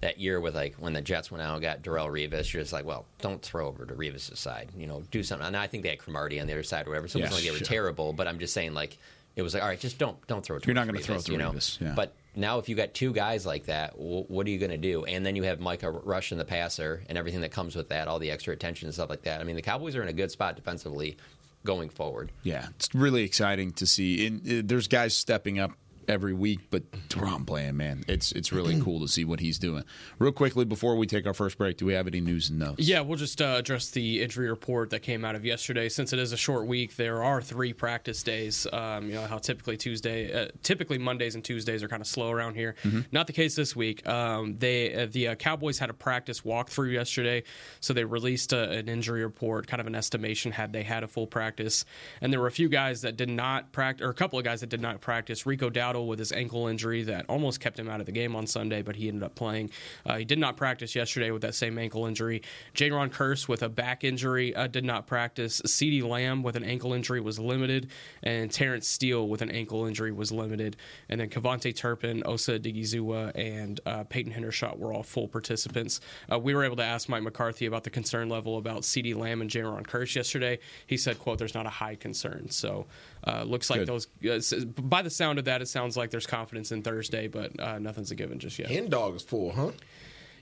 that 0.00 0.18
year 0.18 0.40
with 0.40 0.54
like 0.54 0.74
when 0.76 0.92
the 0.92 1.02
Jets 1.02 1.30
went 1.30 1.42
out 1.42 1.54
and 1.54 1.62
got 1.62 1.82
Darrelle 1.82 2.10
Revis. 2.10 2.52
You're 2.52 2.62
just 2.62 2.72
like, 2.72 2.84
well, 2.84 3.06
don't 3.20 3.42
throw 3.42 3.68
over 3.68 3.84
to 3.86 3.94
Revis' 3.94 4.36
side. 4.36 4.68
You 4.76 4.86
know, 4.86 5.02
do 5.10 5.22
something. 5.22 5.46
And 5.46 5.56
I 5.56 5.66
think 5.66 5.82
they 5.82 5.90
had 5.90 5.98
Cromartie 5.98 6.40
on 6.40 6.46
the 6.46 6.52
other 6.52 6.62
side 6.62 6.86
or 6.86 6.90
whatever. 6.90 7.08
So 7.08 7.18
it 7.18 7.22
wasn't 7.22 7.38
like 7.38 7.44
they 7.44 7.50
were 7.50 7.58
sure. 7.58 7.66
terrible, 7.66 8.12
but 8.12 8.26
I'm 8.26 8.38
just 8.38 8.54
saying 8.54 8.74
like 8.74 8.98
it 9.36 9.42
was 9.42 9.54
like, 9.54 9.62
all 9.62 9.68
right, 9.68 9.80
just 9.80 9.98
don't 9.98 10.24
don't 10.26 10.44
throw. 10.44 10.56
It 10.56 10.66
You're 10.66 10.74
not 10.74 10.86
gonna 10.86 10.98
throw 10.98 11.16
Revis, 11.16 11.26
to 11.26 11.32
you 11.32 11.38
know. 11.38 11.52
Revis, 11.52 11.80
yeah. 11.80 11.94
But 11.94 12.14
now 12.36 12.58
if 12.58 12.68
you 12.68 12.76
got 12.76 12.94
two 12.94 13.12
guys 13.12 13.46
like 13.46 13.66
that, 13.66 13.92
w- 13.92 14.24
what 14.28 14.46
are 14.46 14.50
you 14.50 14.58
going 14.58 14.70
to 14.70 14.76
do? 14.76 15.04
And 15.04 15.24
then 15.24 15.36
you 15.36 15.42
have 15.44 15.60
Micah 15.60 15.90
rushing 15.90 16.38
the 16.38 16.44
passer 16.44 17.02
and 17.08 17.18
everything 17.18 17.40
that 17.40 17.50
comes 17.50 17.74
with 17.74 17.88
that, 17.88 18.08
all 18.08 18.18
the 18.18 18.30
extra 18.30 18.52
attention 18.52 18.86
and 18.86 18.94
stuff 18.94 19.10
like 19.10 19.22
that. 19.22 19.40
I 19.40 19.44
mean, 19.44 19.56
the 19.56 19.62
Cowboys 19.62 19.96
are 19.96 20.02
in 20.02 20.08
a 20.08 20.12
good 20.12 20.30
spot 20.30 20.56
defensively 20.56 21.16
going 21.64 21.88
forward. 21.88 22.30
Yeah, 22.42 22.66
it's 22.76 22.94
really 22.94 23.22
exciting 23.24 23.72
to 23.74 23.86
see. 23.86 24.26
And 24.26 24.40
uh, 24.48 24.62
there's 24.64 24.88
guys 24.88 25.16
stepping 25.16 25.58
up 25.58 25.72
every 26.10 26.34
week, 26.34 26.58
but 26.70 26.90
DaRon 27.08 27.46
Bland, 27.46 27.78
man, 27.78 28.04
it's 28.08 28.32
it's 28.32 28.52
really 28.52 28.80
cool 28.80 29.00
to 29.00 29.08
see 29.08 29.24
what 29.24 29.40
he's 29.40 29.58
doing. 29.58 29.84
Real 30.18 30.32
quickly 30.32 30.64
before 30.64 30.96
we 30.96 31.06
take 31.06 31.26
our 31.26 31.32
first 31.32 31.56
break, 31.56 31.76
do 31.76 31.86
we 31.86 31.94
have 31.94 32.06
any 32.06 32.20
news 32.20 32.50
and 32.50 32.58
notes? 32.58 32.86
Yeah, 32.86 33.00
we'll 33.00 33.16
just 33.16 33.40
uh, 33.40 33.54
address 33.58 33.90
the 33.90 34.20
injury 34.22 34.50
report 34.50 34.90
that 34.90 35.00
came 35.00 35.24
out 35.24 35.36
of 35.36 35.44
yesterday. 35.44 35.88
Since 35.88 36.12
it 36.12 36.18
is 36.18 36.32
a 36.32 36.36
short 36.36 36.66
week, 36.66 36.96
there 36.96 37.22
are 37.22 37.40
three 37.40 37.72
practice 37.72 38.22
days. 38.22 38.66
Um, 38.72 39.06
you 39.06 39.14
know 39.14 39.26
how 39.26 39.38
typically 39.38 39.76
Tuesday, 39.76 40.32
uh, 40.32 40.48
typically 40.62 40.98
Mondays 40.98 41.36
and 41.36 41.44
Tuesdays 41.44 41.82
are 41.82 41.88
kind 41.88 42.00
of 42.02 42.06
slow 42.08 42.30
around 42.30 42.54
here. 42.56 42.74
Not 43.12 43.26
the 43.26 43.32
case 43.32 43.54
this 43.54 43.76
week. 43.76 44.06
Um, 44.06 44.58
they 44.58 44.94
uh, 44.94 45.06
the 45.10 45.28
uh, 45.28 45.34
Cowboys 45.36 45.78
had 45.78 45.90
a 45.90 45.94
practice 45.94 46.40
walkthrough 46.40 46.92
yesterday, 46.92 47.44
so 47.78 47.92
they 47.92 48.04
released 48.04 48.52
a, 48.52 48.70
an 48.70 48.88
injury 48.88 49.22
report, 49.22 49.68
kind 49.68 49.80
of 49.80 49.86
an 49.86 49.94
estimation 49.94 50.50
had 50.50 50.72
they 50.72 50.82
had 50.82 51.04
a 51.04 51.08
full 51.08 51.26
practice, 51.26 51.84
and 52.20 52.32
there 52.32 52.40
were 52.40 52.48
a 52.48 52.52
few 52.52 52.68
guys 52.68 53.02
that 53.02 53.16
did 53.16 53.28
not 53.28 53.72
practice, 53.72 54.04
or 54.04 54.10
a 54.10 54.14
couple 54.14 54.38
of 54.38 54.44
guys 54.44 54.60
that 54.60 54.68
did 54.68 54.80
not 54.80 55.00
practice. 55.00 55.46
Rico 55.46 55.70
Dowdle 55.70 55.99
with 56.06 56.18
his 56.18 56.32
ankle 56.32 56.68
injury 56.68 57.02
that 57.04 57.26
almost 57.28 57.60
kept 57.60 57.78
him 57.78 57.88
out 57.88 58.00
of 58.00 58.06
the 58.06 58.12
game 58.12 58.36
on 58.36 58.46
Sunday, 58.46 58.82
but 58.82 58.96
he 58.96 59.08
ended 59.08 59.22
up 59.22 59.34
playing. 59.34 59.70
Uh, 60.06 60.16
he 60.16 60.24
did 60.24 60.38
not 60.38 60.56
practice 60.56 60.94
yesterday 60.94 61.30
with 61.30 61.42
that 61.42 61.54
same 61.54 61.78
ankle 61.78 62.06
injury. 62.06 62.42
Ron 62.80 63.10
Curse 63.10 63.48
with 63.48 63.62
a 63.62 63.68
back 63.68 64.04
injury 64.04 64.54
uh, 64.54 64.66
did 64.66 64.84
not 64.84 65.06
practice. 65.06 65.60
CeeDee 65.62 66.02
Lamb 66.02 66.42
with 66.42 66.56
an 66.56 66.64
ankle 66.64 66.92
injury 66.92 67.20
was 67.20 67.38
limited, 67.38 67.90
and 68.22 68.50
Terence 68.50 68.88
Steele 68.88 69.28
with 69.28 69.42
an 69.42 69.50
ankle 69.50 69.86
injury 69.86 70.12
was 70.12 70.32
limited. 70.32 70.76
And 71.08 71.20
then 71.20 71.28
KaVontae 71.28 71.76
Turpin, 71.76 72.22
Osa 72.26 72.58
Odighizuwa, 72.58 73.32
and 73.34 73.80
uh, 73.86 74.04
Peyton 74.04 74.32
Hendershot 74.32 74.78
were 74.78 74.92
all 74.92 75.02
full 75.02 75.28
participants. 75.28 76.00
Uh, 76.30 76.38
we 76.38 76.54
were 76.54 76.64
able 76.64 76.76
to 76.76 76.84
ask 76.84 77.08
Mike 77.08 77.22
McCarthy 77.22 77.66
about 77.66 77.84
the 77.84 77.90
concern 77.90 78.28
level 78.28 78.58
about 78.58 78.82
CeeDee 78.82 79.14
Lamb 79.14 79.40
and 79.40 79.54
Ron 79.54 79.84
Curse 79.84 80.16
yesterday. 80.16 80.58
He 80.86 80.96
said, 80.96 81.18
"quote 81.18 81.38
There's 81.38 81.54
not 81.54 81.66
a 81.66 81.70
high 81.70 81.94
concern." 81.94 82.50
So 82.50 82.86
uh, 83.26 83.42
looks 83.42 83.70
like 83.70 83.80
Good. 83.80 83.88
those. 83.88 84.52
Uh, 84.52 84.64
by 84.64 85.02
the 85.02 85.10
sound 85.10 85.38
of 85.38 85.44
that, 85.46 85.62
it 85.62 85.66
sounds 85.66 85.96
like 85.96 86.10
there's 86.10 86.26
confidence 86.26 86.72
in 86.72 86.82
Thursday, 86.82 87.28
but 87.28 87.58
uh, 87.60 87.78
nothing's 87.78 88.10
a 88.10 88.14
given 88.14 88.38
just 88.38 88.58
yet. 88.58 88.70
Hen 88.70 88.88
dog 88.88 89.14
is 89.16 89.22
full, 89.22 89.52
huh? 89.52 89.70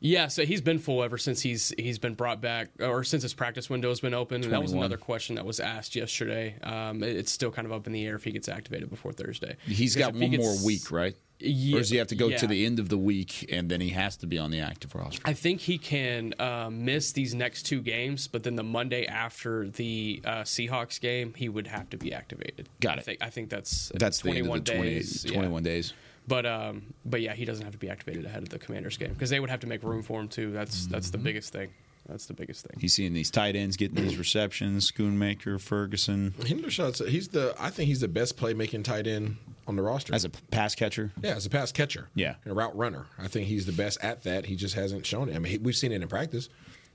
Yeah, 0.01 0.29
so 0.29 0.45
he's 0.45 0.61
been 0.61 0.79
full 0.79 1.03
ever 1.03 1.19
since 1.19 1.41
he's 1.41 1.73
he's 1.79 1.99
been 1.99 2.15
brought 2.15 2.41
back, 2.41 2.69
or 2.81 3.05
since 3.05 3.23
his 3.23 3.35
practice 3.35 3.69
window 3.69 3.89
has 3.89 4.01
been 4.01 4.15
open. 4.15 4.41
That 4.43 4.63
was 4.63 4.73
another 4.73 4.97
question 4.97 5.37
that 5.37 5.45
was 5.47 5.61
asked 5.61 5.97
yesterday. 5.97 6.57
Um, 6.63 7.03
it- 7.03 7.17
it's 7.17 7.33
still 7.33 7.51
kind 7.51 7.67
of 7.67 7.73
up 7.73 7.87
in 7.87 7.93
the 7.93 8.05
air 8.07 8.15
if 8.15 8.25
he 8.25 8.31
gets 8.33 8.49
activated 8.49 8.91
before 8.91 9.13
Thursday. 9.13 9.57
He's 9.67 9.97
got 9.97 10.11
if 10.11 10.17
he 10.17 10.23
one 10.23 10.31
gets- 10.33 10.45
more 10.45 10.57
week, 10.65 10.91
right? 10.91 11.17
Yeah, 11.41 11.77
or 11.77 11.79
does 11.79 11.91
he 11.91 11.99
have 11.99 12.09
to 12.09 12.17
go 12.17 12.27
yeah. 12.27 12.37
to 12.39 12.49
the 12.49 12.67
end 12.67 12.81
of 12.81 12.89
the 12.89 12.99
week 12.99 13.47
and 13.53 13.71
then 13.71 13.81
he 13.81 13.91
has 13.91 14.17
to 14.17 14.27
be 14.27 14.39
on 14.39 14.51
the 14.51 14.59
active 14.59 14.93
roster? 14.97 15.23
I 15.25 15.35
think 15.35 15.61
he 15.61 15.79
can 15.79 16.35
uh, 16.41 16.69
miss 16.69 17.13
these 17.13 17.33
next 17.33 17.63
two 17.63 17.81
games, 17.81 18.27
but 18.27 18.43
then 18.43 18.57
the 18.57 18.65
Monday 18.65 19.07
after 19.07 19.69
the 19.69 20.21
uh, 20.25 20.43
Seahawks 20.43 21.01
game, 21.01 21.35
he 21.35 21.49
would 21.49 21.69
have 21.69 21.89
to 21.91 21.97
be 21.97 22.13
activated. 22.13 22.69
Got 22.81 22.97
I 22.97 22.99
it. 22.99 23.05
think, 23.05 23.19
I 23.23 23.31
think 23.31 23.51
that's 23.51 23.93
That's 23.95 24.21
the 24.21 24.31
end 24.31 24.39
21 24.49 24.59
of 24.59 24.65
20, 24.65 24.83
days. 24.83 25.25
yeah. 25.27 25.33
21 25.35 25.63
days. 25.63 25.93
But 26.29 26.45
um, 26.47 26.95
but 27.05 27.21
yeah, 27.23 27.33
he 27.35 27.45
doesn't 27.45 27.65
have 27.65 27.73
to 27.73 27.79
be 27.79 27.89
activated 27.91 28.25
ahead 28.27 28.43
of 28.43 28.51
the 28.51 28.59
Commanders 28.59 28.97
game 28.99 29.13
because 29.15 29.31
they 29.31 29.41
would 29.41 29.51
have 29.51 29.61
to 29.61 29.67
make 29.67 29.83
room 29.83 30.03
for 30.03 30.21
him 30.21 30.29
too. 30.29 30.53
That's 30.53 30.87
that's 30.87 31.09
Mm-hmm. 31.09 31.13
the 31.13 31.19
biggest 31.25 31.53
thing. 31.53 31.71
That's 32.09 32.27
the 32.27 32.33
biggest 32.35 32.65
thing. 32.67 32.79
He's 32.81 32.95
seeing 32.95 33.13
these 33.13 33.31
tight 33.31 33.55
ends 33.55 33.77
getting 33.77 33.97
these 33.97 34.17
receptions, 34.17 34.91
Schoonmaker, 34.91 35.61
Ferguson, 35.61 36.33
Hendershot's 36.41 37.01
he's 37.07 37.29
the 37.29 37.55
I 37.59 37.71
think 37.71 37.89
he's 37.89 38.01
the 38.01 38.09
best 38.09 38.37
playmaking 38.39 38.85
tight 38.85 39.07
end 39.07 39.37
on 39.67 39.77
the 39.77 39.83
roster. 39.83 40.15
as 40.15 40.25
a 40.25 40.31
pass 40.31 40.75
catcher. 40.75 41.13
yeah, 41.23 41.35
as 41.35 41.45
a 41.45 41.51
pass 41.51 41.71
catcher. 41.73 42.09
Yeah. 42.15 42.35
and 42.45 42.53
a 42.53 42.55
route 42.55 42.77
runner. 42.77 43.07
I 43.19 43.29
think 43.29 43.47
he's 43.47 43.67
the 43.67 43.73
best 43.73 43.99
at 44.03 44.23
that. 44.23 44.47
He 44.47 44.57
just 44.57 44.75
hasn't 44.75 45.05
shown 45.05 45.29
it. 45.29 45.37
I 45.37 45.39
mean, 45.39 45.53
he, 45.53 45.59
we've 45.59 45.77
seen 45.77 45.93
it 45.93 46.01
in 46.01 46.09
practice. 46.09 46.49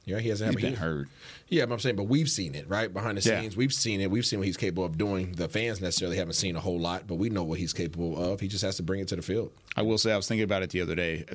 Yeah, 0.06 0.20
he 0.20 0.30
hasn't. 0.30 0.52
He's 0.54 0.62
been 0.62 0.74
he- 0.74 0.80
hurt. 0.80 1.08
Yeah, 1.48 1.66
but 1.66 1.74
I'm 1.76 1.80
saying, 1.80 1.96
but 1.96 2.04
we've 2.04 2.30
seen 2.30 2.56
it 2.56 2.68
right 2.68 2.92
behind 2.92 3.18
the 3.18 3.30
Yeah. 3.30 3.40
scenes. 3.42 3.56
We've 3.56 3.74
seen 3.74 4.02
it. 4.02 4.10
We've 4.12 4.26
seen 4.26 4.40
what 4.40 4.46
he's 4.48 4.58
capable 4.58 4.84
of 4.86 4.98
doing. 4.98 5.34
The 5.34 5.48
fans 5.48 5.80
necessarily 5.82 6.18
haven't 6.18 6.34
seen 6.34 6.56
a 6.56 6.60
whole 6.60 6.80
lot, 6.80 7.08
but 7.08 7.16
we 7.16 7.30
know 7.30 7.44
what 7.44 7.60
he's 7.60 7.74
capable 7.74 8.22
of. 8.22 8.40
He 8.42 8.48
just 8.48 8.64
has 8.64 8.76
to 8.78 8.84
bring 8.84 9.00
it 9.02 9.08
to 9.10 9.16
the 9.16 9.22
field. 9.22 9.52
I 9.78 9.82
will 9.84 9.98
say 9.98 10.12
I 10.12 10.18
was 10.18 10.28
thinking 10.28 10.44
about 10.44 10.64
it 10.64 10.72
the 10.72 10.82
other 10.82 10.96
day. 10.96 11.26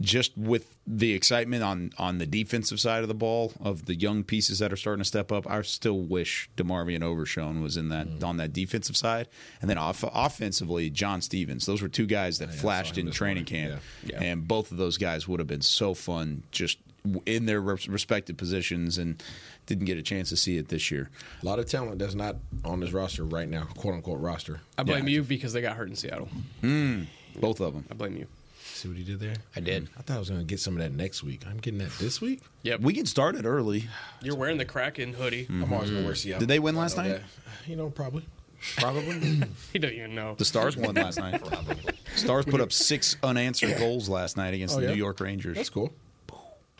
Just 0.00 0.36
with 0.36 0.74
the 0.86 1.12
excitement 1.12 1.62
on 1.62 1.92
on 1.98 2.16
the 2.18 2.24
defensive 2.26 2.80
side 2.80 3.02
of 3.02 3.08
the 3.08 3.14
ball 3.14 3.52
of 3.60 3.84
the 3.84 3.94
young 3.94 4.24
pieces 4.24 4.58
that 4.60 4.72
are 4.72 4.76
starting 4.76 5.02
to 5.02 5.06
step 5.08 5.30
up, 5.30 5.48
I 5.48 5.60
still 5.62 6.00
wish 6.00 6.48
DeMarvion 6.56 7.02
Overshown 7.02 7.60
was 7.62 7.76
in 7.76 7.90
that 7.90 8.08
Mm. 8.08 8.24
on 8.24 8.36
that 8.38 8.52
defensive 8.54 8.96
side, 8.96 9.28
and 9.60 9.68
then 9.68 9.76
off, 9.76 10.02
offensively, 10.14 10.88
John 10.88 11.20
Stephens. 11.20 11.66
Those 11.66 11.82
were 11.82 11.88
two 11.88 12.06
guys 12.06 12.38
that 12.38 12.52
flashed 12.54 12.96
in 12.96 13.10
training 13.10 13.44
morning. 13.50 13.70
camp, 13.70 13.82
Yeah. 14.06 14.22
and 14.22 14.48
both 14.48 14.72
of 14.72 14.78
those 14.78 14.96
guys 14.96 15.28
would 15.28 15.38
have 15.38 15.46
been 15.48 15.60
so 15.62 15.92
fun 15.94 16.44
just 16.50 16.78
in 17.26 17.46
their 17.46 17.60
respective 17.60 18.36
positions, 18.36 18.98
and 18.98 19.22
didn't 19.66 19.84
get 19.86 19.96
a 19.98 20.02
chance 20.02 20.28
to 20.30 20.36
see 20.36 20.56
it 20.58 20.68
this 20.68 20.90
year. 20.90 21.08
A 21.42 21.46
lot 21.46 21.58
of 21.58 21.66
talent 21.66 21.98
that's 21.98 22.14
not 22.14 22.36
on 22.64 22.80
this 22.80 22.92
roster 22.92 23.24
right 23.24 23.48
now, 23.48 23.64
quote 23.76 23.94
unquote 23.94 24.20
roster. 24.20 24.60
I 24.76 24.82
blame 24.82 25.06
Yeah. 25.08 25.14
you 25.14 25.22
because 25.22 25.52
they 25.52 25.60
got 25.62 25.76
hurt 25.76 25.88
in 25.88 25.96
Seattle. 25.96 26.28
Hmm. 26.60 27.02
Both 27.36 27.60
of 27.60 27.72
them. 27.74 27.84
I 27.90 27.94
blame 27.94 28.16
you. 28.16 28.26
See 28.62 28.88
what 28.88 28.96
he 28.96 29.04
did 29.04 29.20
there? 29.20 29.34
I 29.54 29.60
did. 29.60 29.88
I 29.98 30.02
thought 30.02 30.16
I 30.16 30.18
was 30.18 30.28
going 30.30 30.40
to 30.40 30.46
get 30.46 30.58
some 30.58 30.74
of 30.74 30.80
that 30.82 30.92
next 30.92 31.22
week. 31.22 31.42
I'm 31.46 31.58
getting 31.58 31.78
that 31.80 31.92
this 31.98 32.20
week. 32.20 32.40
Yep. 32.62 32.80
We 32.80 32.94
can 32.94 33.04
start 33.06 33.36
it 33.36 33.44
early. 33.44 33.84
You're 34.22 34.36
wearing 34.36 34.56
the 34.58 34.64
Kraken 34.64 35.12
hoodie. 35.12 35.46
I'm 35.50 35.70
always 35.72 35.90
going 35.90 36.02
to 36.02 36.06
wear 36.06 36.14
Seattle. 36.14 36.40
Did 36.40 36.48
they 36.48 36.58
win 36.58 36.74
last 36.76 36.96
night? 36.96 37.08
that. 37.08 37.22
You 37.66 37.76
know, 37.76 37.90
probably. 37.90 38.24
Probably. 38.76 39.42
He 39.72 39.78
doesn't 39.78 39.96
even 39.96 40.14
know. 40.14 40.34
The 40.36 40.44
Stars 40.44 40.76
won 40.76 40.94
last 40.94 41.18
night. 41.18 41.40
Stars 42.16 42.44
put 42.44 42.60
up 42.60 42.72
six 42.72 43.16
unanswered 43.22 43.78
goals 43.78 44.06
last 44.08 44.36
night 44.36 44.52
against 44.52 44.76
Oh, 44.76 44.80
the 44.80 44.86
yeah? 44.86 44.92
New 44.92 44.98
York 44.98 45.18
Rangers. 45.20 45.56
That's 45.56 45.70
cool. 45.70 45.92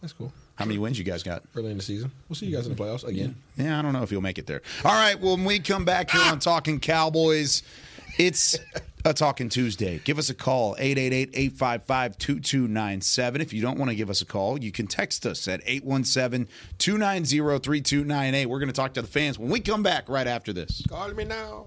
That's 0.00 0.12
cool. 0.12 0.32
How 0.54 0.64
many 0.64 0.78
wins 0.78 0.98
you 0.98 1.04
guys 1.04 1.22
got? 1.22 1.42
Early 1.54 1.70
in 1.70 1.76
the 1.76 1.82
season. 1.82 2.10
We'll 2.28 2.36
see 2.36 2.46
you 2.46 2.56
guys 2.56 2.66
in 2.66 2.74
the 2.74 2.82
playoffs 2.82 3.04
again. 3.04 3.36
Yeah, 3.56 3.78
I 3.78 3.82
don't 3.82 3.92
know 3.92 4.02
if 4.02 4.10
you'll 4.10 4.22
make 4.22 4.38
it 4.38 4.46
there. 4.46 4.62
All 4.84 4.92
right, 4.92 5.18
well, 5.18 5.36
when 5.36 5.44
we 5.44 5.58
come 5.58 5.84
back 5.84 6.10
here 6.10 6.22
on 6.22 6.38
Talking 6.38 6.80
Cowboys, 6.80 7.62
it's 8.18 8.58
a 9.04 9.14
Talking 9.14 9.48
Tuesday. 9.48 10.00
Give 10.04 10.18
us 10.18 10.28
a 10.28 10.34
call, 10.34 10.76
888-855-2297. 10.76 13.40
If 13.40 13.54
you 13.54 13.62
don't 13.62 13.78
want 13.78 13.90
to 13.90 13.94
give 13.94 14.10
us 14.10 14.20
a 14.20 14.26
call, 14.26 14.58
you 14.58 14.72
can 14.72 14.86
text 14.86 15.24
us 15.24 15.48
at 15.48 15.64
817-290-3298. 15.64 18.46
We're 18.46 18.58
going 18.58 18.68
to 18.68 18.74
talk 18.74 18.92
to 18.94 19.02
the 19.02 19.08
fans 19.08 19.38
when 19.38 19.50
we 19.50 19.60
come 19.60 19.82
back 19.82 20.08
right 20.08 20.26
after 20.26 20.52
this. 20.52 20.82
Call 20.88 21.14
me 21.14 21.24
now. 21.24 21.66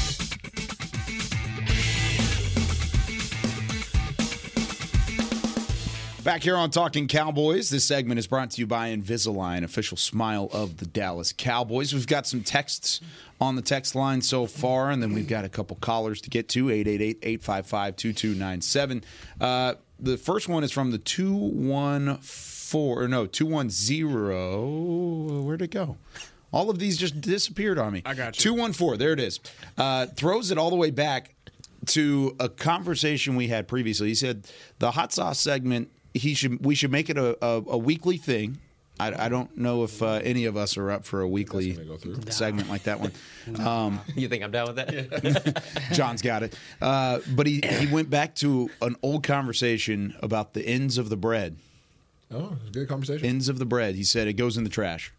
Back 6.23 6.43
here 6.43 6.55
on 6.55 6.69
Talking 6.69 7.07
Cowboys, 7.07 7.71
this 7.71 7.83
segment 7.83 8.19
is 8.19 8.27
brought 8.27 8.51
to 8.51 8.61
you 8.61 8.67
by 8.67 8.89
Invisalign, 8.89 9.63
official 9.63 9.97
smile 9.97 10.49
of 10.53 10.77
the 10.77 10.85
Dallas 10.85 11.33
Cowboys. 11.35 11.95
We've 11.95 12.05
got 12.05 12.27
some 12.27 12.43
texts 12.43 13.01
on 13.39 13.55
the 13.55 13.63
text 13.63 13.95
line 13.95 14.21
so 14.21 14.45
far, 14.45 14.91
and 14.91 15.01
then 15.01 15.13
we've 15.13 15.27
got 15.27 15.45
a 15.45 15.49
couple 15.49 15.77
callers 15.77 16.21
to 16.21 16.29
get 16.29 16.47
to 16.49 16.69
888 16.69 17.17
855 17.23 17.95
2297. 17.95 19.03
The 19.99 20.17
first 20.17 20.47
one 20.47 20.63
is 20.63 20.71
from 20.71 20.91
the 20.91 20.99
214, 20.99 22.79
or 22.79 23.07
no, 23.07 23.25
210. 23.25 25.43
Where'd 25.43 25.63
it 25.63 25.71
go? 25.71 25.97
All 26.51 26.69
of 26.69 26.77
these 26.77 26.97
just 26.97 27.19
disappeared 27.19 27.79
on 27.79 27.93
me. 27.93 28.03
I 28.05 28.13
got 28.13 28.37
you. 28.37 28.51
214, 28.51 28.99
there 28.99 29.13
it 29.13 29.19
is. 29.19 29.39
Uh, 29.75 30.05
throws 30.05 30.51
it 30.51 30.59
all 30.59 30.69
the 30.69 30.75
way 30.75 30.91
back 30.91 31.33
to 31.87 32.35
a 32.39 32.47
conversation 32.47 33.35
we 33.35 33.47
had 33.47 33.67
previously. 33.67 34.09
He 34.09 34.15
said 34.15 34.45
the 34.77 34.91
hot 34.91 35.13
sauce 35.13 35.39
segment 35.39 35.89
he 36.13 36.33
should 36.33 36.63
we 36.65 36.75
should 36.75 36.91
make 36.91 37.09
it 37.09 37.17
a, 37.17 37.37
a, 37.45 37.63
a 37.67 37.77
weekly 37.77 38.17
thing. 38.17 38.57
I, 38.99 39.25
I 39.25 39.29
don't 39.29 39.57
know 39.57 39.83
if 39.83 40.03
uh, 40.03 40.19
any 40.23 40.45
of 40.45 40.55
us 40.55 40.77
are 40.77 40.91
up 40.91 41.05
for 41.05 41.21
a 41.21 41.27
weekly 41.27 41.75
segment 42.29 42.69
like 42.69 42.83
that 42.83 42.99
one. 42.99 43.11
Um, 43.59 43.99
You 44.15 44.27
think 44.27 44.43
I'm 44.43 44.51
down 44.51 44.67
with 44.67 44.75
that? 44.75 45.63
John's 45.93 46.21
got 46.21 46.43
it, 46.43 46.55
uh, 46.81 47.19
but 47.35 47.47
he 47.47 47.61
he 47.63 47.87
went 47.87 48.09
back 48.09 48.35
to 48.35 48.69
an 48.81 48.95
old 49.01 49.23
conversation 49.23 50.15
about 50.21 50.53
the 50.53 50.61
ends 50.67 50.97
of 50.99 51.09
the 51.09 51.17
bread. 51.17 51.55
Oh, 52.31 52.55
it's 52.61 52.69
a 52.69 52.71
good 52.71 52.87
conversation. 52.87 53.25
Ends 53.27 53.49
of 53.49 53.57
the 53.59 53.65
bread. 53.65 53.95
He 53.95 54.03
said 54.03 54.27
it 54.27 54.33
goes 54.33 54.55
in 54.57 54.63
the 54.63 54.69
trash. 54.69 55.11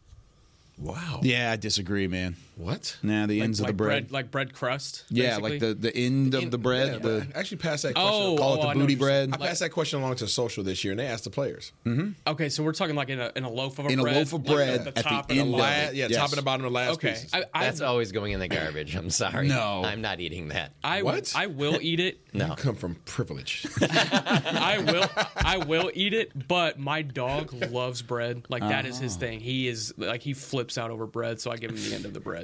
Wow. 0.79 1.21
Yeah, 1.23 1.51
I 1.53 1.57
disagree, 1.57 2.07
man. 2.07 2.37
What? 2.57 2.97
Nah, 3.03 3.27
the 3.27 3.41
ends 3.41 3.61
of 3.61 3.65
like 3.65 3.71
the 3.71 3.77
bread. 3.77 3.89
bread. 4.05 4.13
like 4.13 4.31
bread 4.31 4.53
crust. 4.55 5.05
yeah, 5.09 5.39
basically? 5.39 5.51
like 5.53 5.61
the, 5.61 5.75
the 5.75 5.97
end 5.97 6.35
of 6.35 6.51
the 6.51 6.59
bread. 6.59 6.93
Yeah, 6.93 6.99
the 6.99 7.27
I 7.35 7.39
actually 7.39 7.57
passed 7.57 7.83
that 7.85 7.95
question. 7.95 8.13
Oh, 8.13 8.37
call 8.37 8.53
oh, 8.53 8.55
it 8.55 8.61
the 8.63 8.69
I 8.69 8.75
booty 8.75 8.95
what 8.97 9.01
you're 9.01 9.09
saying. 9.11 9.31
bread. 9.31 9.41
I 9.43 9.47
passed 9.47 9.61
that 9.61 9.71
question 9.71 10.01
along 10.01 10.17
to 10.17 10.29
social 10.29 10.63
this 10.63 10.85
year, 10.85 10.93
and 10.93 11.01
they 11.01 11.07
asked 11.07 11.25
the 11.25 11.31
players. 11.31 11.73
Mm-hmm. 11.87 12.11
Okay, 12.27 12.49
so 12.51 12.63
we're 12.63 12.73
talking 12.75 12.95
like 12.95 13.09
in 13.09 13.21
a, 13.21 13.33
in 13.37 13.45
a 13.45 13.51
loaf 13.51 13.79
of 13.79 13.87
a 13.87 13.89
In 13.89 13.99
a 13.99 14.03
bread, 14.03 14.17
loaf 14.17 14.33
of 14.35 14.47
like 14.47 14.55
bread 14.55 14.85
the, 14.85 14.89
at 14.99 15.05
the 15.05 15.11
end 15.11 15.31
and 15.31 15.39
the 15.39 15.43
of 15.55 15.61
la- 15.61 15.67
it. 15.69 15.95
yeah, 15.95 16.07
Yes. 16.11 16.17
top 16.19 16.29
and 16.29 16.39
the 16.39 16.43
bottom 16.43 16.67
of 16.67 16.73
the 16.73 16.77
last 16.77 16.93
Okay, 16.97 17.11
pieces. 17.13 17.31
I, 17.33 17.45
I, 17.55 17.65
That's 17.65 17.81
always 17.81 18.13
going 18.13 18.33
in 18.33 18.41
the 18.41 18.49
garbage. 18.49 18.95
I'm 18.97 19.11
sorry. 19.11 19.49
No. 19.49 19.83
I'm 19.85 20.03
not 20.03 20.21
eating 20.21 20.49
that. 20.49 20.73
I, 20.85 21.03
What? 21.03 21.33
I 21.35 21.47
will 21.47 21.79
eat 21.81 22.01
it. 22.01 22.19
No. 22.35 22.47
You 22.47 22.55
come 22.57 22.77
from 22.77 22.95
privilege. 23.05 23.67
I 23.83 24.79
will 24.87 25.05
I 25.37 25.59
will 25.59 25.91
eat 25.93 26.15
it, 26.15 26.49
but 26.49 26.79
my 26.79 27.03
dog 27.03 27.53
loves 27.71 28.01
bread. 28.01 28.45
Like 28.49 28.63
that 28.63 28.87
is 28.87 28.99
his 28.99 29.17
thing. 29.17 29.39
He 29.39 29.69
is 29.69 29.93
like 29.99 30.23
he 30.23 30.33
flips 30.33 30.79
out 30.79 30.91
over 30.91 31.07
bread, 31.07 31.43
so 31.43 31.51
I 31.51 31.57
give 31.59 31.71
him 31.71 31.77
the 31.77 31.95
end 31.95 32.07
of 32.07 32.15
the 32.15 32.21
bread. 32.21 32.42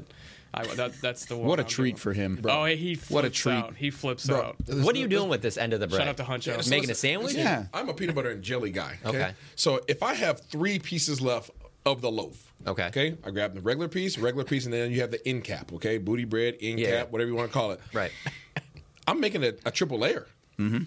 I, 0.55 0.65
that, 0.77 1.01
that's 1.03 1.27
the 1.27 1.37
one. 1.37 1.47
What 1.47 1.59
a 1.59 1.63
I'm 1.63 1.69
treat 1.69 1.91
doing. 1.91 1.97
for 1.97 2.13
him. 2.15 2.37
Bro. 2.37 2.53
Oh, 2.53 2.65
he 2.65 2.95
flips 2.95 3.11
What 3.11 3.25
a 3.27 3.31
treat. 3.31 3.53
out. 3.55 3.77
He 3.77 3.91
flips 3.91 4.27
Bro, 4.27 4.41
out. 4.43 4.57
What 4.67 4.97
are 4.97 4.99
you 4.99 5.07
doing 5.07 5.29
with 5.29 5.43
this 5.43 5.59
end 5.59 5.75
of 5.75 5.81
the 5.81 5.87
bread? 5.87 5.99
Shout 6.01 6.09
out 6.09 6.17
to 6.17 6.25
Huncho. 6.25 6.63
So 6.63 6.71
Making 6.71 6.91
a 6.91 6.95
sandwich? 6.95 7.35
listen, 7.35 7.41
Yeah. 7.43 7.67
I'm 7.75 7.89
a 7.91 7.95
peanut 7.95 8.15
butter 8.15 8.31
and 8.31 8.43
jelly 8.43 8.71
guy. 8.71 8.99
Okay? 9.05 9.19
Okay. 9.19 9.33
So 9.57 9.81
if 9.89 10.03
I 10.03 10.15
have 10.15 10.41
three 10.41 10.79
pieces 10.79 11.21
left 11.21 11.51
of 11.85 12.01
the 12.01 12.11
loaf, 12.11 12.53
Okay. 12.67 12.87
okay, 12.87 13.17
I 13.25 13.31
grab 13.31 13.55
the 13.55 13.61
regular 13.61 13.89
piece, 13.89 14.17
regular 14.19 14.45
piece, 14.45 14.65
and 14.65 14.73
then 14.73 14.91
you 14.91 15.01
have 15.03 15.11
the 15.11 15.27
end 15.29 15.45
cap. 15.45 15.73
Okay, 15.75 15.99
booty 15.99 16.25
bread, 16.25 16.57
end 16.63 16.81
Yeah. 16.81 17.01
cap, 17.01 17.11
whatever 17.13 17.31
you 17.31 17.37
want 17.37 17.51
to 17.51 17.53
call 17.53 17.73
it. 17.73 17.81
Right. 17.93 18.11
I'm 19.07 19.21
making 19.21 19.45
a, 19.45 19.53
a 19.67 19.71
triple 19.71 19.99
layer. 19.99 20.27
Mm-hmm. 20.59 20.85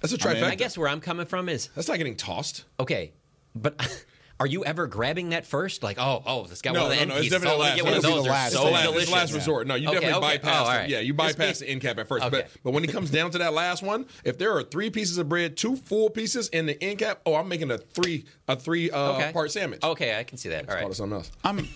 That's 0.00 0.12
a 0.12 0.18
trifecta. 0.18 0.44
I 0.44 0.54
guess 0.54 0.78
where 0.78 0.88
I'm 0.88 1.00
coming 1.00 1.26
from 1.26 1.48
is 1.48 1.68
that's 1.74 1.88
not 1.88 1.98
getting 1.98 2.16
tossed. 2.16 2.64
okay, 2.78 3.12
but 3.56 3.74
are 4.40 4.46
you 4.46 4.64
ever 4.64 4.86
grabbing 4.86 5.30
that 5.30 5.46
first? 5.46 5.82
Like, 5.82 5.98
oh, 5.98 6.22
oh, 6.24 6.46
this 6.46 6.62
got 6.62 6.74
No, 6.74 6.84
one 6.84 6.90
of 6.90 6.90
the 6.90 6.96
no, 6.96 7.00
end 7.02 7.08
no, 7.10 7.14
it's 7.16 7.22
pieces. 7.24 7.40
definitely 7.42 7.56
Oh, 7.56 7.60
last. 7.68 7.76
get 7.76 7.84
one 7.84 7.94
of 7.94 8.02
those. 8.02 8.24
the 8.24 8.30
last. 8.30 8.52
so 8.52 8.64
the 8.64 8.70
last- 8.70 8.94
It's 8.96 9.10
last 9.10 9.32
resort. 9.34 9.66
No, 9.66 9.74
you 9.74 9.88
Okay, 9.88 10.00
definitely 10.00 10.26
okay. 10.28 10.38
bypass. 10.38 10.66
Oh, 10.66 10.68
right. 10.70 10.88
Yeah, 10.88 11.00
you 11.00 11.12
Just 11.14 11.38
bypass 11.38 11.58
the 11.58 11.68
end 11.68 11.80
cap 11.80 11.98
at 11.98 12.06
first. 12.08 12.24
Okay. 12.24 12.36
But 12.42 12.50
but 12.62 12.70
when 12.72 12.84
it 12.84 12.92
comes 12.92 13.10
down 13.10 13.30
to 13.32 13.38
that 13.38 13.52
last 13.52 13.82
one, 13.82 14.06
if 14.24 14.38
there 14.38 14.52
are 14.56 14.62
three 14.62 14.90
pieces 14.90 15.18
of 15.18 15.28
bread, 15.28 15.56
two 15.56 15.76
full 15.76 16.08
pieces, 16.10 16.48
and 16.52 16.68
the 16.68 16.82
end 16.82 16.98
cap, 17.00 17.20
oh, 17.26 17.34
I'm 17.34 17.48
making 17.48 17.70
a 17.70 17.78
three 17.78 18.26
a 18.46 18.54
three 18.56 18.90
uh, 18.90 19.12
Okay. 19.16 19.32
part 19.32 19.50
sandwich. 19.50 19.82
Okay, 19.82 20.18
I 20.18 20.22
can 20.24 20.38
see 20.38 20.48
that. 20.50 20.68
All 20.68 20.74
Call 20.74 20.78
it 20.78 20.86
right. 20.86 20.94
something 20.94 21.16
else. 21.18 21.30
I'm 21.44 21.58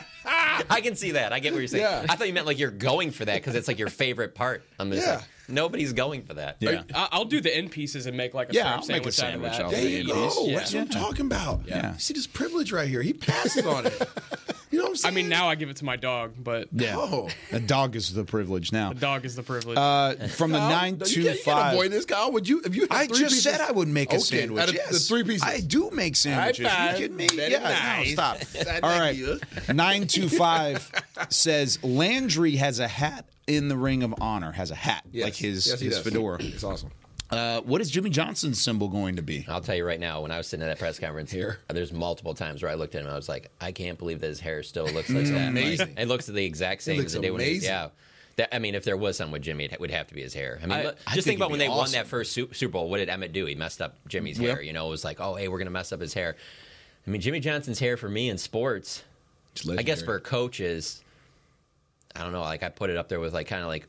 I 0.70 0.80
can 0.82 0.94
see 0.96 1.12
that. 1.12 1.32
I 1.32 1.38
get 1.40 1.52
what 1.52 1.58
you're 1.60 1.68
saying. 1.68 1.82
Yeah. 1.84 2.06
I 2.08 2.16
thought 2.16 2.26
you 2.28 2.34
meant 2.34 2.46
like 2.46 2.58
you're 2.58 2.70
going 2.70 3.10
for 3.10 3.24
that 3.24 3.34
because 3.36 3.54
it's 3.54 3.68
like 3.68 3.78
your 3.78 3.88
favorite 3.88 4.34
part. 4.34 4.62
I'm 4.78 4.90
just 4.92 5.06
Yeah. 5.06 5.14
like, 5.16 5.24
nobody's 5.48 5.92
going 5.92 6.22
for 6.22 6.34
that. 6.34 6.56
yeah. 6.60 6.82
I- 6.94 7.08
I'll 7.12 7.24
do 7.24 7.40
the 7.40 7.54
end 7.54 7.70
pieces 7.72 8.06
and 8.06 8.16
make 8.16 8.34
like 8.34 8.50
a 8.50 8.54
Yeah, 8.54 8.74
I'll 8.76 8.86
make 8.86 9.04
a 9.06 9.12
sandwich, 9.12 9.14
sandwich 9.14 9.52
out 9.54 9.60
of 9.66 9.70
that. 9.72 9.76
There 9.80 9.88
you 9.88 10.06
go. 10.06 10.32
Yeah. 10.46 10.58
That's 10.58 10.72
what 10.74 10.80
I'm 10.82 10.88
talking 10.88 11.26
about. 11.26 11.62
Yeah. 11.66 11.94
You 11.94 11.98
see 11.98 12.14
this 12.14 12.26
privilege 12.26 12.72
right 12.72 12.88
here. 12.88 13.02
He 13.02 13.12
passes 13.12 13.66
on 13.66 13.86
it. 13.86 14.08
You 14.70 14.78
know 14.78 14.90
what 14.90 15.00
I'm 15.04 15.10
I 15.12 15.14
mean, 15.14 15.28
now 15.28 15.48
I 15.48 15.56
give 15.56 15.68
it 15.68 15.76
to 15.78 15.84
my 15.84 15.96
dog, 15.96 16.32
but 16.38 16.68
yeah. 16.72 16.94
Oh. 16.96 17.28
The 17.50 17.58
dog 17.60 17.96
is 17.96 18.12
the 18.12 18.22
privilege 18.24 18.70
now. 18.72 18.90
the 18.92 19.00
dog 19.00 19.24
is 19.24 19.34
the 19.34 19.42
privilege. 19.42 19.76
Uh, 19.76 20.14
from 20.28 20.52
the 20.52 20.58
Kyle, 20.58 20.70
nine 20.70 20.98
no, 20.98 21.04
two 21.06 21.22
you 21.22 21.26
can't, 21.26 21.38
you 21.38 21.44
can't 21.44 21.58
five. 21.58 21.72
avoid 21.74 21.90
this, 21.90 22.04
Kyle. 22.04 22.30
Would 22.32 22.48
you? 22.48 22.60
If 22.64 22.76
you 22.76 22.82
had 22.82 22.92
I 22.92 23.06
three 23.08 23.18
just 23.18 23.34
pieces, 23.34 23.42
said 23.42 23.60
I 23.60 23.72
would 23.72 23.88
make 23.88 24.12
a 24.12 24.16
Okay, 24.16 24.22
sandwich. 24.24 24.62
out 24.62 24.68
of 24.68 24.74
yes. 24.76 24.90
the 24.90 24.98
three 25.00 25.24
pieces. 25.24 25.42
I 25.44 25.58
do 25.60 25.90
make 25.90 26.14
sandwiches. 26.14 26.66
five. 26.68 26.92
you 26.92 26.98
kidding 26.98 27.16
me? 27.16 27.26
Very 27.28 27.50
yeah, 27.52 27.58
nice. 27.62 28.06
no, 28.08 28.12
stop. 28.12 28.36
Thank 28.38 28.84
All 28.84 28.98
right. 28.98 29.16
you. 29.16 29.40
Nine 29.72 30.06
two 30.06 30.28
five 30.44 30.88
says 31.30 31.82
Landry 31.82 32.56
has 32.56 32.78
a 32.78 32.86
hat 32.88 33.26
in 33.48 33.66
the 33.68 33.76
Ring 33.76 34.02
of 34.04 34.14
Honor. 34.20 34.52
Has 34.52 34.70
a 34.70 34.76
hat 34.76 35.04
Yes. 35.10 35.24
like 35.24 35.34
his 35.34 35.66
Yes, 35.66 35.80
he 35.80 35.86
his 35.86 35.96
does. 35.96 36.04
fedora. 36.04 36.38
It's 36.40 36.62
awesome. 36.62 36.90
Uh, 37.30 37.60
what 37.60 37.80
is 37.80 37.90
Jimmy 37.90 38.10
Johnson's 38.10 38.60
symbol 38.60 38.88
going 38.88 39.16
to 39.16 39.22
be? 39.22 39.46
I'll 39.48 39.60
tell 39.60 39.76
you 39.76 39.84
right 39.84 40.00
now, 40.00 40.20
when 40.22 40.30
I 40.32 40.36
was 40.38 40.48
sitting 40.48 40.64
at 40.64 40.68
that 40.68 40.78
press 40.80 40.98
conference, 40.98 41.30
Here. 41.30 41.58
there's 41.68 41.92
multiple 41.92 42.34
times 42.34 42.62
where 42.62 42.70
I 42.72 42.74
looked 42.74 42.94
at 42.96 43.02
him 43.04 43.10
I 43.10 43.14
was 43.14 43.28
like, 43.28 43.50
I 43.60 43.70
can't 43.72 43.98
believe 43.98 44.20
that 44.20 44.26
his 44.26 44.40
hair 44.40 44.62
still 44.64 44.86
looks 44.86 45.08
like 45.10 45.26
that. 45.26 45.48
amazing. 45.48 45.88
Like, 45.90 46.00
it 46.00 46.08
looks 46.08 46.26
the 46.26 46.44
exact 46.44 46.82
same 46.82 47.00
as 47.00 47.14
it 47.14 47.22
did 47.22 47.30
when 47.30 47.40
he, 47.40 47.58
yeah. 47.58 47.90
That, 48.36 48.54
I 48.54 48.58
mean, 48.58 48.74
if 48.74 48.84
there 48.84 48.96
was 48.96 49.16
something 49.16 49.32
with 49.32 49.42
Jimmy, 49.42 49.64
it 49.66 49.78
would 49.80 49.90
have 49.90 50.06
to 50.08 50.14
be 50.14 50.22
his 50.22 50.34
hair. 50.34 50.58
I 50.62 50.66
mean, 50.66 50.72
I- 50.78 50.82
look- 50.84 50.96
I 51.06 51.14
just 51.14 51.24
think 51.26 51.34
think 51.34 51.38
about 51.38 51.50
when 51.50 51.58
they 51.60 51.68
won 51.68 51.90
that 51.92 52.06
first 52.06 52.32
Super 52.32 52.68
Bowl. 52.68 52.88
What 52.88 52.98
did 52.98 53.08
Emmitt 53.08 53.32
do? 53.32 53.44
He 53.46 53.54
messed 53.54 53.80
up 53.82 53.96
Jimmy's 54.08 54.38
Yep. 54.38 54.50
hair. 54.56 54.62
You 54.62 54.72
know, 54.72 54.86
it 54.86 54.90
was 54.90 55.04
like, 55.04 55.20
oh, 55.20 55.34
hey, 55.36 55.48
we're 55.48 55.58
gonna 55.58 55.70
mess 55.70 55.92
up 55.92 56.00
his 56.00 56.14
hair. 56.14 56.36
I 57.06 57.10
mean, 57.10 57.20
Jimmy 57.20 57.40
Johnson's 57.40 57.78
hair 57.78 57.96
for 57.96 58.08
me 58.08 58.28
in 58.28 58.38
sports, 58.38 59.02
I 59.68 59.82
guess 59.82 60.02
for 60.02 60.18
coaches, 60.20 61.00
I 62.14 62.22
don't 62.22 62.32
know. 62.32 62.40
Like 62.42 62.62
I 62.62 62.68
put 62.70 62.90
it 62.90 62.96
up 62.96 63.08
there 63.08 63.20
with 63.20 63.34
like 63.34 63.46
kind 63.46 63.62
of 63.62 63.68
like 63.68 63.86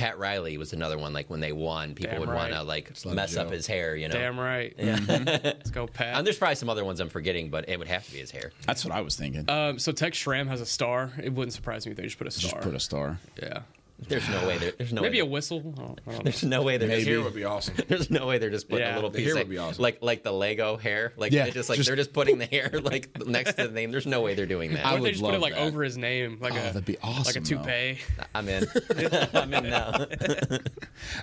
Pat 0.00 0.18
Riley 0.18 0.56
was 0.56 0.72
another 0.72 0.96
one. 0.96 1.12
Like 1.12 1.28
when 1.28 1.40
they 1.40 1.52
won, 1.52 1.94
people 1.94 2.12
Damn 2.12 2.20
would 2.20 2.30
right. 2.30 2.36
want 2.36 2.52
to 2.54 2.62
like 2.62 2.90
like 3.04 3.14
mess 3.14 3.36
up 3.36 3.50
his 3.50 3.66
hair. 3.66 3.94
You 3.96 4.08
know, 4.08 4.14
Damn 4.14 4.40
right. 4.40 4.74
Mm-hmm. 4.78 5.24
Let's 5.44 5.70
go, 5.70 5.86
Pat. 5.86 6.16
and 6.16 6.26
there's 6.26 6.38
probably 6.38 6.54
some 6.54 6.70
other 6.70 6.86
ones 6.86 7.00
I'm 7.00 7.10
forgetting, 7.10 7.50
but 7.50 7.68
it 7.68 7.78
would 7.78 7.88
have 7.88 8.06
to 8.06 8.12
be 8.12 8.18
his 8.18 8.30
hair. 8.30 8.50
That's 8.66 8.82
what 8.82 8.94
I 8.94 9.02
was 9.02 9.16
thinking. 9.16 9.44
Um, 9.50 9.78
so 9.78 9.92
Tex 9.92 10.16
Schramm 10.16 10.48
has 10.48 10.62
a 10.62 10.66
star. 10.66 11.12
It 11.22 11.34
wouldn't 11.34 11.52
surprise 11.52 11.84
me 11.84 11.90
if 11.92 11.98
they 11.98 12.04
just 12.04 12.16
put 12.16 12.26
a 12.26 12.30
star. 12.30 12.50
just 12.52 12.62
put 12.62 12.74
a 12.74 12.80
star. 12.80 13.18
yeah. 13.42 13.60
There's 14.08 14.28
no 14.28 14.46
way. 14.46 14.58
There, 14.58 14.72
there's 14.78 14.92
no 14.92 15.02
way. 15.02 15.08
Maybe 15.08 15.22
way. 15.22 15.28
a 15.28 15.30
whistle. 15.30 15.58
I 15.76 15.80
don't- 15.80 16.00
I 16.06 16.12
don't 16.12 16.24
There's 16.24 16.42
know. 16.42 16.58
no 16.58 16.62
way 16.62 16.76
they're 16.78 16.88
His 16.88 16.98
just 17.00 17.08
hair 17.08 17.20
would 17.22 17.34
be 17.34 17.44
awesome. 17.44 17.74
There's 17.88 18.10
no 18.10 18.26
way 18.26 18.38
they're 18.38 18.50
just 18.50 18.68
putting 18.68 18.86
Yeah. 18.86 18.94
a 18.94 18.96
little 18.96 19.10
The 19.10 19.18
piece 19.18 19.26
hair 19.28 19.34
of, 19.36 19.40
would 19.40 19.50
be 19.50 19.58
awesome. 19.58 19.82
like 19.82 19.98
like 20.02 20.22
the 20.22 20.32
Lego 20.32 20.76
hair. 20.76 21.12
Like 21.16 21.32
Yeah, 21.32 21.44
they 21.44 21.50
just 21.52 21.68
like 21.68 21.76
just- 21.76 21.86
they're 21.88 21.96
just 21.96 22.12
putting 22.12 22.38
the 22.38 22.46
hair 22.46 22.70
like 22.82 23.10
next 23.26 23.54
to 23.56 23.68
the 23.68 23.72
name. 23.74 23.90
There's 23.92 24.06
no 24.06 24.20
way 24.22 24.34
they're 24.34 24.46
doing 24.46 24.74
that. 24.74 24.84
What 24.84 24.92
I 24.92 24.94
if 24.94 24.96
they 24.96 25.00
would 25.02 25.10
just 25.12 25.22
put 25.24 25.34
it 25.34 25.40
like 25.40 25.54
that. 25.54 25.60
over 25.62 25.82
his 25.82 25.96
name, 25.98 26.38
like 26.40 26.52
Oh, 26.54 26.56
a 26.56 26.60
that'd 26.60 26.84
be 26.84 26.98
awesome. 26.98 27.24
like 27.24 27.42
awesome, 27.42 27.42
a 27.42 27.62
though. 27.62 27.62
toupee? 27.64 27.98
I'm 28.34 28.48
in. 28.48 28.66
I'm 29.34 29.54
in 29.54 29.70
now. 29.70 30.06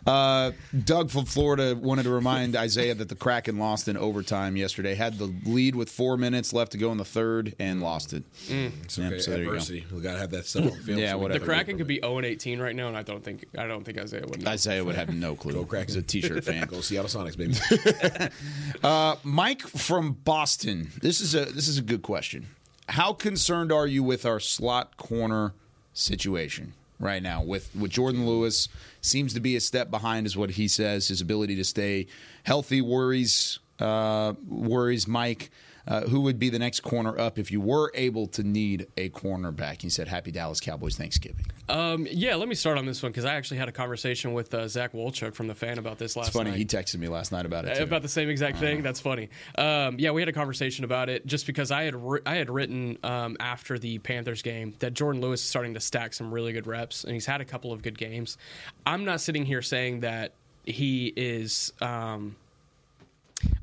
Uh, 0.06 0.52
Doug 0.86 1.10
from 1.12 1.26
Florida 1.26 1.76
wanted 1.80 2.04
to 2.04 2.10
remind 2.10 2.56
Isaiah 2.56 2.96
that 2.96 3.10
the 3.10 3.16
Kraken 3.16 3.58
lost 3.60 3.88
in 3.88 3.96
overtime 3.98 4.58
yesterday. 4.58 4.96
Had 4.96 5.18
the 5.20 5.32
lead 5.46 5.76
with 5.76 5.90
four 5.90 6.18
minutes 6.18 6.52
left 6.54 6.72
to 6.72 6.78
go 6.78 6.92
in 6.92 6.98
the 6.98 7.06
third 7.06 7.56
and 7.60 7.82
lost 7.82 8.14
it. 8.14 8.24
It's 8.50 8.98
Yeah, 8.98 9.08
okay. 9.08 9.20
so 9.20 9.32
there 9.32 9.40
you 9.42 9.46
go. 9.46 9.52
Adversity. 9.52 9.86
We 9.94 10.02
gotta 10.02 10.18
have 10.20 10.32
that 10.32 10.46
stuff 10.48 10.72
on 10.72 10.80
film. 10.80 10.98
Yeah, 10.98 11.12
so 11.12 11.18
whatever. 11.20 11.40
The 11.40 11.46
can- 11.46 11.56
Kraken 11.56 11.78
could 11.78 11.88
be 11.88 12.00
0 12.02 12.18
and 12.18 12.26
18 12.26 12.60
right 12.60 12.67
now, 12.76 12.88
and 12.88 12.98
I 12.98 13.04
don't 13.04 13.24
think 13.24 13.46
I 13.58 13.68
don't 13.68 13.84
think 13.84 13.98
Isaiah 13.98 14.26
would. 14.28 14.44
Know. 14.44 14.52
Isaiah 14.52 14.84
would 14.84 14.96
have 14.96 15.14
no 15.14 15.36
clue. 15.36 15.54
Go 15.54 15.66
Kraken. 15.66 15.88
He's 15.88 15.96
a 15.96 16.02
T-shirt 16.02 16.44
fan. 16.44 16.68
Go 16.70 16.82
Seattle 16.82 17.10
Sonics, 17.10 17.38
baby. 17.38 18.30
Uh, 18.84 19.16
Mike 19.24 19.62
from 19.62 20.14
Boston. 20.14 20.92
This 21.02 21.20
is 21.20 21.34
a 21.34 21.46
this 21.46 21.68
is 21.68 21.78
a 21.78 21.82
good 21.82 22.04
question. 22.04 22.48
How 22.90 23.14
concerned 23.14 23.72
are 23.72 23.88
you 23.88 24.04
with 24.04 24.26
our 24.26 24.40
slot 24.40 24.98
corner 24.98 25.54
situation 25.94 26.74
right 27.00 27.22
now? 27.22 27.42
With 27.42 27.76
with 27.76 27.92
Jordan 27.92 28.26
Lewis 28.26 28.70
seems 29.02 29.34
to 29.34 29.40
be 29.40 29.56
a 29.56 29.62
step 29.62 29.90
behind, 29.90 30.28
is 30.28 30.38
what 30.38 30.52
he 30.52 30.68
says. 30.68 31.08
His 31.08 31.22
ability 31.22 31.56
to 31.56 31.64
stay 31.64 32.08
healthy 32.44 32.82
worries 32.82 33.60
uh, 33.80 34.34
worries 34.48 35.08
Mike. 35.08 35.52
Uh, 35.88 36.02
who 36.02 36.22
would 36.22 36.38
be 36.38 36.50
the 36.50 36.60
next 36.60 36.82
corner 36.82 37.18
up 37.18 37.40
if 37.40 37.52
you 37.52 37.62
were 37.62 37.92
able 37.96 38.28
to 38.28 38.44
need 38.44 38.88
a 38.98 39.10
cornerback? 39.10 39.82
He 39.82 39.90
said, 39.90 40.08
"Happy 40.08 40.32
Dallas 40.32 40.60
Cowboys 40.60 40.98
Thanksgiving." 40.98 41.46
Um, 41.70 42.08
yeah, 42.10 42.36
let 42.36 42.48
me 42.50 42.56
start 42.56 42.78
on 42.78 42.86
this 42.86 43.02
one 43.02 43.12
because 43.12 43.26
I 43.26 43.36
actually 43.36 43.58
had 43.58 43.70
a 43.70 43.72
conversation 43.72 44.34
with 44.34 44.54
uh, 44.54 44.68
Zach 44.68 44.94
Wolchuk 44.94 45.34
from 45.34 45.48
the 45.48 45.56
fan 45.56 45.78
about 45.78 45.98
this 45.98 46.16
last 46.16 46.26
night. 46.26 46.28
It's 46.28 46.36
funny. 46.38 46.50
night. 46.52 46.60
He 46.60 46.66
texted 46.66 46.98
me 47.00 47.08
last 47.08 47.32
night 47.32 47.46
about 47.46 47.66
it. 47.66 47.78
Too. 47.78 47.84
about 47.84 48.02
the 48.02 48.10
same 48.10 48.30
exact 48.30 48.58
Uh-huh. 48.58 48.66
thing. 48.66 48.82
That's 48.84 49.00
funny. 49.00 49.30
Um, 49.58 49.96
yeah, 50.00 50.12
we 50.12 50.22
had 50.22 50.30
a 50.30 50.34
conversation 50.34 50.84
about 50.86 51.10
it 51.10 51.26
just 51.26 51.46
because 51.48 51.72
I 51.72 51.84
had 51.84 51.96
ri- 51.96 52.22
I 52.26 52.36
had 52.36 52.50
written 52.50 52.98
um, 53.04 53.38
after 53.40 53.80
the 53.80 53.98
Panthers 54.00 54.42
game 54.42 54.74
that 54.80 54.94
Jordan 54.94 55.22
Lewis 55.22 55.42
is 55.42 55.48
starting 55.50 55.74
to 55.76 55.80
stack 55.80 56.14
some 56.14 56.34
really 56.34 56.54
good 56.54 56.68
reps 56.68 57.04
and 57.06 57.14
he's 57.14 57.26
had 57.26 57.40
a 57.42 57.46
couple 57.46 57.72
of 57.72 57.82
good 57.82 57.98
games. 57.98 58.38
I'm 58.86 59.06
not 59.06 59.22
sitting 59.22 59.46
here 59.46 59.62
saying 59.62 60.02
that 60.02 60.34
he 60.66 61.14
is. 61.16 61.72
Um, 61.82 62.36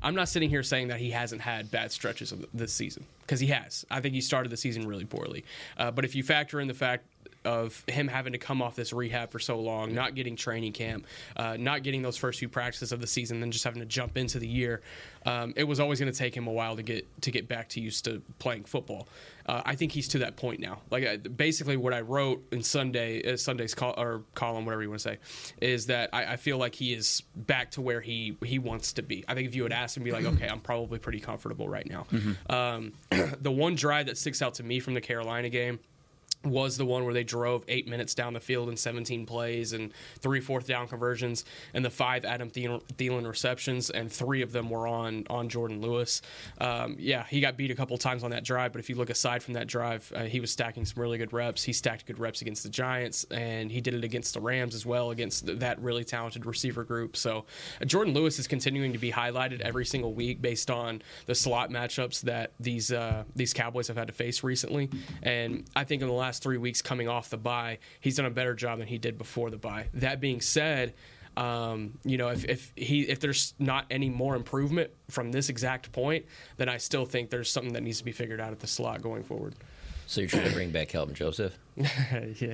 I'm 0.01 0.15
not 0.15 0.29
sitting 0.29 0.49
here 0.49 0.63
saying 0.63 0.89
that 0.89 0.99
he 0.99 1.11
hasn't 1.11 1.41
had 1.41 1.71
bad 1.71 1.91
stretches 1.91 2.31
of 2.31 2.45
this 2.53 2.71
season 2.71 3.05
because 3.21 3.39
he 3.39 3.47
has. 3.47 3.85
I 3.89 4.01
think 4.01 4.13
he 4.13 4.21
started 4.21 4.51
the 4.51 4.57
season 4.57 4.87
really 4.87 5.05
poorly. 5.05 5.43
Uh, 5.77 5.91
but 5.91 6.05
if 6.05 6.15
you 6.15 6.23
factor 6.23 6.59
in 6.59 6.67
the 6.67 6.73
fact 6.73 7.05
of 7.45 7.83
him 7.87 8.07
having 8.07 8.33
to 8.33 8.39
come 8.39 8.61
off 8.61 8.75
this 8.75 8.93
rehab 8.93 9.31
for 9.31 9.39
so 9.39 9.59
long, 9.59 9.93
not 9.93 10.15
getting 10.15 10.35
training 10.35 10.73
camp, 10.73 11.05
uh, 11.37 11.57
not 11.57 11.83
getting 11.83 12.01
those 12.01 12.17
first 12.17 12.39
few 12.39 12.49
practices 12.49 12.91
of 12.91 13.01
the 13.01 13.07
season, 13.07 13.39
then 13.39 13.51
just 13.51 13.63
having 13.63 13.79
to 13.79 13.85
jump 13.85 14.17
into 14.17 14.39
the 14.39 14.47
year, 14.47 14.81
um, 15.25 15.53
it 15.55 15.63
was 15.63 15.79
always 15.79 15.99
going 15.99 16.11
to 16.11 16.17
take 16.17 16.35
him 16.35 16.47
a 16.47 16.51
while 16.51 16.75
to 16.75 16.83
get 16.83 17.05
to 17.21 17.31
get 17.31 17.47
back 17.47 17.69
to 17.69 17.79
used 17.79 18.05
to 18.05 18.21
playing 18.39 18.63
football. 18.63 19.07
Uh, 19.47 19.61
I 19.63 19.75
think 19.75 19.91
he's 19.91 20.07
to 20.09 20.19
that 20.19 20.37
point 20.37 20.59
now. 20.59 20.81
Like 20.89 21.05
I, 21.05 21.17
basically, 21.17 21.77
what 21.77 21.93
I 21.93 22.01
wrote 22.01 22.43
in 22.51 22.63
Sunday 22.63 23.33
uh, 23.33 23.37
Sunday's 23.37 23.73
call 23.73 23.93
or 23.97 24.21
column, 24.33 24.65
whatever 24.65 24.83
you 24.83 24.89
want 24.89 25.01
to 25.01 25.09
say, 25.09 25.17
is 25.61 25.87
that 25.87 26.09
I, 26.13 26.33
I 26.33 26.35
feel 26.37 26.57
like 26.57 26.75
he 26.75 26.93
is 26.93 27.23
back 27.35 27.71
to 27.71 27.81
where 27.81 28.01
he 28.01 28.37
he 28.43 28.59
wants 28.59 28.93
to 28.93 29.01
be. 29.01 29.25
I 29.27 29.33
think 29.33 29.47
if 29.47 29.55
you 29.55 29.63
had 29.63 29.73
asked 29.73 29.97
him, 29.97 30.03
be 30.03 30.11
like, 30.11 30.25
okay, 30.25 30.47
I'm 30.47 30.59
probably 30.59 30.99
pretty 30.99 31.19
comfortable 31.19 31.67
right 31.67 31.87
now. 31.89 32.05
Um, 32.49 32.93
the 33.41 33.51
one 33.51 33.75
drive 33.75 34.07
that 34.07 34.17
sticks 34.17 34.41
out 34.41 34.55
to 34.55 34.63
me 34.63 34.79
from 34.79 34.93
the 34.93 35.01
Carolina 35.01 35.49
game 35.49 35.79
was 36.45 36.77
the 36.77 36.85
one 36.85 37.03
where 37.05 37.13
they 37.13 37.23
drove 37.23 37.63
eight 37.67 37.87
minutes 37.87 38.13
down 38.13 38.33
the 38.33 38.39
field 38.39 38.69
in 38.69 38.77
17 38.77 39.25
plays 39.25 39.73
and 39.73 39.91
three 40.19 40.39
fourth 40.39 40.67
down 40.67 40.87
conversions 40.87 41.45
and 41.73 41.83
the 41.83 41.89
five 41.89 42.25
Adam 42.25 42.49
Thielen 42.49 43.27
receptions 43.27 43.89
and 43.89 44.11
three 44.11 44.41
of 44.41 44.51
them 44.51 44.69
were 44.69 44.87
on 44.87 45.25
on 45.29 45.49
Jordan 45.49 45.81
Lewis. 45.81 46.21
Um, 46.59 46.95
yeah, 46.99 47.23
he 47.25 47.41
got 47.41 47.57
beat 47.57 47.71
a 47.71 47.75
couple 47.75 47.97
times 47.97 48.23
on 48.23 48.31
that 48.31 48.43
drive, 48.43 48.71
but 48.71 48.79
if 48.79 48.89
you 48.89 48.95
look 48.95 49.09
aside 49.09 49.41
from 49.43 49.53
that 49.53 49.67
drive, 49.67 50.11
uh, 50.15 50.23
he 50.23 50.39
was 50.39 50.51
stacking 50.51 50.85
some 50.85 51.01
really 51.01 51.17
good 51.17 51.33
reps. 51.33 51.63
He 51.63 51.73
stacked 51.73 52.05
good 52.05 52.19
reps 52.19 52.41
against 52.41 52.63
the 52.63 52.69
Giants 52.69 53.25
and 53.31 53.71
he 53.71 53.81
did 53.81 53.93
it 53.93 54.03
against 54.03 54.33
the 54.33 54.39
Rams 54.39 54.75
as 54.75 54.85
well 54.85 55.11
against 55.11 55.45
th- 55.45 55.59
that 55.59 55.81
really 55.81 56.03
talented 56.03 56.45
receiver 56.45 56.83
group. 56.83 57.17
So 57.17 57.45
uh, 57.81 57.85
Jordan 57.85 58.13
Lewis 58.13 58.39
is 58.39 58.47
continuing 58.47 58.93
to 58.93 58.99
be 58.99 59.11
highlighted 59.11 59.61
every 59.61 59.85
single 59.85 60.13
week 60.13 60.41
based 60.41 60.69
on 60.69 61.01
the 61.25 61.35
slot 61.35 61.69
matchups 61.69 62.21
that 62.21 62.51
these 62.59 62.91
uh, 62.91 63.23
these 63.35 63.53
Cowboys 63.53 63.87
have 63.87 63.97
had 63.97 64.07
to 64.07 64.13
face 64.13 64.43
recently. 64.43 64.89
And 65.23 65.65
I 65.75 65.83
think 65.83 66.01
in 66.01 66.07
the 66.07 66.13
last 66.13 66.34
three 66.39 66.57
weeks 66.57 66.81
coming 66.81 67.07
off 67.07 67.29
the 67.29 67.37
bye, 67.37 67.79
he's 67.99 68.15
done 68.17 68.25
a 68.25 68.29
better 68.31 68.53
job 68.53 68.79
than 68.79 68.87
he 68.87 68.97
did 68.97 69.17
before 69.17 69.49
the 69.49 69.57
bye. 69.57 69.87
That 69.95 70.19
being 70.19 70.41
said, 70.41 70.93
um, 71.37 71.97
you 72.05 72.17
know, 72.17 72.29
if, 72.29 72.45
if 72.45 72.71
he 72.75 73.01
if 73.01 73.19
there's 73.19 73.53
not 73.59 73.85
any 73.91 74.09
more 74.09 74.35
improvement 74.35 74.91
from 75.09 75.31
this 75.31 75.49
exact 75.49 75.91
point, 75.91 76.25
then 76.57 76.69
I 76.69 76.77
still 76.77 77.05
think 77.05 77.29
there's 77.29 77.51
something 77.51 77.73
that 77.73 77.81
needs 77.83 77.97
to 77.99 78.05
be 78.05 78.11
figured 78.13 78.39
out 78.39 78.51
at 78.51 78.59
the 78.59 78.67
slot 78.67 79.01
going 79.01 79.23
forward. 79.23 79.53
So 80.07 80.21
you're 80.21 80.29
trying 80.29 80.47
to 80.47 80.53
bring 80.53 80.69
back 80.69 80.89
Kelvin 80.89 81.15
Joseph? 81.15 81.57
yeah, 81.75 81.87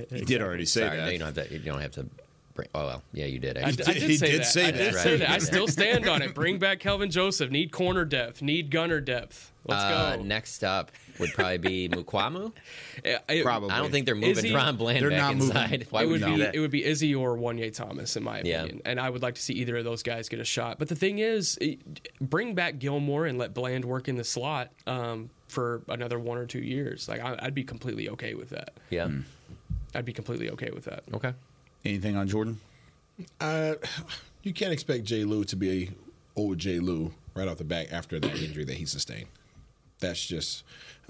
He 0.09 0.23
did 0.25 0.41
already 0.41 0.65
say 0.65 0.81
Sorry, 0.81 0.97
that. 0.97 1.05
no, 1.05 1.11
you 1.11 1.19
don't 1.19 1.35
have 1.35 1.47
to. 1.47 1.53
You 1.53 1.59
don't 1.59 1.81
have 1.81 1.91
to. 1.91 2.05
Bring, 2.53 2.67
oh 2.73 2.85
well, 2.85 3.03
yeah, 3.13 3.25
you 3.25 3.39
did. 3.39 3.57
I, 3.57 3.61
Actually. 3.61 3.85
I 3.85 3.93
did, 3.93 4.03
He 4.03 4.17
say 4.17 4.31
did 4.31 4.41
that. 4.41 4.45
say 4.45 4.61
I 4.67 4.71
that. 4.71 4.77
did 4.77 4.93
That's 4.93 5.03
say 5.03 5.17
that. 5.17 5.29
I 5.29 5.37
still 5.37 5.67
stand 5.67 6.07
on 6.07 6.21
it. 6.21 6.33
Bring 6.33 6.59
back 6.59 6.79
Kelvin 6.79 7.11
Joseph. 7.11 7.49
Need 7.51 7.71
corner 7.71 8.03
depth. 8.05 8.41
Need 8.41 8.71
gunner 8.71 8.99
depth. 9.01 9.50
Let's 9.65 9.83
Uh, 9.83 10.17
go. 10.17 10.23
next 10.23 10.63
up 10.63 10.91
would 11.19 11.31
probably 11.33 11.57
be 11.59 11.87
Mukuamu. 11.91 12.51
It- 13.03 13.43
Probably. 13.43 13.69
I 13.69 13.77
don't 13.77 13.91
think 13.91 14.05
they're 14.07 14.15
moving 14.15 14.45
Izzy- 14.45 14.53
Ron 14.55 14.75
Bland 14.77 15.01
They're 15.03 15.09
back 15.11 15.19
not 15.19 15.35
moving. 15.35 15.49
inside. 15.55 15.87
Why 15.91 16.01
it 16.03 16.05
would 16.07 16.21
would 16.21 16.31
be 16.33 16.37
that? 16.41 16.55
it 16.55 16.59
would 16.59 16.71
be 16.71 16.83
Izzy 16.83 17.13
or 17.13 17.37
Juanyeh 17.37 17.71
Thomas 17.73 18.15
in 18.15 18.23
my 18.23 18.41
Yeah. 18.43 18.63
opinion, 18.63 18.81
and 18.85 18.99
I 18.99 19.09
would 19.09 19.21
like 19.21 19.35
to 19.35 19.41
see 19.41 19.53
either 19.53 19.77
of 19.77 19.83
those 19.83 20.01
guys 20.03 20.29
get 20.29 20.39
a 20.39 20.43
shot. 20.45 20.79
But 20.79 20.87
the 20.87 20.95
thing 20.95 21.19
is, 21.19 21.59
bring 22.19 22.55
back 22.55 22.79
Gilmore 22.79 23.27
and 23.27 23.37
let 23.37 23.53
Bland 23.53 23.85
work 23.85 24.07
in 24.07 24.15
the 24.15 24.23
slot 24.23 24.71
um, 24.87 25.29
for 25.47 25.83
another 25.89 26.17
one 26.19 26.37
or 26.39 26.45
two 26.47 26.61
years. 26.61 27.07
Like 27.07 27.21
I, 27.21 27.37
I'd 27.39 27.53
be 27.55 27.63
completely 27.63 28.09
okay 28.09 28.33
with 28.33 28.49
that. 28.49 28.73
yeah. 28.89 29.09
I'd 29.93 30.05
be 30.05 30.13
completely 30.13 30.49
okay 30.51 30.71
with 30.71 30.85
that. 30.85 31.03
Okay. 31.13 31.33
Anything 31.85 32.15
on 32.15 32.27
Jordan? 32.27 32.59
Uh, 33.39 33.75
you 34.41 34.53
can't 34.53 34.71
expect 34.73 35.03
Jay 35.03 35.23
Lou 35.25 35.43
to 35.43 35.55
be 35.55 35.83
a 35.83 35.89
old 36.35 36.57
Jay 36.57 36.79
Lou 36.79 37.13
right 37.35 37.47
off 37.47 37.57
the 37.57 37.63
back 37.65 37.91
after 37.91 38.19
that 38.19 38.35
injury 38.41 38.63
that 38.63 38.75
he 38.77 38.85
sustained. 38.85 39.27
That's 40.01 40.25
just. 40.25 40.63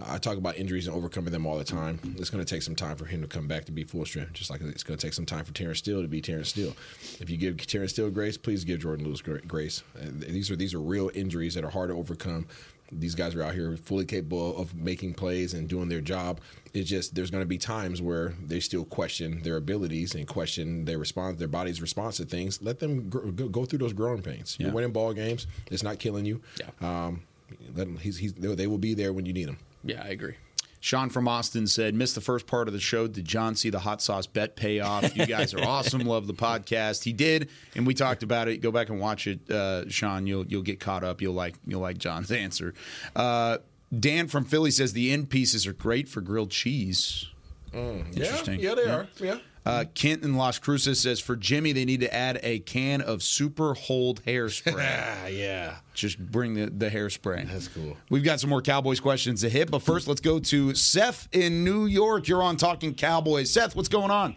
I 0.04 0.18
talk 0.18 0.38
about 0.38 0.58
injuries 0.58 0.88
and 0.88 0.96
overcoming 0.96 1.32
them 1.32 1.46
all 1.46 1.58
the 1.60 1.64
time. 1.64 2.00
It's 2.18 2.32
going 2.32 2.44
to 2.44 2.56
take 2.56 2.64
some 2.64 2.76
time 2.76 2.96
for 2.96 3.06
him 3.06 3.22
to 3.22 3.28
come 3.28 3.48
back 3.48 3.66
to 3.66 3.72
be 3.72 3.84
full 3.84 4.04
strength, 4.06 4.34
just 4.34 4.50
like 4.50 4.60
it's 4.62 4.84
going 4.84 4.98
to 4.98 5.06
take 5.06 5.14
some 5.14 5.28
time 5.28 5.46
for 5.46 5.54
Terence 5.54 5.78
Steele 5.80 6.02
to 6.02 6.08
be 6.08 6.22
Terence 6.22 6.50
Steele. 6.50 6.76
If 7.20 7.30
you 7.30 7.38
give 7.38 7.58
Terence 7.68 7.92
Steele 7.92 8.10
grace, 8.10 8.36
please 8.36 8.64
give 8.64 8.80
Jordan 8.80 9.06
Lewis 9.06 9.22
grace. 9.22 9.84
And 10.00 10.22
these 10.22 10.50
are 10.50 10.56
these 10.56 10.74
are 10.74 10.80
real 10.80 11.12
injuries 11.14 11.54
that 11.54 11.64
are 11.64 11.70
hard 11.70 11.90
to 11.90 11.96
overcome. 11.96 12.48
These 12.92 13.16
guys 13.16 13.36
are 13.36 13.44
out 13.44 13.54
here 13.54 13.78
fully 13.78 14.06
capable 14.06 14.58
of 14.58 14.76
making 14.76 15.14
plays 15.14 15.54
and 15.54 15.68
doing 15.68 15.88
their 15.88 16.02
job. 16.02 16.42
It's 16.74 16.90
just 16.90 17.16
there's 17.16 17.32
going 17.32 17.44
to 17.44 17.48
be 17.48 17.58
times 17.58 18.02
where 18.02 18.34
they 18.44 18.60
still 18.60 18.84
question 18.86 19.42
their 19.44 19.58
abilities 19.58 20.16
and 20.16 20.28
question 20.28 20.84
their 20.86 20.98
response, 20.98 21.38
their 21.38 21.48
body's 21.48 21.82
response 21.82 22.18
to 22.18 22.26
things. 22.26 22.62
Let 22.62 22.80
them 22.80 23.10
gr- 23.10 23.30
go, 23.30 23.48
go 23.48 23.66
through 23.66 23.80
those 23.80 23.94
growing 23.94 24.22
pains. 24.22 24.58
You're 24.60 24.72
winning 24.72 24.92
ball 24.92 25.14
games. 25.14 25.48
It's 25.70 25.84
not 25.84 26.00
killing 26.00 26.26
you. 26.26 26.42
Yeah. 26.60 27.06
Um, 27.06 27.22
let 27.68 27.86
them, 27.88 27.98
he's, 27.98 28.18
he's, 28.18 28.34
they 28.34 28.68
will 28.68 28.78
be 28.78 28.94
there 28.94 29.14
when 29.14 29.26
you 29.26 29.34
need 29.34 29.48
them. 29.48 29.58
Yeah, 29.84 30.04
I 30.04 30.10
agree. 30.10 30.36
Sean 30.82 31.10
from 31.10 31.28
Austin 31.28 31.68
said, 31.68 31.94
missed 31.94 32.16
the 32.16 32.22
first 32.22 32.48
part 32.48 32.68
of 32.68 32.74
the 32.74 32.80
show. 32.80 33.08
Did 33.08 33.24
John 33.26 33.56
see 33.56 33.70
the 33.70 33.80
hot 33.80 34.02
sauce 34.02 34.26
bet 34.26 34.56
pay 34.56 34.80
off? 34.80 35.16
You 35.16 35.28
guys 35.28 35.54
are 35.54 35.64
awesome. 35.64 36.02
Love 36.02 36.26
the 36.26 36.34
podcast. 36.34 37.04
He 37.04 37.14
did, 37.14 37.50
and 37.76 37.86
we 37.86 37.94
talked 37.94 38.24
about 38.24 38.48
it. 38.48 38.58
Go 38.58 38.72
back 38.72 38.90
and 38.90 39.00
watch 39.00 39.28
it, 39.28 39.50
uh, 39.50 39.88
Sean. 39.90 40.26
You'll 40.26 40.46
you'll 40.48 40.64
get 40.64 40.80
caught 40.80 41.04
up. 41.04 41.22
You'll 41.22 41.36
like 41.36 41.54
you'll 41.68 41.82
like 41.82 42.00
John's 42.00 42.32
answer. 42.32 42.74
Uh, 43.16 43.60
Dan 43.98 44.28
from 44.28 44.44
Philly 44.44 44.72
says 44.72 44.94
the 44.94 45.12
end 45.12 45.30
pieces 45.30 45.68
are 45.68 45.74
great 45.74 46.10
for 46.10 46.20
grilled 46.20 46.50
cheese. 46.50 47.28
Interesting. 47.74 48.60
Yeah, 48.60 48.70
yeah, 48.70 48.76
they 48.76 48.90
are. 48.90 49.08
Yeah. 49.20 49.38
Uh, 49.64 49.86
Kent 49.94 50.24
in 50.24 50.36
Las 50.36 50.58
Cruces 50.58 51.00
says 51.00 51.20
for 51.20 51.36
Jimmy 51.36 51.72
they 51.72 51.86
need 51.86 52.00
to 52.00 52.12
add 52.14 52.40
a 52.42 52.60
can 52.60 53.02
of 53.02 53.22
super 53.22 53.74
hold 53.76 54.24
hairspray. 54.24 54.74
Ah, 55.24 55.28
yeah. 55.28 55.76
Just 55.94 56.18
bring 56.20 56.56
the, 56.56 56.66
the 56.66 56.90
hairspray. 56.90 57.48
That's 57.48 57.68
cool. 57.68 57.96
We've 58.10 58.24
got 58.24 58.40
some 58.40 58.50
more 58.50 58.62
Cowboys 58.62 59.00
questions 59.00 59.42
to 59.42 59.50
hit, 59.50 59.70
but 59.70 59.84
first 59.84 60.08
let's 60.08 60.22
go 60.22 60.40
to 60.40 60.74
Seth 60.74 61.28
in 61.32 61.64
New 61.64 61.86
York. 61.86 62.28
You're 62.28 62.42
on 62.42 62.58
Talking 62.58 62.96
Cowboys. 62.96 63.52
Seth, 63.52 63.76
what's 63.76 63.90
going 63.90 64.10
on? 64.10 64.36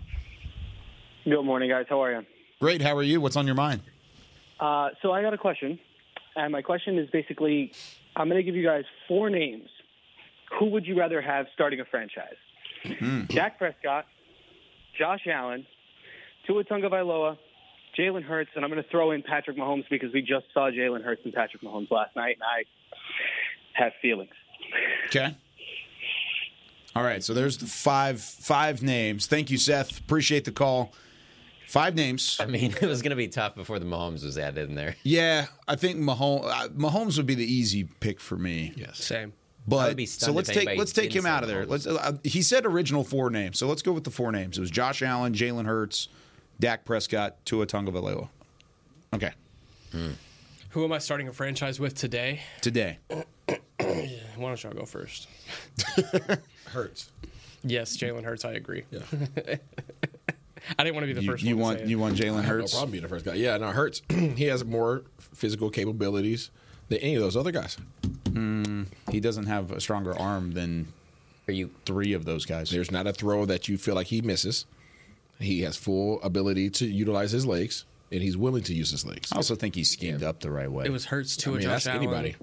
Good 1.24 1.42
morning, 1.42 1.70
guys. 1.70 1.86
How 1.88 2.02
are 2.02 2.12
you? 2.12 2.26
Great. 2.60 2.82
How 2.82 2.94
are 2.96 3.02
you? 3.02 3.20
What's 3.20 3.36
on 3.36 3.46
your 3.46 3.54
mind? 3.54 3.80
Uh, 4.60 4.90
so 5.00 5.12
I 5.12 5.22
got 5.22 5.32
a 5.32 5.38
question, 5.38 5.78
and 6.36 6.52
my 6.52 6.60
question 6.60 6.98
is 6.98 7.08
basically, 7.10 7.72
I'm 8.14 8.28
going 8.28 8.38
to 8.38 8.42
give 8.42 8.54
you 8.56 8.64
guys 8.64 8.84
four 9.08 9.30
names. 9.30 9.68
Who 10.58 10.66
would 10.66 10.86
you 10.86 10.98
rather 10.98 11.20
have 11.22 11.46
starting 11.54 11.80
a 11.80 11.84
franchise? 11.86 12.36
Dak 13.28 13.58
Prescott, 13.58 14.04
Josh 14.98 15.26
Allen, 15.26 15.66
Tua 16.46 16.64
Tagovailoa, 16.64 17.36
Jalen 17.98 18.22
Hurts, 18.22 18.50
and 18.54 18.64
I'm 18.64 18.70
going 18.70 18.82
to 18.82 18.88
throw 18.90 19.12
in 19.12 19.22
Patrick 19.22 19.56
Mahomes 19.56 19.84
because 19.90 20.12
we 20.12 20.20
just 20.20 20.46
saw 20.52 20.70
Jalen 20.70 21.04
Hurts 21.04 21.22
and 21.24 21.32
Patrick 21.32 21.62
Mahomes 21.62 21.90
last 21.90 22.16
night, 22.16 22.36
and 22.36 22.42
I 22.42 22.64
have 23.74 23.92
feelings. 24.02 24.32
Okay. 25.06 25.36
All 26.96 27.02
right, 27.02 27.24
so 27.24 27.34
there's 27.34 27.58
the 27.58 27.66
five 27.66 28.20
five 28.20 28.82
names. 28.82 29.26
Thank 29.26 29.50
you, 29.50 29.58
Seth. 29.58 29.98
Appreciate 29.98 30.44
the 30.44 30.52
call. 30.52 30.92
Five 31.66 31.96
names. 31.96 32.36
I 32.40 32.46
mean, 32.46 32.72
it 32.80 32.86
was 32.86 33.02
going 33.02 33.10
to 33.10 33.16
be 33.16 33.26
tough 33.26 33.56
before 33.56 33.78
the 33.78 33.84
Mahomes 33.84 34.22
was 34.22 34.38
added 34.38 34.68
in 34.68 34.76
there. 34.76 34.94
Yeah, 35.02 35.46
I 35.66 35.74
think 35.76 35.98
Mahomes, 35.98 36.44
uh, 36.44 36.68
Mahomes 36.68 37.16
would 37.16 37.26
be 37.26 37.34
the 37.34 37.52
easy 37.52 37.84
pick 37.84 38.20
for 38.20 38.36
me. 38.36 38.72
Yes, 38.76 38.98
same. 39.02 39.32
I 39.66 39.70
But 39.70 39.96
be 39.96 40.06
so 40.06 40.30
let's 40.32 40.48
take 40.50 40.76
let's 40.78 40.92
take 40.92 41.14
him 41.14 41.24
out 41.26 41.42
of 41.42 41.48
there. 41.48 41.64
Mahomes. 41.64 41.68
Let's. 41.70 41.86
Uh, 41.86 42.18
he 42.22 42.42
said 42.42 42.66
original 42.66 43.02
four 43.04 43.30
names, 43.30 43.58
so 43.58 43.66
let's 43.66 43.82
go 43.82 43.92
with 43.92 44.04
the 44.04 44.10
four 44.10 44.30
names. 44.30 44.58
It 44.58 44.60
was 44.60 44.70
Josh 44.70 45.00
Allen, 45.02 45.32
Jalen 45.32 45.64
Hurts, 45.66 46.08
Dak 46.60 46.84
Prescott, 46.84 47.36
Tua 47.46 47.66
Tagovailoa. 47.66 48.28
Okay, 49.14 49.32
Who 50.70 50.84
am 50.84 50.92
I 50.92 50.98
starting 50.98 51.28
a 51.28 51.32
franchise 51.32 51.78
with 51.80 51.94
today? 51.94 52.40
today. 52.60 52.98
Why 53.08 53.56
don't 54.36 54.62
y'all 54.62 54.72
go 54.72 54.84
first? 54.84 55.28
Hurts. 56.66 57.10
Yes, 57.62 57.96
Jalen 57.96 58.24
Hurts. 58.24 58.44
I 58.44 58.52
agree. 58.52 58.84
Yeah. 58.90 59.00
I 60.78 60.82
didn't 60.84 60.94
want 60.96 61.04
to 61.04 61.06
be 61.06 61.12
the 61.12 61.22
You, 61.22 61.30
first 61.30 61.42
you 61.44 61.56
one. 61.56 61.62
want 61.62 61.78
to 61.78 61.84
say 61.84 61.84
it. 61.86 61.90
you 61.90 61.98
want 61.98 62.16
Jalen 62.16 62.32
I 62.32 62.42
have 62.42 62.44
no 62.44 62.48
Hurts? 62.60 62.72
problem 62.72 62.90
being 62.90 63.02
the 63.02 63.08
first 63.08 63.24
guy. 63.24 63.34
Yeah, 63.34 63.56
no, 63.58 63.68
Hurts. 63.68 64.02
he 64.10 64.44
has 64.44 64.64
more 64.64 65.04
physical 65.18 65.70
capabilities 65.70 66.50
than 66.88 66.98
any 66.98 67.14
of 67.14 67.22
those 67.22 67.36
other 67.36 67.50
guys. 67.52 67.76
He 69.10 69.20
doesn't 69.20 69.46
have 69.46 69.70
a 69.70 69.80
stronger 69.80 70.18
arm 70.18 70.52
than 70.52 70.92
Are 71.48 71.52
you? 71.52 71.70
three 71.86 72.12
of 72.14 72.24
those 72.24 72.44
guys. 72.46 72.70
There's 72.70 72.90
not 72.90 73.06
a 73.06 73.12
throw 73.12 73.44
that 73.46 73.68
you 73.68 73.78
feel 73.78 73.94
like 73.94 74.08
he 74.08 74.20
misses. 74.20 74.66
He 75.38 75.62
has 75.62 75.76
full 75.76 76.20
ability 76.22 76.70
to 76.70 76.86
utilize 76.86 77.30
his 77.32 77.46
legs, 77.46 77.84
and 78.12 78.22
he's 78.22 78.36
willing 78.36 78.62
to 78.64 78.74
use 78.74 78.90
his 78.90 79.04
legs. 79.06 79.32
I 79.32 79.36
also 79.36 79.54
think 79.54 79.74
he's 79.74 79.90
schemed 79.90 80.22
up 80.22 80.40
the 80.40 80.50
right 80.50 80.70
way. 80.70 80.84
It 80.86 80.90
was 80.90 81.04
Hurts 81.06 81.36
to 81.38 81.50
I 81.50 81.52
a 81.52 81.56
mean, 81.56 81.62
Josh 81.62 81.84
that's 81.84 81.86
Allen. 81.88 82.02
anybody. 82.02 82.36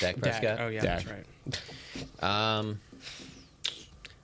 Dak 0.00 0.14
Dak. 0.20 0.22
Prescott? 0.40 0.60
Oh 0.60 0.68
yeah, 0.68 0.80
Dak. 0.82 1.04
that's 1.04 1.24
right. 2.20 2.58
Um, 2.58 2.80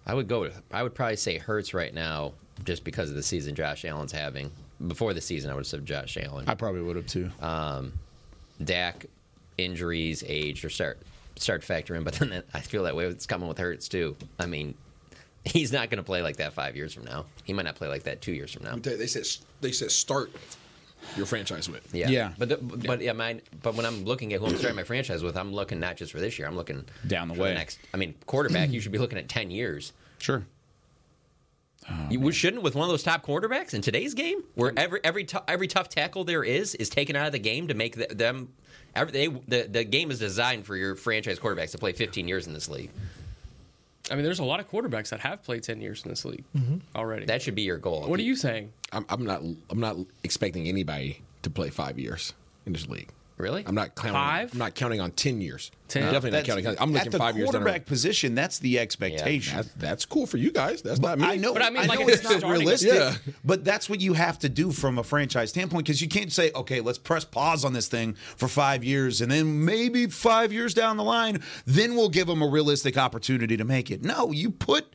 I 0.06 0.14
would 0.14 0.26
go. 0.28 0.40
with- 0.40 0.60
I 0.72 0.82
would 0.82 0.94
probably 0.94 1.16
say 1.16 1.38
Hurts 1.38 1.74
right 1.74 1.92
now, 1.94 2.32
just 2.64 2.82
because 2.84 3.10
of 3.10 3.16
the 3.16 3.22
season 3.22 3.54
Josh 3.54 3.84
Allen's 3.84 4.12
having. 4.12 4.50
Before 4.86 5.12
the 5.14 5.20
season, 5.20 5.50
I 5.50 5.54
would 5.54 5.60
have 5.60 5.66
said 5.66 5.84
Josh 5.86 6.16
Allen. 6.20 6.46
I 6.48 6.54
probably 6.54 6.80
would 6.82 6.96
have 6.96 7.06
too. 7.06 7.30
Um, 7.40 7.92
Dak, 8.64 9.06
injuries, 9.60 10.24
age, 10.26 10.64
or 10.64 10.70
start 10.70 10.98
start 11.36 11.60
to 11.62 11.66
factor 11.66 11.94
in. 11.94 12.04
But 12.04 12.14
then 12.14 12.42
I 12.54 12.60
feel 12.60 12.82
that 12.84 12.96
way. 12.96 13.06
It's 13.06 13.26
coming 13.26 13.48
with 13.48 13.58
Hurts 13.58 13.88
too. 13.88 14.16
I 14.38 14.46
mean, 14.46 14.74
he's 15.44 15.72
not 15.72 15.90
going 15.90 15.98
to 15.98 16.02
play 16.04 16.22
like 16.22 16.36
that 16.36 16.52
five 16.52 16.76
years 16.76 16.92
from 16.92 17.04
now. 17.04 17.26
He 17.44 17.52
might 17.52 17.64
not 17.64 17.76
play 17.76 17.88
like 17.88 18.02
that 18.04 18.20
two 18.20 18.32
years 18.32 18.52
from 18.52 18.64
now. 18.64 18.76
They 18.76 19.06
said 19.06 19.24
they 19.60 19.72
said 19.72 19.90
start 19.90 20.30
your 21.16 21.24
franchise 21.26 21.68
with. 21.68 21.94
Yeah, 21.94 22.08
Yeah. 22.08 22.32
But 22.36 22.48
the, 22.50 22.56
but 22.58 23.00
yeah, 23.00 23.12
mine. 23.12 23.40
But 23.62 23.74
when 23.74 23.86
I'm 23.86 24.04
looking 24.04 24.32
at 24.34 24.40
who 24.40 24.46
I'm 24.46 24.56
starting 24.56 24.76
my 24.76 24.84
franchise 24.84 25.22
with, 25.22 25.36
I'm 25.36 25.52
looking 25.52 25.80
not 25.80 25.96
just 25.96 26.12
for 26.12 26.20
this 26.20 26.38
year. 26.38 26.46
I'm 26.46 26.56
looking 26.56 26.84
Down 27.06 27.28
the 27.28 27.34
for 27.34 27.40
way. 27.42 27.54
next. 27.54 27.78
I 27.94 27.96
mean, 27.96 28.14
quarterback. 28.26 28.70
you 28.70 28.80
should 28.80 28.92
be 28.92 28.98
looking 28.98 29.18
at 29.18 29.28
ten 29.28 29.50
years. 29.50 29.92
Sure. 30.18 30.44
Oh, 31.88 31.94
you 32.10 32.30
shouldn't 32.32 32.62
with 32.62 32.74
one 32.74 32.84
of 32.84 32.90
those 32.90 33.02
top 33.02 33.24
quarterbacks 33.24 33.74
in 33.74 33.80
today's 33.80 34.14
game, 34.14 34.42
where 34.54 34.72
every 34.76 35.00
every 35.02 35.24
tou- 35.24 35.40
every 35.48 35.66
tough 35.66 35.88
tackle 35.88 36.24
there 36.24 36.44
is 36.44 36.74
is 36.74 36.88
taken 36.88 37.16
out 37.16 37.26
of 37.26 37.32
the 37.32 37.38
game 37.38 37.68
to 37.68 37.74
make 37.74 37.96
the, 37.96 38.14
them. 38.14 38.52
Every, 38.94 39.12
they, 39.12 39.26
the 39.26 39.68
the 39.68 39.84
game 39.84 40.10
is 40.10 40.18
designed 40.18 40.66
for 40.66 40.76
your 40.76 40.94
franchise 40.94 41.38
quarterbacks 41.38 41.70
to 41.72 41.78
play 41.78 41.92
15 41.92 42.28
years 42.28 42.46
in 42.46 42.52
this 42.52 42.68
league. 42.68 42.90
I 44.10 44.14
mean, 44.14 44.24
there's 44.24 44.40
a 44.40 44.44
lot 44.44 44.60
of 44.60 44.68
quarterbacks 44.68 45.10
that 45.10 45.20
have 45.20 45.42
played 45.42 45.62
10 45.62 45.80
years 45.80 46.02
in 46.04 46.10
this 46.10 46.24
league 46.24 46.44
mm-hmm. 46.56 46.78
already. 46.96 47.26
That 47.26 47.42
should 47.42 47.54
be 47.54 47.62
your 47.62 47.78
goal. 47.78 48.08
what 48.08 48.18
are 48.18 48.24
you 48.24 48.34
saying? 48.34 48.72
I'm, 48.92 49.06
I'm 49.08 49.24
not. 49.24 49.42
I'm 49.70 49.80
not 49.80 49.96
expecting 50.24 50.68
anybody 50.68 51.22
to 51.42 51.50
play 51.50 51.70
five 51.70 51.98
years 51.98 52.34
in 52.66 52.72
this 52.72 52.88
league. 52.88 53.08
Really? 53.40 53.64
I'm 53.66 53.74
not 53.74 53.94
counting. 53.94 54.12
Five? 54.12 54.52
I'm 54.52 54.58
not 54.58 54.74
counting 54.74 55.00
on 55.00 55.10
ten 55.12 55.40
years. 55.40 55.70
10? 55.88 56.12
Definitely 56.12 56.30
not 56.30 56.44
counting. 56.44 56.66
I'm 56.80 56.92
looking 56.92 57.06
at 57.08 57.10
the 57.12 57.18
five 57.18 57.36
years. 57.36 57.50
down 57.50 57.62
the 57.62 57.66
quarterback 57.66 57.86
position. 57.86 58.36
That's 58.36 58.60
the 58.60 58.78
expectation. 58.78 59.56
That's, 59.56 59.72
that's 59.72 60.06
cool 60.06 60.24
for 60.24 60.36
you 60.36 60.52
guys. 60.52 60.82
That's 60.82 61.00
not 61.00 61.18
me. 61.18 61.26
I 61.26 61.34
know, 61.36 61.52
But 61.52 61.62
I 61.62 61.70
mean, 61.70 61.88
like, 61.88 61.98
know 61.98 62.08
if 62.08 62.14
it's 62.14 62.22
not 62.22 62.42
realistic, 62.48 62.92
Yeah. 62.92 63.16
but 63.44 63.64
that's 63.64 63.90
what 63.90 64.00
you 64.00 64.12
have 64.12 64.38
to 64.40 64.48
do 64.48 64.70
from 64.70 64.98
a 64.98 65.02
franchise 65.02 65.50
standpoint 65.50 65.86
because 65.86 66.00
you 66.00 66.06
can't 66.08 66.32
say, 66.32 66.52
okay, 66.54 66.80
let's 66.80 66.98
press 66.98 67.24
pause 67.24 67.64
on 67.64 67.72
this 67.72 67.88
thing 67.88 68.14
for 68.36 68.46
five 68.46 68.84
years, 68.84 69.20
and 69.20 69.32
then 69.32 69.64
maybe 69.64 70.06
five 70.06 70.52
years 70.52 70.74
down 70.74 70.96
the 70.96 71.02
line, 71.02 71.42
then 71.66 71.96
we'll 71.96 72.08
give 72.08 72.28
them 72.28 72.40
a 72.40 72.46
realistic 72.48 72.96
opportunity 72.96 73.56
to 73.56 73.64
make 73.64 73.90
it. 73.90 74.04
No, 74.04 74.30
you 74.30 74.52
put 74.52 74.86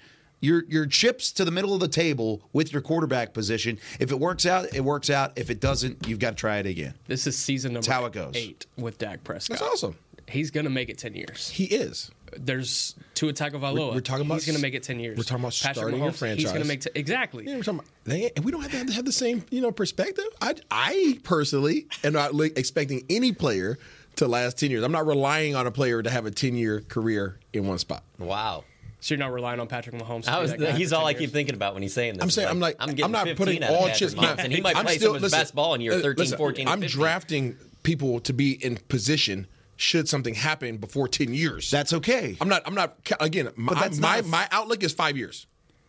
your 0.45 0.63
your 0.67 0.85
chips 0.85 1.31
to 1.33 1.43
the 1.45 1.51
middle 1.51 1.73
of 1.73 1.79
the 1.79 1.87
table 1.87 2.41
with 2.53 2.71
your 2.71 2.81
quarterback 2.81 3.33
position. 3.33 3.79
If 3.99 4.11
it 4.11 4.19
works 4.19 4.45
out, 4.45 4.73
it 4.73 4.81
works 4.81 5.09
out. 5.09 5.33
If 5.35 5.49
it 5.49 5.59
doesn't, 5.59 6.07
you've 6.07 6.19
got 6.19 6.31
to 6.31 6.35
try 6.35 6.57
it 6.57 6.65
again. 6.65 6.93
This 7.07 7.27
is 7.27 7.37
season 7.37 7.73
number 7.73 7.91
how 7.91 8.05
it 8.05 8.13
goes. 8.13 8.33
eight 8.35 8.65
with 8.77 8.97
Dak 8.97 9.23
Prescott. 9.23 9.59
That's 9.59 9.71
awesome. 9.73 9.95
He's 10.27 10.49
going 10.49 10.63
to 10.63 10.71
make 10.71 10.89
it 10.89 10.97
10 10.97 11.13
years. 11.13 11.49
He 11.49 11.65
is. 11.65 12.09
There's 12.35 12.95
Tua 13.13 13.31
Tagovailoa. 13.31 13.73
We're- 13.75 13.91
we're 13.93 13.99
talking 14.01 14.25
about 14.25 14.35
He's 14.35 14.47
gonna 14.47 14.57
make 14.57 14.73
it 14.73 14.81
10 14.81 14.99
years. 14.99 15.17
we're 15.17 15.23
talking 15.23 15.43
about 15.43 15.53
Patrick 15.61 15.75
starting 15.75 16.01
a 16.01 16.05
Mahomes, 16.05 16.35
He's 16.35 16.45
going 16.49 16.61
to 16.63 16.67
make 16.67 16.81
t- 16.81 16.89
exactly. 16.95 17.45
Yeah, 17.47 17.55
we're 17.57 17.61
talking 17.63 17.79
about, 17.79 17.91
they, 18.05 18.31
and 18.35 18.43
we 18.43 18.51
don't 18.51 18.61
have 18.61 18.71
to 18.87 18.93
have 18.93 19.05
the 19.05 19.11
same 19.11 19.43
you 19.51 19.61
know 19.61 19.71
perspective. 19.71 20.25
I 20.41 20.55
I 20.71 21.19
personally 21.23 21.85
am 22.03 22.13
not 22.13 22.33
li- 22.33 22.51
expecting 22.55 23.05
any 23.09 23.31
player 23.33 23.77
to 24.15 24.27
last 24.27 24.57
ten 24.57 24.71
years. 24.71 24.83
I'm 24.83 24.91
not 24.91 25.05
relying 25.05 25.55
on 25.55 25.67
a 25.67 25.71
player 25.71 26.01
to 26.01 26.09
have 26.09 26.25
a 26.25 26.31
ten 26.31 26.55
year 26.55 26.81
career 26.81 27.37
in 27.53 27.67
one 27.67 27.77
spot. 27.77 28.03
Wow. 28.17 28.63
So 29.05 29.13
you're 29.13 29.19
not 29.19 29.33
relying 29.33 29.59
on 29.59 29.67
Patrick 29.67 29.95
Mahomes. 29.95 30.23
To 30.23 30.31
I 30.31 30.35
be 30.37 30.41
was, 30.41 30.51
that 30.51 30.59
guy 30.59 30.71
he's 30.71 30.89
for 30.89 30.95
all 30.95 31.01
10 31.01 31.05
I 31.05 31.09
years? 31.11 31.19
keep 31.19 31.29
thinking 31.31 31.53
about 31.53 31.75
when 31.75 31.83
he's 31.83 31.93
saying 31.93 32.15
this. 32.15 32.23
I'm 32.23 32.31
saying 32.31 32.47
I'm 32.49 32.59
like 32.59 32.75
I'm 32.79 32.89
I'm, 33.03 33.11
not 33.11 33.27
putting 33.35 33.63
all 33.63 33.81
Patrick 33.81 33.93
chips. 33.97 34.13
Mahomes, 34.15 34.39
and 34.39 34.51
he 34.51 34.61
might 34.61 34.75
I'm 34.75 34.83
play 34.83 34.97
still- 34.97 35.09
some 35.09 35.17
of 35.17 35.21
his 35.21 35.31
listen, 35.31 35.39
best 35.41 35.53
ball 35.53 35.75
in 35.75 35.81
year 35.81 35.93
uh, 35.93 35.99
13, 36.01 36.15
listen, 36.17 36.37
14, 36.39 36.67
I'm 36.67 36.81
15. 36.81 36.99
drafting 36.99 37.57
people 37.83 38.19
to 38.21 38.33
be 38.33 38.53
in 38.65 38.77
position 38.89 39.45
should 39.75 40.09
something 40.09 40.33
happen 40.33 40.77
before 40.77 41.07
ten 41.07 41.35
years. 41.35 41.69
That's 41.69 41.93
okay. 41.93 42.35
I'm 42.41 42.49
not. 42.49 42.63
I'm 42.65 42.73
not. 42.73 42.95
Again, 43.19 43.49
my 43.55 43.89
my, 43.99 44.17
a- 44.17 44.23
my 44.23 44.47
outlook 44.49 44.81
is 44.81 44.91
five 44.91 45.17
years. 45.17 45.45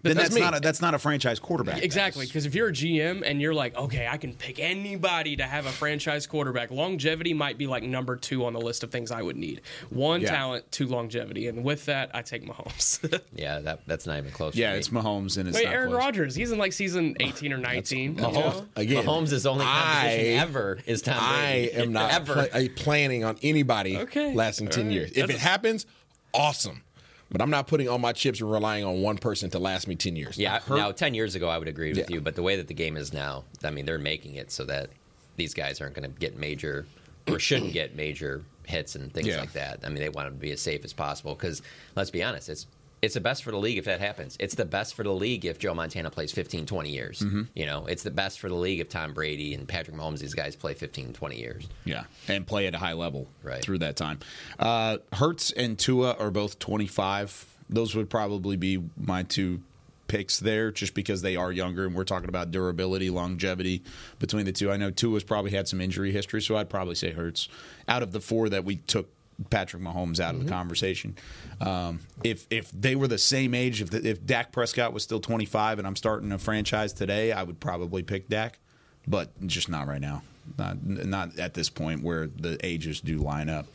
Then 0.09 0.17
That's 0.17 0.31
that's, 0.31 0.41
not 0.41 0.57
a, 0.57 0.61
that's 0.61 0.81
not 0.81 0.95
a 0.95 0.99
franchise 0.99 1.39
quarterback. 1.39 1.83
Exactly, 1.83 2.27
because 2.27 2.47
if 2.47 2.55
you're 2.55 2.69
a 2.69 2.73
GM 2.73 3.23
and 3.25 3.41
you're 3.41 3.55
like, 3.55 3.77
okay, 3.77 4.07
I 4.11 4.17
can 4.17 4.33
pick 4.35 4.59
anybody 4.59 5.37
to 5.37 5.43
have 5.45 5.67
a 5.67 5.71
franchise 5.71 6.27
quarterback, 6.27 6.71
longevity 6.71 7.35
might 7.35 7.59
be 7.59 7.67
like 7.67 7.83
number 7.83 8.17
two 8.17 8.45
on 8.45 8.53
the 8.53 8.61
list 8.61 8.83
of 8.83 8.91
things 8.91 9.11
I 9.11 9.23
would 9.23 9.37
need. 9.37 9.63
One 9.91 10.21
Yeah. 10.21 10.31
talent, 10.31 10.71
two 10.73 10.87
longevity, 10.87 11.49
and 11.49 11.65
with 11.65 11.85
that, 11.87 12.11
I 12.15 12.23
take 12.23 12.45
Mahomes. 12.47 13.21
Yeah, 13.35 13.61
that 13.61 13.81
that's 13.87 14.07
not 14.07 14.19
even 14.19 14.31
close. 14.31 14.55
Yeah, 14.55 14.73
me. 14.73 14.79
it's 14.79 14.89
Mahomes 14.89 15.37
and 15.39 15.49
it's 15.49 15.57
Wait, 15.59 15.65
not 15.65 15.75
Aaron. 15.75 15.93
Rodgers, 15.93 16.35
he's 16.35 16.53
in 16.53 16.59
like 16.59 16.73
season 16.73 17.17
18 17.21 17.53
or 17.53 17.59
19. 17.59 18.15
you 18.17 18.23
Mahomes, 18.23 18.33
know? 18.35 18.67
Again, 18.77 19.05
Mahomes' 19.05 19.47
only 19.47 19.65
competition 19.65 20.39
I- 20.39 20.43
ever 20.43 20.79
is 20.87 21.03
Tom 21.03 21.17
I 21.19 21.71
am 21.75 21.93
not 21.93 22.13
ever. 22.13 22.47
pla- 22.49 22.59
uh, 22.61 22.65
planning 22.77 23.25
on 23.25 23.37
anybody 23.43 23.97
Okay. 23.99 24.33
lasting 24.35 24.69
10 24.69 24.79
All 24.85 24.87
right. 24.89 24.95
years. 24.95 25.11
If 25.11 25.17
That's 25.27 25.31
it 25.33 25.37
a- 25.37 25.41
happens, 25.41 25.87
awesome. 26.33 26.83
But 27.31 27.41
I'm 27.43 27.51
not 27.51 27.67
putting 27.67 27.89
all 27.89 27.99
my 27.99 28.13
chips 28.13 28.41
and 28.41 28.51
relying 28.51 28.85
on 28.85 29.01
one 29.03 29.19
person 29.19 29.51
to 29.51 29.59
last 29.59 29.89
me 29.89 29.97
10 29.97 30.15
years. 30.17 30.39
Yeah, 30.39 30.61
Hurt- 30.61 30.77
now 30.79 30.93
ten 30.93 31.13
years 31.15 31.35
ago 31.35 31.49
I 31.49 31.59
would 31.59 31.67
agree 31.69 31.89
with 31.91 31.99
Yeah. 31.99 32.05
you, 32.09 32.21
but 32.21 32.37
the 32.37 32.43
way 32.43 32.57
that 32.57 32.69
the 32.69 32.75
game 32.75 32.97
is 32.97 33.13
now, 33.13 33.45
I 33.65 33.71
mean, 33.71 33.85
they're 33.85 33.99
making 33.99 34.37
it 34.37 34.51
so 34.53 34.65
that 34.67 34.91
these 35.37 35.53
guys 35.53 35.81
aren't 35.81 35.95
going 35.95 36.11
to 36.11 36.19
get 36.21 36.37
major 36.39 36.87
or 37.29 37.39
shouldn't 37.41 37.73
get 37.73 37.97
major 37.97 38.43
hits 38.65 38.95
and 38.95 39.13
things 39.13 39.27
Yeah. 39.27 39.41
like 39.41 39.53
that. 39.55 39.81
I 39.85 39.89
mean, 39.89 39.99
they 39.99 40.09
want 40.09 40.29
them 40.29 40.35
to 40.35 40.41
be 40.41 40.53
as 40.53 40.61
safe 40.61 40.85
as 40.85 40.93
possible 40.93 41.35
because 41.35 41.63
let's 41.97 42.11
be 42.11 42.23
honest, 42.23 42.49
it's 42.49 42.67
it's 43.03 43.15
the 43.15 43.21
best 43.21 43.45
for 43.45 43.51
the 43.51 43.59
league 43.59 43.79
if 43.79 43.85
that 43.85 44.01
happens. 44.01 44.37
It's 44.41 44.55
the 44.55 44.65
best 44.65 44.95
for 44.95 45.03
the 45.03 45.13
league 45.13 45.45
if 45.45 45.59
Joe 45.59 45.75
Montana 45.75 46.11
plays 46.11 46.33
15, 46.33 46.67
20 46.67 46.91
years. 46.91 47.21
Mm-hmm. 47.21 47.43
You 47.55 47.67
know, 47.67 47.87
it's 47.87 48.03
the 48.03 48.11
best 48.11 48.41
for 48.41 48.49
the 48.49 48.55
league 48.55 48.81
if 48.81 48.89
Tom 48.89 49.13
Brady 49.13 49.55
and 49.55 49.69
Patrick 49.69 49.97
Mahomes, 49.97 50.19
these 50.21 50.35
guys 50.35 50.57
play 50.57 50.75
15, 50.75 51.13
20 51.13 51.37
years. 51.39 51.69
Yeah, 51.85 52.05
and 52.29 52.47
play 52.47 52.67
at 52.67 52.75
a 52.75 52.79
high 52.79 52.95
level 52.95 53.29
Right. 53.43 53.63
through 53.63 53.79
that 53.79 53.97
time. 53.97 54.21
Uh, 54.59 54.99
Hurts 55.13 55.51
and 55.53 55.79
Tua 55.79 56.15
are 56.19 56.31
both 56.31 56.59
25. 56.59 57.47
Those 57.69 57.95
would 57.95 58.09
probably 58.09 58.57
be 58.57 58.83
my 58.97 59.23
two 59.25 59.61
picks 60.09 60.39
there, 60.39 60.71
just 60.71 60.95
because 60.95 61.21
they 61.23 61.35
are 61.35 61.51
younger, 61.51 61.85
and 61.85 61.93
we're 61.95 62.05
talking 62.05 62.29
about 62.29 62.53
durability, 62.53 63.11
longevity 63.11 63.83
between 64.21 64.45
the 64.47 64.53
two. 64.53 64.71
I 64.71 64.77
know 64.77 64.93
Tua's 64.93 65.25
probably 65.25 65.51
had 65.51 65.67
some 65.67 65.81
injury 65.81 66.13
history, 66.13 66.41
so 66.41 66.57
I'd 66.57 66.71
probably 66.71 66.95
say 66.95 67.11
Hurts. 67.11 67.49
Out 67.89 68.05
of 68.05 68.13
the 68.13 68.21
four 68.21 68.49
that 68.49 68.65
we 68.65 68.77
took 68.77 69.09
Patrick 69.51 69.83
Mahomes 69.83 70.21
out 70.21 70.35
of 70.35 70.45
the 70.45 70.51
conversation, 70.51 71.17
um, 71.61 72.01
if 72.25 72.47
if 72.51 72.71
they 72.71 72.97
were 72.97 73.09
the 73.09 73.19
same 73.19 73.55
age, 73.55 73.83
if 73.83 73.91
the, 73.91 74.07
if 74.09 74.25
Dak 74.25 74.53
Prescott 74.53 74.93
was 74.93 75.03
still 75.03 75.21
25 75.21 75.79
and 75.79 75.87
I'm 75.87 75.97
starting 75.97 76.33
a 76.33 76.39
franchise 76.39 76.93
today, 76.93 77.33
I 77.33 77.43
would 77.43 77.61
probably 77.61 78.03
pick 78.03 78.29
Dak 78.29 78.59
but 79.07 79.31
just 79.47 79.69
not 79.69 79.87
right 79.87 80.01
now. 80.01 80.23
Not 80.59 80.85
not 80.85 81.39
at 81.39 81.55
this 81.55 81.69
point 81.71 82.03
where 82.03 82.27
the 82.27 82.59
ages 82.65 83.01
do 83.01 83.19
line 83.19 83.49
up. 83.49 83.67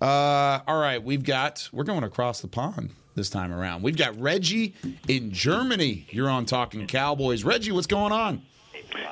Uh, 0.00 0.60
all 0.66 0.80
right, 0.80 1.02
we've 1.02 1.24
got 1.24 1.68
we're 1.72 1.84
going 1.84 2.04
across 2.04 2.40
the 2.40 2.48
pond 2.48 2.90
this 3.14 3.28
time 3.30 3.52
around. 3.52 3.82
We've 3.82 3.96
got 3.96 4.18
Reggie 4.20 4.74
in 5.08 5.32
Germany. 5.32 6.06
You're 6.10 6.30
on 6.30 6.46
talking 6.46 6.86
Cowboys. 6.86 7.44
Reggie, 7.44 7.72
what's 7.72 7.86
going 7.86 8.12
on? 8.12 8.42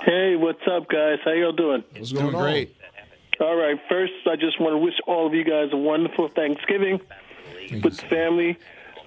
Hey, 0.05 0.37
what's 0.37 0.63
up, 0.71 0.89
guys? 0.89 1.19
How 1.25 1.33
y'all 1.33 1.53
doing? 1.53 1.85
What's 1.97 2.11
Doing 2.11 2.25
going 2.25 2.35
on? 2.37 2.43
great. 2.43 2.77
All 3.41 3.57
right. 3.57 3.79
First, 3.89 4.13
I 4.31 4.37
just 4.37 4.61
want 4.61 4.75
to 4.75 4.79
wish 4.79 4.95
all 5.07 5.27
of 5.27 5.35
you 5.35 5.45
guys 5.45 5.71
a 5.73 5.77
wonderful 5.77 6.29
Thanksgiving 6.29 7.01
with 7.71 7.97
the 7.97 8.07
family. 8.09 8.59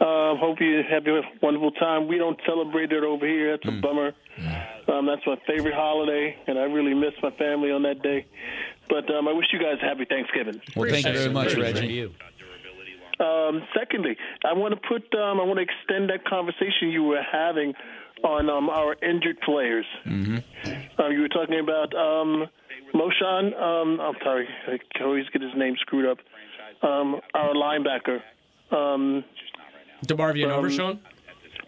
Um, 0.02 0.38
hope 0.38 0.60
you 0.60 0.82
have 0.90 1.06
a 1.08 1.22
wonderful 1.42 1.72
time. 1.72 2.08
We 2.08 2.18
don't 2.18 2.40
celebrate 2.46 2.92
it 2.92 3.04
over 3.04 3.28
here. 3.28 3.58
That's 3.58 3.78
a 3.78 3.80
bummer. 3.80 4.14
Um, 4.88 5.06
that's 5.06 5.26
my 5.26 5.38
favorite 5.48 5.76
holiday, 5.76 6.36
and 6.48 6.58
I 6.58 6.64
really 6.64 6.94
miss 6.94 7.14
my 7.22 7.32
family 7.32 7.72
on 7.72 7.84
that 7.84 8.02
day. 8.02 8.26
But 8.90 9.10
um, 9.14 9.28
I 9.28 9.34
wish 9.34 9.46
you 9.54 9.60
guys 9.60 9.78
a 9.82 9.86
happy 9.86 10.06
Thanksgiving. 10.06 10.60
Well, 10.76 10.90
thank 10.90 11.06
you 11.06 11.14
very 11.14 11.30
much, 11.30 11.56
Reggie. 11.56 12.12
Um, 13.20 13.62
secondly, 13.78 14.18
I 14.44 14.54
want 14.54 14.74
to 14.74 14.88
put, 14.88 15.04
um, 15.18 15.40
I 15.40 15.44
want 15.44 15.60
to 15.60 15.64
extend 15.64 16.10
that 16.10 16.26
conversation 16.26 16.90
you 16.90 17.04
were 17.04 17.22
having 17.22 17.74
on 18.24 18.50
um, 18.50 18.70
our 18.70 18.96
injured 19.02 19.40
players. 19.42 19.86
Mm-hmm. 20.06 20.38
Uh, 21.00 21.10
you 21.10 21.22
were 21.22 21.30
talking 21.30 21.60
about 21.60 21.94
um, 21.96 22.48
Moshan. 22.94 23.60
Um, 23.60 24.00
I'm 24.00 24.16
sorry, 24.24 24.48
I 24.68 25.04
always 25.04 25.26
get 25.34 25.42
his 25.42 25.52
name 25.56 25.76
screwed 25.82 26.06
up. 26.06 26.18
Um, 26.82 27.20
our 27.34 27.54
linebacker. 27.54 28.20
Um, 28.72 29.24
DeMarvion 30.06 30.46
Um, 30.46 30.52
Overshown? 30.52 31.00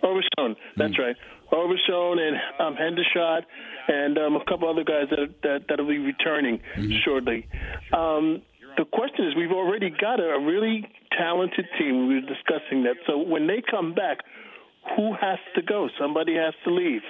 Overshown, 0.03 0.55
that's 0.75 0.99
right. 0.99 1.15
Overshown 1.51 2.19
and 2.19 2.35
um, 2.59 2.75
Hendershot 2.75 3.41
and 3.87 4.17
um, 4.17 4.35
a 4.35 4.43
couple 4.45 4.69
other 4.69 4.83
guys 4.83 5.05
that 5.11 5.33
that 5.43 5.59
that'll 5.69 5.87
be 5.87 5.99
returning 5.99 6.59
shortly. 7.05 7.47
Um, 7.93 8.41
the 8.77 8.83
question 8.91 9.25
is, 9.27 9.35
we've 9.35 9.51
already 9.51 9.89
got 9.89 10.19
a, 10.19 10.31
a 10.33 10.39
really 10.43 10.85
talented 11.17 11.65
team. 11.79 12.07
We 12.07 12.15
were 12.15 12.21
discussing 12.21 12.83
that. 12.83 12.95
So 13.07 13.17
when 13.17 13.47
they 13.47 13.61
come 13.69 13.93
back, 13.93 14.17
who 14.97 15.13
has 15.13 15.39
to 15.55 15.61
go? 15.61 15.87
Somebody 15.99 16.35
has 16.35 16.53
to 16.65 16.73
leave. 16.73 17.01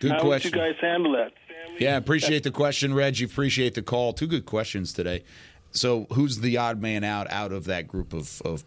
Good 0.00 0.10
How 0.10 0.20
question. 0.20 0.28
would 0.28 0.44
you 0.44 0.72
guys 0.72 0.80
handle 0.80 1.12
that? 1.12 1.32
Yeah, 1.78 1.96
appreciate 1.96 2.42
the 2.42 2.50
question, 2.50 2.92
Reggie. 2.92 3.24
Appreciate 3.24 3.74
the 3.74 3.82
call. 3.82 4.12
Two 4.12 4.26
good 4.26 4.46
questions 4.46 4.92
today. 4.92 5.22
So, 5.70 6.06
who's 6.12 6.40
the 6.40 6.56
odd 6.56 6.80
man 6.80 7.04
out 7.04 7.30
out 7.30 7.52
of 7.52 7.64
that 7.66 7.86
group 7.86 8.12
of, 8.12 8.40
of 8.42 8.64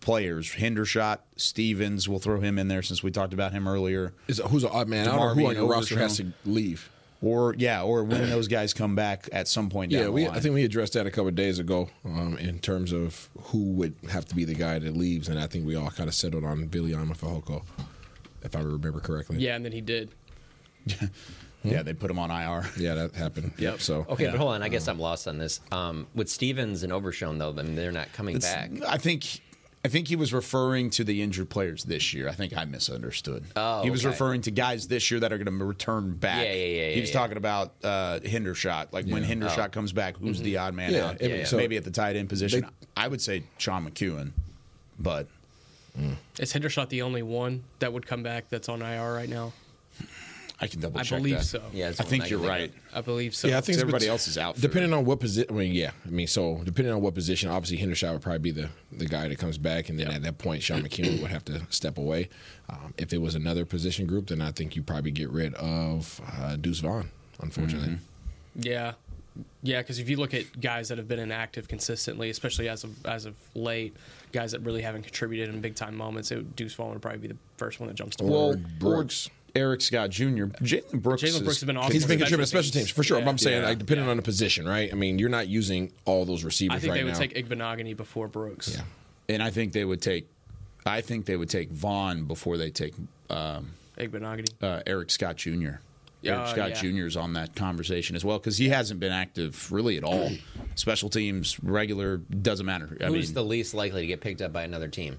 players? 0.00 0.52
Hendershot, 0.52 1.18
Stephens. 1.36 2.08
We'll 2.08 2.18
throw 2.18 2.40
him 2.40 2.58
in 2.58 2.68
there 2.68 2.82
since 2.82 3.02
we 3.02 3.10
talked 3.10 3.34
about 3.34 3.52
him 3.52 3.68
earlier. 3.68 4.14
Is 4.28 4.38
it, 4.38 4.46
who's 4.46 4.64
an 4.64 4.70
odd 4.72 4.88
man 4.88 5.08
out, 5.08 5.18
or 5.18 5.34
who 5.34 5.46
on 5.46 5.54
your 5.54 5.66
roster 5.66 5.98
has 5.98 6.16
to 6.18 6.32
leave? 6.44 6.88
Or 7.22 7.54
yeah, 7.58 7.82
or 7.82 8.02
when 8.04 8.30
those 8.30 8.48
guys 8.48 8.72
come 8.72 8.94
back 8.94 9.28
at 9.30 9.46
some 9.46 9.68
point 9.68 9.92
down 9.92 9.98
Yeah, 9.98 10.04
the 10.06 10.12
we, 10.12 10.26
line. 10.26 10.36
I 10.38 10.40
think 10.40 10.54
we 10.54 10.64
addressed 10.64 10.94
that 10.94 11.06
a 11.06 11.10
couple 11.10 11.28
of 11.28 11.34
days 11.34 11.58
ago 11.58 11.90
um, 12.06 12.38
in 12.38 12.58
terms 12.60 12.92
of 12.92 13.28
who 13.38 13.72
would 13.72 13.94
have 14.10 14.24
to 14.26 14.34
be 14.34 14.46
the 14.46 14.54
guy 14.54 14.78
that 14.78 14.96
leaves, 14.96 15.28
and 15.28 15.38
I 15.38 15.46
think 15.46 15.66
we 15.66 15.76
all 15.76 15.90
kind 15.90 16.08
of 16.08 16.14
settled 16.14 16.44
on 16.44 16.64
Billy 16.68 16.92
Amafahoko, 16.92 17.62
if 18.42 18.56
I 18.56 18.60
remember 18.60 19.00
correctly. 19.00 19.36
Yeah, 19.38 19.56
and 19.56 19.64
then 19.64 19.72
he 19.72 19.82
did. 19.82 20.10
yeah, 21.62 21.82
they 21.82 21.92
put 21.92 22.10
him 22.10 22.18
on 22.18 22.30
IR. 22.30 22.64
Yeah, 22.76 22.94
that 22.94 23.14
happened. 23.14 23.52
Yep. 23.58 23.80
So 23.80 24.06
Okay, 24.08 24.26
but 24.26 24.36
hold 24.36 24.52
on. 24.52 24.62
I 24.62 24.68
guess 24.68 24.88
I'm 24.88 24.98
lost 24.98 25.28
on 25.28 25.38
this. 25.38 25.60
Um, 25.72 26.06
with 26.14 26.28
Stephens 26.28 26.82
and 26.82 26.92
Overshown, 26.92 27.38
though, 27.38 27.50
I 27.50 27.62
mean, 27.62 27.74
they're 27.74 27.92
not 27.92 28.12
coming 28.12 28.36
It's- 28.36 28.52
back. 28.52 28.70
I 28.88 28.96
think 28.98 29.40
I 29.82 29.88
think 29.88 30.08
he 30.08 30.16
was 30.16 30.34
referring 30.34 30.90
to 30.90 31.04
the 31.04 31.22
injured 31.22 31.48
players 31.48 31.84
this 31.84 32.12
year. 32.12 32.28
I 32.28 32.32
think 32.32 32.54
I 32.54 32.66
misunderstood. 32.66 33.44
Oh, 33.56 33.82
he 33.82 33.88
was 33.90 34.02
okay. 34.04 34.10
referring 34.12 34.42
to 34.42 34.50
guys 34.50 34.88
this 34.88 35.10
year 35.10 35.20
that 35.20 35.32
are 35.32 35.38
going 35.38 35.58
to 35.58 35.64
return 35.64 36.12
back. 36.16 36.44
Yeah, 36.44 36.52
yeah, 36.52 36.64
yeah, 36.88 36.90
He 36.96 37.00
was 37.00 37.08
yeah, 37.08 37.18
talking 37.18 37.38
about 37.38 37.72
uh, 37.82 38.18
Hendershot. 38.22 38.92
Like 38.92 39.06
when 39.06 39.22
Yeah. 39.22 39.30
Hendershot 39.34 39.66
Oh. 39.66 39.68
comes 39.70 39.92
back, 39.92 40.18
who's 40.18 40.40
Mhm. 40.40 40.44
the 40.44 40.56
odd 40.58 40.74
man 40.74 40.92
Yeah, 40.92 41.06
out? 41.06 41.24
I 41.24 41.28
mean, 41.28 41.46
so- 41.46 41.56
maybe 41.56 41.78
at 41.78 41.84
the 41.84 41.90
tight 41.90 42.14
end 42.16 42.28
position. 42.28 42.66
I 42.94 43.08
would 43.08 43.22
say 43.22 43.44
Sean 43.56 43.88
McKeon, 43.90 44.32
but 44.98 45.28
Is 46.38 46.52
Hendershot 46.52 46.90
the 46.90 47.00
only 47.00 47.22
one 47.22 47.64
that 47.78 47.90
would 47.90 48.06
come 48.06 48.22
back 48.22 48.50
that's 48.50 48.68
on 48.68 48.82
IR 48.82 49.14
right 49.14 49.28
now? 49.30 49.52
I 50.62 50.66
can 50.66 50.80
double 50.80 51.00
check. 51.00 51.00
I 51.00 51.04
check 51.08 51.18
believe 51.18 51.38
that. 51.38 51.44
so. 51.44 51.62
I 51.74 51.90
think 52.04 52.28
you're 52.28 52.38
right. 52.38 52.70
I 52.94 53.00
believe 53.00 53.34
so. 53.34 53.48
Yeah, 53.48 53.58
I 53.58 53.60
think 53.62 53.74
it's 53.74 53.82
everybody 53.82 54.04
bet- 54.06 54.10
else 54.12 54.28
is 54.28 54.36
out 54.36 54.56
for- 54.56 54.60
Depending 54.60 54.92
on 54.92 55.04
what 55.06 55.18
position, 55.20 55.54
I 55.54 55.58
mean, 55.58 55.72
yeah, 55.72 55.92
I 56.06 56.10
mean, 56.10 56.26
so 56.26 56.60
depending 56.64 56.92
on 56.92 57.00
what 57.00 57.14
position, 57.14 57.48
obviously 57.48 57.78
Hendershot 57.78 58.12
would 58.12 58.20
probably 58.22 58.40
be 58.40 58.50
the, 58.50 58.68
the 58.92 59.06
guy 59.06 59.26
that 59.28 59.38
comes 59.38 59.56
back, 59.58 59.88
and 59.88 59.98
then 59.98 60.08
at 60.10 60.22
that 60.22 60.38
point, 60.38 60.62
Sean 60.62 60.82
McKeon 60.82 61.22
would 61.22 61.30
have 61.30 61.44
to 61.46 61.62
step 61.70 61.96
away. 61.98 62.28
Um, 62.68 62.92
if 62.98 63.12
it 63.12 63.18
was 63.22 63.34
another 63.34 63.64
position 63.64 64.06
group, 64.06 64.26
then 64.26 64.40
I 64.42 64.50
think 64.52 64.76
you 64.76 64.82
probably 64.82 65.10
get 65.12 65.30
rid 65.30 65.54
of 65.54 66.20
uh, 66.38 66.56
Deuce 66.56 66.80
Vaughn. 66.80 67.10
Unfortunately, 67.40 67.96
Yeah, 68.54 68.92
yeah. 69.62 69.80
Because 69.80 69.98
if 69.98 70.10
you 70.10 70.16
look 70.18 70.34
at 70.34 70.60
guys 70.60 70.88
that 70.88 70.98
have 70.98 71.08
been 71.08 71.18
inactive 71.20 71.68
consistently, 71.68 72.28
especially 72.28 72.68
as 72.68 72.84
of 72.84 73.06
as 73.06 73.24
of 73.24 73.34
late, 73.54 73.96
guys 74.32 74.52
that 74.52 74.60
really 74.60 74.82
haven't 74.82 75.02
contributed 75.04 75.48
in 75.54 75.60
big 75.62 75.74
time 75.74 75.96
moments, 75.96 76.30
it, 76.32 76.54
Deuce 76.54 76.74
Vaughn 76.74 76.90
would 76.90 77.00
probably 77.00 77.20
be 77.20 77.28
the 77.28 77.36
first 77.56 77.80
one 77.80 77.88
that 77.88 77.94
jumps 77.94 78.16
to 78.16 78.24
Well, 78.24 78.52
mind. 78.52 78.78
Brooks, 78.78 79.30
Eric 79.54 79.80
Scott 79.80 80.10
Jr., 80.10 80.24
Jalen 80.46 81.00
Brooks. 81.02 81.22
Jalen 81.22 81.44
Brooks 81.44 81.60
has 81.60 81.64
been 81.64 81.76
awesome 81.76 81.92
He's 81.92 82.04
been 82.06 82.18
contributing 82.18 82.42
to 82.44 82.46
special 82.46 82.72
teams 82.72 82.90
for 82.90 83.02
sure. 83.02 83.18
Yeah. 83.18 83.24
But 83.24 83.30
I'm 83.30 83.38
saying, 83.38 83.62
Yeah. 83.62 83.68
like, 83.68 83.78
depending 83.78 84.08
on 84.08 84.16
the 84.16 84.22
position, 84.22 84.66
right? 84.68 84.90
I 84.92 84.94
mean, 84.96 85.18
you're 85.18 85.28
not 85.28 85.48
using 85.48 85.92
all 86.04 86.24
those 86.24 86.44
receivers 86.44 86.76
I 86.76 86.78
think 86.80 86.92
right 86.92 86.98
they 86.98 87.04
would 87.04 87.12
now. 87.14 87.18
take 87.18 87.34
Igbinoghene 87.34 87.96
before 87.96 88.28
Brooks. 88.28 88.74
Yeah. 88.76 88.82
and 89.28 89.42
I 89.42 89.50
think 89.50 89.72
they 89.72 89.84
would 89.84 90.02
take. 90.02 90.28
I 90.86 91.00
think 91.02 91.26
they 91.26 91.36
would 91.36 91.50
take 91.50 91.70
Vaughn 91.70 92.24
before 92.24 92.56
they 92.56 92.70
take 92.70 92.94
um, 93.28 93.72
Igbinoghene. 93.98 94.48
uh, 94.62 94.82
Eric 94.86 95.10
Scott 95.10 95.36
Jr. 95.36 95.50
Yeah, 96.22 96.38
Eric 96.40 96.48
Scott 96.48 96.70
yeah. 96.70 96.90
Jr. 96.92 97.06
is 97.06 97.16
on 97.16 97.32
that 97.34 97.54
conversation 97.54 98.14
as 98.16 98.24
well 98.24 98.38
because 98.38 98.58
he 98.58 98.68
hasn't 98.68 98.98
been 99.00 99.12
active 99.12 99.70
really 99.72 99.96
at 99.96 100.04
all. 100.04 100.30
Special 100.74 101.08
teams, 101.08 101.58
regular, 101.62 102.18
doesn't 102.18 102.66
matter. 102.66 102.96
I 103.00 103.04
Who's 103.06 103.28
mean, 103.28 103.34
the 103.34 103.44
least 103.44 103.72
likely 103.74 104.02
to 104.02 104.06
get 104.06 104.20
picked 104.20 104.42
up 104.42 104.52
by 104.52 104.62
another 104.64 104.88
team? 104.88 105.16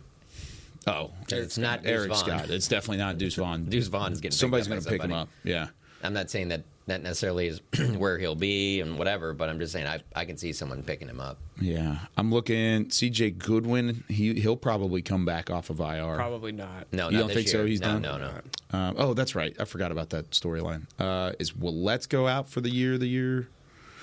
Oh, 0.87 1.11
It's 1.29 1.57
not 1.57 1.83
Deuce 1.83 1.91
Eric 1.91 2.09
Vaughn. 2.09 2.17
Scott. 2.17 2.49
It's 2.49 2.67
definitely 2.67 2.97
not 2.97 3.17
Deuce 3.17 3.35
Vaughn. 3.35 3.65
Deuce 3.69 3.87
Vaughn 3.87 4.11
is 4.11 4.21
getting 4.21 4.37
Somebody's 4.37 4.67
going 4.67 4.81
to 4.81 4.89
pick 4.89 5.01
him 5.01 5.13
up. 5.13 5.29
Yeah. 5.43 5.67
I'm 6.03 6.13
not 6.13 6.29
saying 6.29 6.49
that 6.49 6.63
that 6.87 7.03
necessarily 7.03 7.47
is 7.47 7.61
where 7.97 8.17
he'll 8.17 8.35
be 8.35 8.81
and 8.81 8.97
whatever, 8.97 9.33
but 9.33 9.49
I'm 9.49 9.59
just 9.59 9.73
saying 9.73 9.87
I, 9.87 10.01
I 10.15 10.25
can 10.25 10.37
see 10.37 10.51
someone 10.51 10.83
picking 10.83 11.07
him 11.07 11.19
up. 11.19 11.37
Yeah, 11.59 11.99
I'm 12.17 12.31
looking. 12.31 12.89
C.J. 12.89 13.31
Goodwin. 13.31 14.03
He 14.07 14.33
he'll 14.39 14.57
probably 14.57 15.01
come 15.01 15.25
back 15.25 15.49
off 15.49 15.69
of 15.69 15.79
IR. 15.79 16.15
Probably 16.15 16.51
not. 16.51 16.87
No, 16.91 17.07
you 17.07 17.13
not 17.13 17.19
don't 17.19 17.27
this 17.27 17.35
think 17.35 17.47
so? 17.49 17.65
He's 17.65 17.81
no, 17.81 17.99
done. 17.99 18.01
No, 18.01 18.17
no. 18.17 18.77
Um, 18.77 18.95
oh, 18.97 19.13
that's 19.13 19.35
right. 19.35 19.55
I 19.59 19.65
forgot 19.65 19.91
about 19.91 20.09
that 20.09 20.31
storyline. 20.31 20.87
Uh, 20.99 21.33
is 21.39 21.55
Willets 21.55 22.07
go 22.07 22.27
out 22.27 22.49
for 22.49 22.61
the 22.61 22.71
year? 22.71 22.97
The 22.97 23.07
year? 23.07 23.47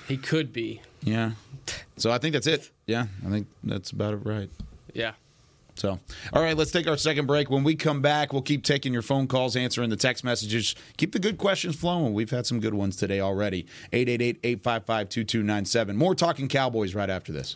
He 0.07 0.17
could 0.17 0.51
be. 0.53 0.81
Yeah. 1.01 1.31
So 1.97 2.11
I 2.11 2.17
think 2.17 2.33
that's 2.33 2.47
it. 2.47 2.71
Yeah, 2.87 3.07
I 3.25 3.29
think 3.29 3.47
that's 3.63 3.91
about 3.91 4.13
it. 4.13 4.25
Right. 4.25 4.49
Yeah. 4.93 5.13
So, 5.79 5.99
all 6.33 6.41
right, 6.41 6.57
let's 6.57 6.71
take 6.71 6.87
our 6.87 6.97
second 6.97 7.25
break. 7.25 7.49
When 7.49 7.63
we 7.63 7.75
come 7.75 8.01
back, 8.01 8.33
we'll 8.33 8.41
keep 8.41 8.63
taking 8.63 8.91
your 8.91 9.01
phone 9.01 9.27
calls, 9.27 9.55
answering 9.55 9.89
the 9.89 9.95
text 9.95 10.23
messages. 10.23 10.75
Keep 10.97 11.13
the 11.13 11.19
good 11.19 11.37
questions 11.37 11.75
flowing. 11.75 12.13
We've 12.13 12.29
had 12.29 12.45
some 12.45 12.59
good 12.59 12.73
ones 12.73 12.97
today 12.97 13.21
already. 13.21 13.65
888 13.93 14.39
855 14.43 15.09
2297. 15.09 15.95
More 15.95 16.15
talking 16.15 16.47
Cowboys 16.47 16.93
right 16.93 17.09
after 17.09 17.31
this. 17.31 17.55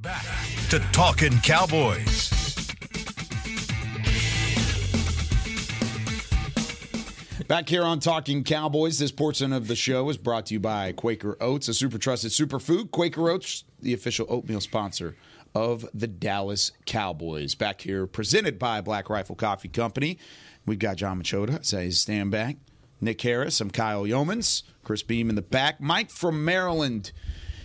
Back 0.00 0.24
to 0.70 0.78
Talking 0.92 1.36
Cowboys. 1.40 2.30
Back 7.48 7.68
here 7.68 7.82
on 7.82 7.98
Talking 7.98 8.44
Cowboys, 8.44 9.00
this 9.00 9.10
portion 9.10 9.52
of 9.52 9.66
the 9.66 9.74
show 9.74 10.08
is 10.08 10.16
brought 10.16 10.46
to 10.46 10.54
you 10.54 10.60
by 10.60 10.92
Quaker 10.92 11.36
Oats, 11.40 11.66
a 11.66 11.74
super 11.74 11.98
trusted 11.98 12.30
superfood. 12.30 12.92
Quaker 12.92 13.28
Oats, 13.28 13.64
the 13.80 13.92
official 13.92 14.26
oatmeal 14.28 14.60
sponsor 14.60 15.16
of 15.52 15.84
the 15.92 16.06
Dallas 16.06 16.70
Cowboys. 16.86 17.56
Back 17.56 17.80
here, 17.80 18.06
presented 18.06 18.56
by 18.56 18.80
Black 18.80 19.10
Rifle 19.10 19.34
Coffee 19.34 19.66
Company. 19.66 20.16
We've 20.64 20.78
got 20.78 20.94
John 20.94 21.20
Machota, 21.20 21.58
Isaiah 21.58 21.88
Stanback. 21.88 22.58
Nick 23.00 23.20
Harris, 23.20 23.60
I'm 23.60 23.72
Kyle 23.72 24.04
Youmans, 24.04 24.62
Chris 24.84 25.02
Beam 25.02 25.28
in 25.28 25.34
the 25.34 25.42
back. 25.42 25.80
Mike 25.80 26.10
from 26.10 26.44
Maryland. 26.44 27.10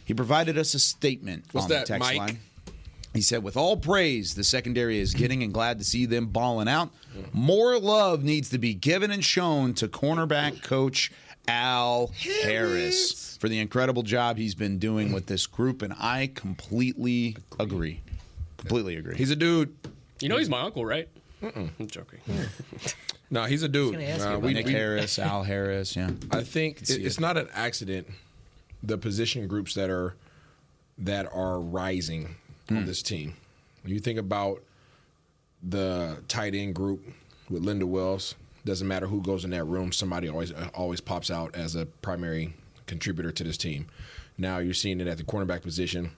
He 0.06 0.14
provided 0.14 0.58
us 0.58 0.74
a 0.74 0.80
statement 0.80 1.46
What's 1.52 1.66
on 1.66 1.70
that, 1.72 1.82
the 1.88 1.94
text 1.94 2.00
Mike? 2.10 2.18
line. 2.18 2.40
He 3.14 3.22
said, 3.22 3.44
with 3.44 3.56
all 3.58 3.78
praise 3.78 4.34
the 4.34 4.44
secondary 4.44 4.98
is 5.00 5.14
getting 5.14 5.44
and 5.44 5.54
glad 5.54 5.78
to 5.80 5.86
see 5.86 6.06
them 6.08 6.26
balling 6.28 6.68
out, 6.68 6.90
more 7.32 7.78
love 7.80 8.24
needs 8.24 8.50
to 8.50 8.58
be 8.58 8.74
given 8.74 9.12
and 9.12 9.24
shown 9.24 9.76
to 9.76 9.88
cornerback 9.88 10.64
coach 10.64 11.12
Al 11.48 12.08
Harris 12.44 13.38
for 13.40 13.50
the 13.50 13.60
incredible 13.60 14.02
job 14.02 14.38
he's 14.38 14.56
been 14.56 14.80
doing 14.80 15.12
with 15.12 15.28
this 15.28 15.46
group. 15.46 15.82
And 15.84 15.94
I 16.00 16.32
completely 16.34 17.38
agree. 17.60 18.02
Completely 18.58 18.96
agree. 18.96 19.16
He's 19.16 19.30
a 19.32 19.36
dude. 19.36 19.76
You 20.20 20.30
know 20.30 20.38
he's 20.38 20.50
my 20.50 20.62
uncle, 20.62 20.84
right? 20.86 21.08
I'm 21.44 21.72
joking. 21.88 22.20
No, 23.30 23.44
he's 23.44 23.62
a 23.64 23.68
dude. 23.68 23.94
gonna 23.94 24.06
ask 24.06 24.22
you 24.26 24.32
Uh, 24.32 24.38
about 24.38 24.54
Nick 24.54 24.68
Harris, 24.70 25.20
Al 25.20 25.44
Harris, 25.44 25.96
yeah. 25.96 26.12
I 26.32 26.42
think 26.44 26.78
Could 26.78 26.90
it- 26.92 27.06
it's 27.06 27.20
not 27.20 27.38
an 27.38 27.48
accident. 27.54 28.08
The 28.84 28.98
position 28.98 29.48
groups 29.48 29.74
that 29.76 29.90
are 29.90 30.16
that 30.98 31.28
are 31.34 31.60
rising 31.60 32.36
Hmm. 32.70 32.78
on 32.78 32.86
this 32.86 33.02
team. 33.02 33.34
When 33.82 33.92
you 33.94 34.00
think 34.00 34.20
about 34.20 34.62
the 35.62 36.22
tight 36.28 36.54
end 36.56 36.76
group 36.76 37.02
with 37.50 37.64
Lunda 37.64 37.86
Wells, 37.86 38.36
doesn't 38.66 38.88
matter 38.88 39.08
who 39.08 39.22
goes 39.22 39.44
in 39.44 39.52
that 39.52 39.64
room, 39.66 39.92
somebody 39.92 40.30
always 40.30 40.52
always 40.74 41.02
pops 41.02 41.32
out 41.32 41.56
as 41.56 41.76
a 41.76 41.86
primary 41.86 42.54
contributor 42.86 43.32
to 43.32 43.44
this 43.44 43.58
team. 43.58 43.88
Now 44.38 44.60
you're 44.60 44.74
seeing 44.74 45.00
it 45.02 45.08
at 45.08 45.18
the 45.18 45.24
cornerback 45.24 45.62
position. 45.62 46.12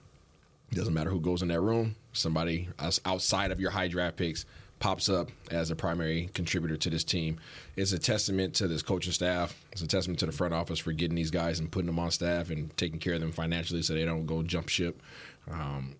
Doesn't 0.72 0.94
matter 0.94 1.10
who 1.10 1.20
goes 1.20 1.42
in 1.42 1.48
that 1.48 1.60
room, 1.60 1.94
somebody 2.12 2.68
outside 3.04 3.52
of 3.52 3.60
your 3.60 3.70
high 3.70 3.88
draft 3.88 4.16
picks 4.16 4.44
pops 4.78 5.08
up 5.08 5.30
as 5.50 5.70
a 5.70 5.76
primary 5.76 6.28
contributor 6.34 6.76
to 6.76 6.90
this 6.90 7.04
team. 7.04 7.38
It's 7.76 7.92
a 7.92 7.98
testament 7.98 8.54
to 8.56 8.68
this 8.68 8.82
coaching 8.82 9.12
staff. 9.12 9.58
It's 9.72 9.82
a 9.82 9.86
testament 9.86 10.20
to 10.20 10.26
the 10.26 10.32
front 10.32 10.54
office 10.54 10.78
for 10.78 10.92
getting 10.92 11.16
these 11.16 11.30
guys 11.30 11.60
and 11.60 11.70
putting 11.70 11.86
them 11.86 11.98
on 11.98 12.10
staff 12.10 12.50
and 12.50 12.74
taking 12.76 12.98
care 12.98 13.14
of 13.14 13.20
them 13.20 13.32
financially 13.32 13.82
so 13.82 13.94
they 13.94 14.04
don't 14.04 14.26
go 14.26 14.42
jump 14.42 14.68
ship. 14.68 15.00
Um, 15.50 15.96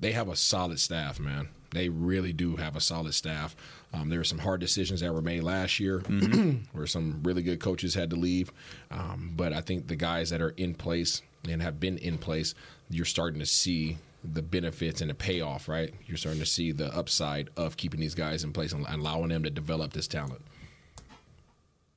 they 0.00 0.12
have 0.12 0.28
a 0.28 0.36
solid 0.36 0.80
staff, 0.80 1.20
man. 1.20 1.48
They 1.70 1.88
really 1.88 2.32
do 2.32 2.56
have 2.56 2.76
a 2.76 2.80
solid 2.80 3.14
staff. 3.14 3.54
Um, 3.92 4.08
there 4.08 4.18
were 4.18 4.24
some 4.24 4.38
hard 4.38 4.60
decisions 4.60 5.00
that 5.00 5.12
were 5.12 5.22
made 5.22 5.42
last 5.42 5.78
year 5.78 6.00
where 6.72 6.86
some 6.86 7.20
really 7.22 7.42
good 7.42 7.60
coaches 7.60 7.94
had 7.94 8.10
to 8.10 8.16
leave. 8.16 8.50
Um, 8.90 9.32
but 9.36 9.52
I 9.52 9.60
think 9.60 9.86
the 9.86 9.96
guys 9.96 10.30
that 10.30 10.40
are 10.40 10.54
in 10.56 10.74
place 10.74 11.22
and 11.48 11.62
have 11.62 11.78
been 11.78 11.98
in 11.98 12.18
place, 12.18 12.54
you're 12.90 13.04
starting 13.04 13.40
to 13.40 13.46
see 13.46 13.98
the 14.32 14.42
benefits 14.42 15.00
and 15.00 15.10
the 15.10 15.14
payoff, 15.14 15.68
right? 15.68 15.92
You're 16.06 16.16
starting 16.16 16.40
to 16.40 16.46
see 16.46 16.72
the 16.72 16.94
upside 16.96 17.50
of 17.56 17.76
keeping 17.76 18.00
these 18.00 18.14
guys 18.14 18.44
in 18.44 18.52
place 18.52 18.72
and 18.72 18.86
allowing 18.86 19.28
them 19.28 19.42
to 19.44 19.50
develop 19.50 19.92
this 19.92 20.06
talent. 20.06 20.42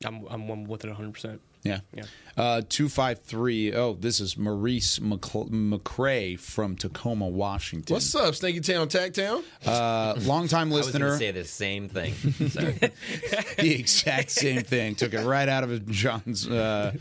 I'm, 0.06 0.26
I'm, 0.30 0.66
with 0.66 0.86
it 0.86 0.94
100%. 0.94 1.40
Yeah. 1.64 1.80
Yeah. 1.94 2.04
Uh, 2.38 2.62
253. 2.70 3.74
Oh, 3.74 3.94
this 4.00 4.22
is 4.22 4.38
Maurice 4.38 5.00
McCl- 5.00 5.50
McCrae 5.50 6.40
from 6.40 6.78
Tacoma, 6.78 7.28
Washington. 7.28 7.94
What's 7.94 8.16
up, 8.16 8.34
Snaky 8.34 8.62
Town, 8.62 8.88
Tag 8.88 9.14
Town? 9.14 9.44
Uh, 9.66 10.16
longtime 10.20 10.72
I 10.72 10.76
was 10.76 10.86
listener. 10.86 11.18
say 11.18 11.32
the 11.32 11.44
same 11.44 11.90
thing. 11.90 12.14
Sorry. 12.14 12.72
the 13.58 13.76
exact 13.78 14.32
same 14.32 14.62
thing. 14.62 14.96
Took 14.96 15.14
it 15.14 15.26
right 15.26 15.50
out 15.50 15.66
of 15.66 15.86
John's 15.90 16.48
uh, 16.48 16.94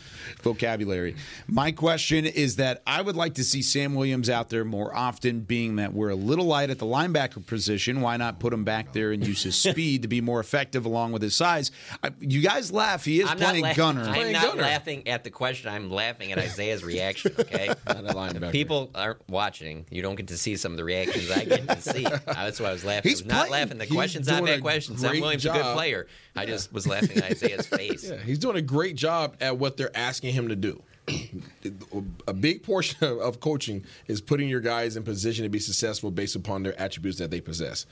vocabulary. 0.42 1.14
My 1.46 1.70
question 1.70 2.26
is 2.26 2.56
that 2.56 2.82
I 2.84 3.00
would 3.00 3.14
like 3.14 3.34
to 3.34 3.44
see 3.44 3.62
Sam 3.62 3.94
Williams 3.94 4.28
out 4.28 4.48
there 4.48 4.64
more 4.64 4.92
often, 4.92 5.40
being 5.40 5.76
that 5.76 5.92
we're 5.92 6.10
a 6.10 6.16
little 6.16 6.46
light 6.46 6.70
at 6.70 6.80
the 6.80 6.86
linebacker 6.86 7.46
position. 7.46 8.00
Why 8.00 8.16
not 8.16 8.40
put 8.40 8.52
him 8.52 8.64
back 8.64 8.92
there 8.92 9.12
and 9.12 9.24
use 9.24 9.44
his 9.44 9.54
speed 9.62 10.02
to 10.02 10.08
be 10.08 10.20
more 10.20 10.40
effective 10.40 10.84
along 10.84 11.12
with 11.12 11.22
his 11.22 11.36
size? 11.36 11.70
I, 12.02 12.10
you 12.18 12.40
guys 12.40 12.72
laugh. 12.72 13.04
He 13.04 13.20
is 13.20 13.30
I'm 13.30 13.38
playing 13.38 13.62
la- 13.62 13.74
gunner. 13.74 14.02
I'm 14.52 14.58
laughing 14.58 15.06
at 15.08 15.24
the 15.24 15.30
question. 15.30 15.70
I'm 15.70 15.90
laughing 15.90 16.32
at 16.32 16.38
Isaiah's 16.38 16.84
reaction. 16.84 17.32
Okay, 17.38 17.72
people 18.52 18.90
aren't 18.94 19.28
watching. 19.28 19.86
You 19.90 20.02
don't 20.02 20.14
get 20.16 20.28
to 20.28 20.36
see 20.38 20.56
some 20.56 20.72
of 20.72 20.78
the 20.78 20.84
reactions 20.84 21.30
I 21.30 21.44
get 21.44 21.68
to 21.68 21.80
see. 21.80 22.06
Uh, 22.28 22.44
that's 22.44 22.60
why 22.60 22.68
I 22.68 22.72
was 22.72 22.84
laughing. 22.84 23.08
He's 23.10 23.22
I 23.22 23.24
was 23.24 23.32
not 23.32 23.46
playing- 23.48 23.62
laughing. 23.64 23.78
The 23.78 23.84
he's 23.84 23.94
question's 23.94 24.28
not 24.28 24.42
a 24.42 24.46
bad 24.46 24.60
questions. 24.60 25.00
Sam 25.00 25.20
Williams 25.20 25.44
is 25.44 25.50
a 25.50 25.54
good 25.54 25.62
job. 25.62 25.76
player. 25.76 26.06
I 26.36 26.46
just 26.46 26.72
was 26.72 26.86
laughing 26.86 27.16
at 27.18 27.24
Isaiah's 27.24 27.66
face. 27.68 28.08
Yeah, 28.08 28.16
he's 28.18 28.38
doing 28.38 28.56
a 28.56 28.62
great 28.62 28.96
job 28.96 29.36
at 29.40 29.56
what 29.58 29.76
they're 29.76 29.96
asking 29.96 30.34
him 30.34 30.48
to 30.48 30.56
do. 30.56 30.82
a 32.26 32.32
big 32.34 32.62
portion 32.62 33.02
of 33.20 33.40
coaching 33.40 33.84
is 34.06 34.20
putting 34.20 34.48
your 34.48 34.60
guys 34.60 34.96
in 34.96 35.02
position 35.02 35.42
to 35.44 35.48
be 35.48 35.58
successful 35.58 36.10
based 36.10 36.36
upon 36.36 36.62
their 36.62 36.78
attributes 36.80 37.18
that 37.18 37.30
they 37.30 37.40
possess. 37.40 37.86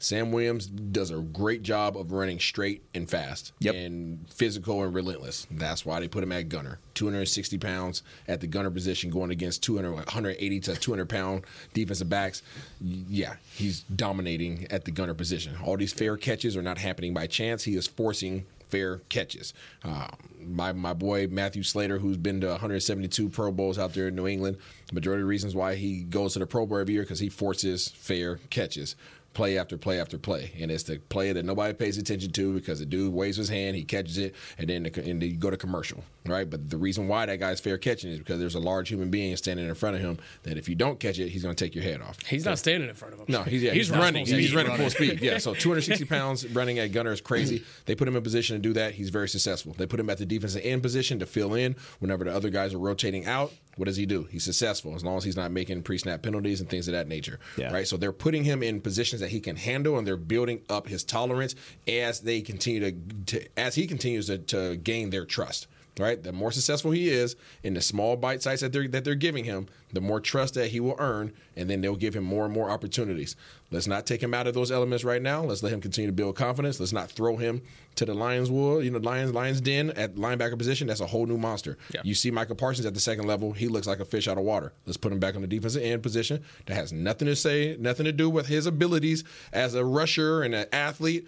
Sam 0.00 0.30
Williams 0.30 0.66
does 0.66 1.10
a 1.10 1.16
great 1.18 1.62
job 1.62 1.96
of 1.96 2.12
running 2.12 2.38
straight 2.38 2.84
and 2.94 3.08
fast 3.08 3.52
and 3.74 4.24
physical 4.32 4.82
and 4.84 4.94
relentless. 4.94 5.46
That's 5.50 5.84
why 5.84 5.98
they 6.00 6.08
put 6.08 6.22
him 6.22 6.32
at 6.32 6.48
gunner. 6.48 6.78
260 6.94 7.58
pounds 7.58 8.02
at 8.28 8.40
the 8.40 8.46
gunner 8.46 8.70
position 8.70 9.10
going 9.10 9.30
against 9.30 9.62
200, 9.64 9.92
180 9.92 10.60
to 10.60 10.76
200 10.76 11.08
pound 11.08 11.44
defensive 11.74 12.08
backs. 12.08 12.42
Yeah, 12.80 13.34
he's 13.54 13.80
dominating 13.82 14.66
at 14.70 14.84
the 14.84 14.90
gunner 14.90 15.14
position. 15.14 15.56
All 15.64 15.76
these 15.76 15.92
fair 15.92 16.16
catches 16.16 16.56
are 16.56 16.62
not 16.62 16.78
happening 16.78 17.12
by 17.12 17.26
chance. 17.26 17.64
He 17.64 17.76
is 17.76 17.86
forcing 17.86 18.44
fair 18.68 18.98
catches. 19.08 19.54
Uh, 19.84 20.08
my 20.40 20.72
my 20.72 20.92
boy 20.92 21.26
Matthew 21.28 21.62
Slater, 21.62 21.98
who's 21.98 22.16
been 22.16 22.40
to 22.42 22.48
172 22.48 23.28
Pro 23.28 23.50
Bowls 23.50 23.78
out 23.78 23.94
there 23.94 24.08
in 24.08 24.14
New 24.14 24.26
England, 24.26 24.58
the 24.86 24.94
majority 24.94 25.20
of 25.20 25.24
the 25.24 25.28
reasons 25.28 25.54
why 25.54 25.74
he 25.74 26.02
goes 26.04 26.34
to 26.34 26.38
the 26.38 26.46
Pro 26.46 26.66
Bowl 26.66 26.78
every 26.78 26.94
year 26.94 27.02
because 27.02 27.18
he 27.18 27.28
forces 27.28 27.88
fair 27.88 28.36
catches. 28.50 28.96
Play 29.34 29.56
after 29.56 29.76
play 29.78 30.00
after 30.00 30.18
play, 30.18 30.50
and 30.58 30.68
it's 30.70 30.82
the 30.82 30.98
play 30.98 31.32
that 31.32 31.44
nobody 31.44 31.72
pays 31.72 31.96
attention 31.96 32.32
to 32.32 32.54
because 32.54 32.80
the 32.80 32.86
dude 32.86 33.12
waves 33.12 33.36
his 33.36 33.48
hand, 33.48 33.76
he 33.76 33.84
catches 33.84 34.18
it, 34.18 34.34
and 34.56 34.68
then 34.68 34.82
the, 34.82 34.88
and 34.98 35.22
then 35.22 35.30
you 35.30 35.36
go 35.36 35.48
to 35.48 35.56
commercial, 35.56 36.02
right? 36.26 36.48
But 36.50 36.68
the 36.70 36.76
reason 36.76 37.06
why 37.06 37.26
that 37.26 37.38
guy's 37.38 37.60
fair 37.60 37.78
catching 37.78 38.10
is 38.10 38.18
because 38.18 38.40
there's 38.40 38.56
a 38.56 38.60
large 38.60 38.88
human 38.88 39.10
being 39.10 39.36
standing 39.36 39.68
in 39.68 39.74
front 39.76 39.94
of 39.94 40.02
him 40.02 40.18
that 40.42 40.58
if 40.58 40.68
you 40.68 40.74
don't 40.74 40.98
catch 40.98 41.20
it, 41.20 41.28
he's 41.28 41.44
going 41.44 41.54
to 41.54 41.64
take 41.64 41.74
your 41.74 41.84
head 41.84 42.00
off. 42.00 42.20
He's 42.26 42.44
not 42.44 42.58
standing 42.58 42.88
in 42.88 42.96
front 42.96 43.14
of 43.14 43.20
him. 43.20 43.26
No, 43.28 43.42
he's, 43.44 43.62
yeah, 43.62 43.72
he's, 43.72 43.92
not 43.92 44.00
running. 44.00 44.24
to 44.24 44.34
He's 44.34 44.50
be 44.50 44.56
running 44.56 44.76
full 44.76 44.90
speed. 44.90 45.20
Yeah, 45.20 45.38
so 45.38 45.54
260 45.54 46.04
pounds 46.06 46.48
running 46.48 46.80
at 46.80 46.90
gunner 46.90 47.12
is 47.12 47.20
crazy. 47.20 47.62
They 47.86 47.94
put 47.94 48.08
him 48.08 48.16
in 48.16 48.22
position 48.22 48.56
to 48.56 48.62
do 48.62 48.72
that. 48.72 48.94
He's 48.94 49.10
very 49.10 49.28
successful. 49.28 49.72
They 49.78 49.86
put 49.86 50.00
him 50.00 50.10
at 50.10 50.18
the 50.18 50.26
defensive 50.26 50.62
end 50.64 50.82
position 50.82 51.20
to 51.20 51.26
fill 51.26 51.54
in 51.54 51.76
whenever 52.00 52.24
the 52.24 52.34
other 52.34 52.50
guys 52.50 52.74
are 52.74 52.78
rotating 52.78 53.26
out. 53.26 53.52
What 53.78 53.86
does 53.86 53.96
he 53.96 54.06
do? 54.06 54.24
He's 54.24 54.44
successful 54.44 54.94
as 54.96 55.04
long 55.04 55.16
as 55.16 55.24
he's 55.24 55.36
not 55.36 55.52
making 55.52 55.82
pre-snap 55.82 56.22
penalties 56.22 56.60
and 56.60 56.68
things 56.68 56.88
of 56.88 56.92
that 56.92 57.06
nature. 57.06 57.38
Yeah. 57.56 57.72
Right. 57.72 57.86
So 57.86 57.96
they're 57.96 58.12
putting 58.12 58.42
him 58.44 58.62
in 58.62 58.80
positions 58.80 59.20
that 59.20 59.30
he 59.30 59.40
can 59.40 59.56
handle, 59.56 59.96
and 59.96 60.06
they're 60.06 60.16
building 60.16 60.62
up 60.68 60.88
his 60.88 61.04
tolerance 61.04 61.54
as 61.86 62.20
they 62.20 62.40
continue 62.40 62.80
to, 62.80 62.92
to 63.26 63.48
as 63.56 63.76
he 63.76 63.86
continues 63.86 64.26
to, 64.26 64.38
to 64.38 64.76
gain 64.76 65.10
their 65.10 65.24
trust. 65.24 65.68
Right? 65.98 66.22
The 66.22 66.32
more 66.32 66.52
successful 66.52 66.90
he 66.90 67.08
is 67.08 67.36
in 67.62 67.74
the 67.74 67.80
small 67.80 68.16
bite 68.16 68.42
size 68.42 68.60
that 68.60 68.72
they're 68.72 68.88
that 68.88 69.04
they're 69.04 69.14
giving 69.14 69.44
him, 69.44 69.68
the 69.92 70.00
more 70.00 70.20
trust 70.20 70.54
that 70.54 70.68
he 70.68 70.80
will 70.80 70.96
earn, 70.98 71.32
and 71.56 71.68
then 71.68 71.80
they'll 71.80 71.96
give 71.96 72.14
him 72.14 72.24
more 72.24 72.44
and 72.44 72.54
more 72.54 72.70
opportunities. 72.70 73.36
Let's 73.70 73.86
not 73.86 74.06
take 74.06 74.22
him 74.22 74.32
out 74.32 74.46
of 74.46 74.54
those 74.54 74.72
elements 74.72 75.04
right 75.04 75.20
now. 75.20 75.42
Let's 75.44 75.62
let 75.62 75.72
him 75.72 75.80
continue 75.80 76.08
to 76.08 76.12
build 76.12 76.36
confidence. 76.36 76.80
Let's 76.80 76.92
not 76.92 77.10
throw 77.10 77.36
him 77.36 77.62
to 77.96 78.04
the 78.04 78.14
Lions 78.14 78.50
wool, 78.50 78.82
you 78.82 78.90
know, 78.90 78.98
Lions 78.98 79.34
Lions 79.34 79.60
den 79.60 79.90
at 79.90 80.14
linebacker 80.14 80.56
position. 80.56 80.86
That's 80.86 81.00
a 81.00 81.06
whole 81.06 81.26
new 81.26 81.36
monster. 81.36 81.76
Yeah. 81.92 82.00
You 82.04 82.14
see 82.14 82.30
Micah 82.30 82.54
Parsons 82.54 82.86
at 82.86 82.94
the 82.94 83.00
second 83.00 83.26
level, 83.26 83.52
he 83.52 83.68
looks 83.68 83.86
like 83.86 84.00
a 84.00 84.04
fish 84.04 84.28
out 84.28 84.38
of 84.38 84.44
water. 84.44 84.72
Let's 84.86 84.96
put 84.96 85.12
him 85.12 85.18
back 85.18 85.34
on 85.34 85.42
the 85.42 85.48
defensive 85.48 85.82
end 85.82 86.02
position. 86.02 86.42
That 86.66 86.74
has 86.74 86.92
nothing 86.92 87.26
to 87.26 87.36
say, 87.36 87.76
nothing 87.78 88.04
to 88.04 88.12
do 88.12 88.30
with 88.30 88.46
his 88.46 88.66
abilities 88.66 89.24
as 89.52 89.74
a 89.74 89.84
rusher 89.84 90.42
and 90.42 90.54
an 90.54 90.66
athlete 90.72 91.26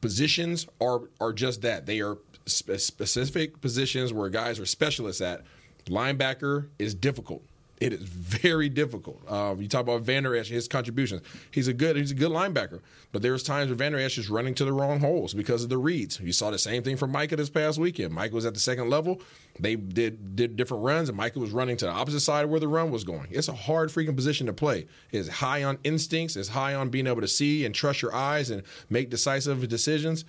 positions 0.00 0.66
are 0.80 1.02
are 1.20 1.32
just 1.32 1.62
that. 1.62 1.86
They 1.86 2.00
are 2.00 2.16
spe- 2.46 2.78
specific 2.78 3.60
positions 3.60 4.12
where 4.12 4.28
guys 4.28 4.58
are 4.58 4.66
specialists 4.66 5.20
at. 5.20 5.42
Linebacker 5.86 6.68
is 6.78 6.94
difficult. 6.94 7.42
It 7.78 7.92
is 7.92 8.00
very 8.02 8.70
difficult. 8.70 9.20
Um, 9.30 9.60
you 9.60 9.68
talk 9.68 9.82
about 9.82 10.00
Vander 10.00 10.34
Esch, 10.34 10.48
his 10.48 10.66
contributions. 10.66 11.20
He's 11.50 11.68
a 11.68 11.74
good 11.74 11.96
he's 11.96 12.10
a 12.10 12.14
good 12.14 12.30
linebacker, 12.30 12.80
but 13.12 13.20
there's 13.20 13.42
times 13.42 13.68
where 13.68 13.76
Vander 13.76 13.98
Esch 13.98 14.16
is 14.16 14.30
running 14.30 14.54
to 14.54 14.64
the 14.64 14.72
wrong 14.72 14.98
holes 14.98 15.34
because 15.34 15.62
of 15.62 15.68
the 15.68 15.76
reads. 15.76 16.18
You 16.18 16.32
saw 16.32 16.50
the 16.50 16.58
same 16.58 16.82
thing 16.82 16.96
from 16.96 17.12
Micah 17.12 17.36
this 17.36 17.50
past 17.50 17.78
weekend. 17.78 18.14
Micah 18.14 18.34
was 18.34 18.46
at 18.46 18.54
the 18.54 18.60
second 18.60 18.88
level. 18.88 19.20
They 19.60 19.76
did 19.76 20.36
did 20.36 20.56
different 20.56 20.84
runs, 20.84 21.10
and 21.10 21.18
Micah 21.18 21.38
was 21.38 21.50
running 21.50 21.76
to 21.76 21.84
the 21.84 21.90
opposite 21.90 22.20
side 22.20 22.46
where 22.46 22.60
the 22.60 22.68
run 22.68 22.90
was 22.90 23.04
going. 23.04 23.28
It's 23.30 23.48
a 23.48 23.54
hard 23.54 23.90
freaking 23.90 24.16
position 24.16 24.46
to 24.46 24.54
play. 24.54 24.86
It's 25.12 25.28
high 25.28 25.62
on 25.64 25.78
instincts. 25.84 26.36
It's 26.36 26.48
high 26.48 26.74
on 26.74 26.88
being 26.88 27.06
able 27.06 27.20
to 27.20 27.28
see 27.28 27.66
and 27.66 27.74
trust 27.74 28.00
your 28.00 28.14
eyes 28.14 28.48
and 28.48 28.62
make 28.88 29.10
decisive 29.10 29.68
decisions. 29.68 30.24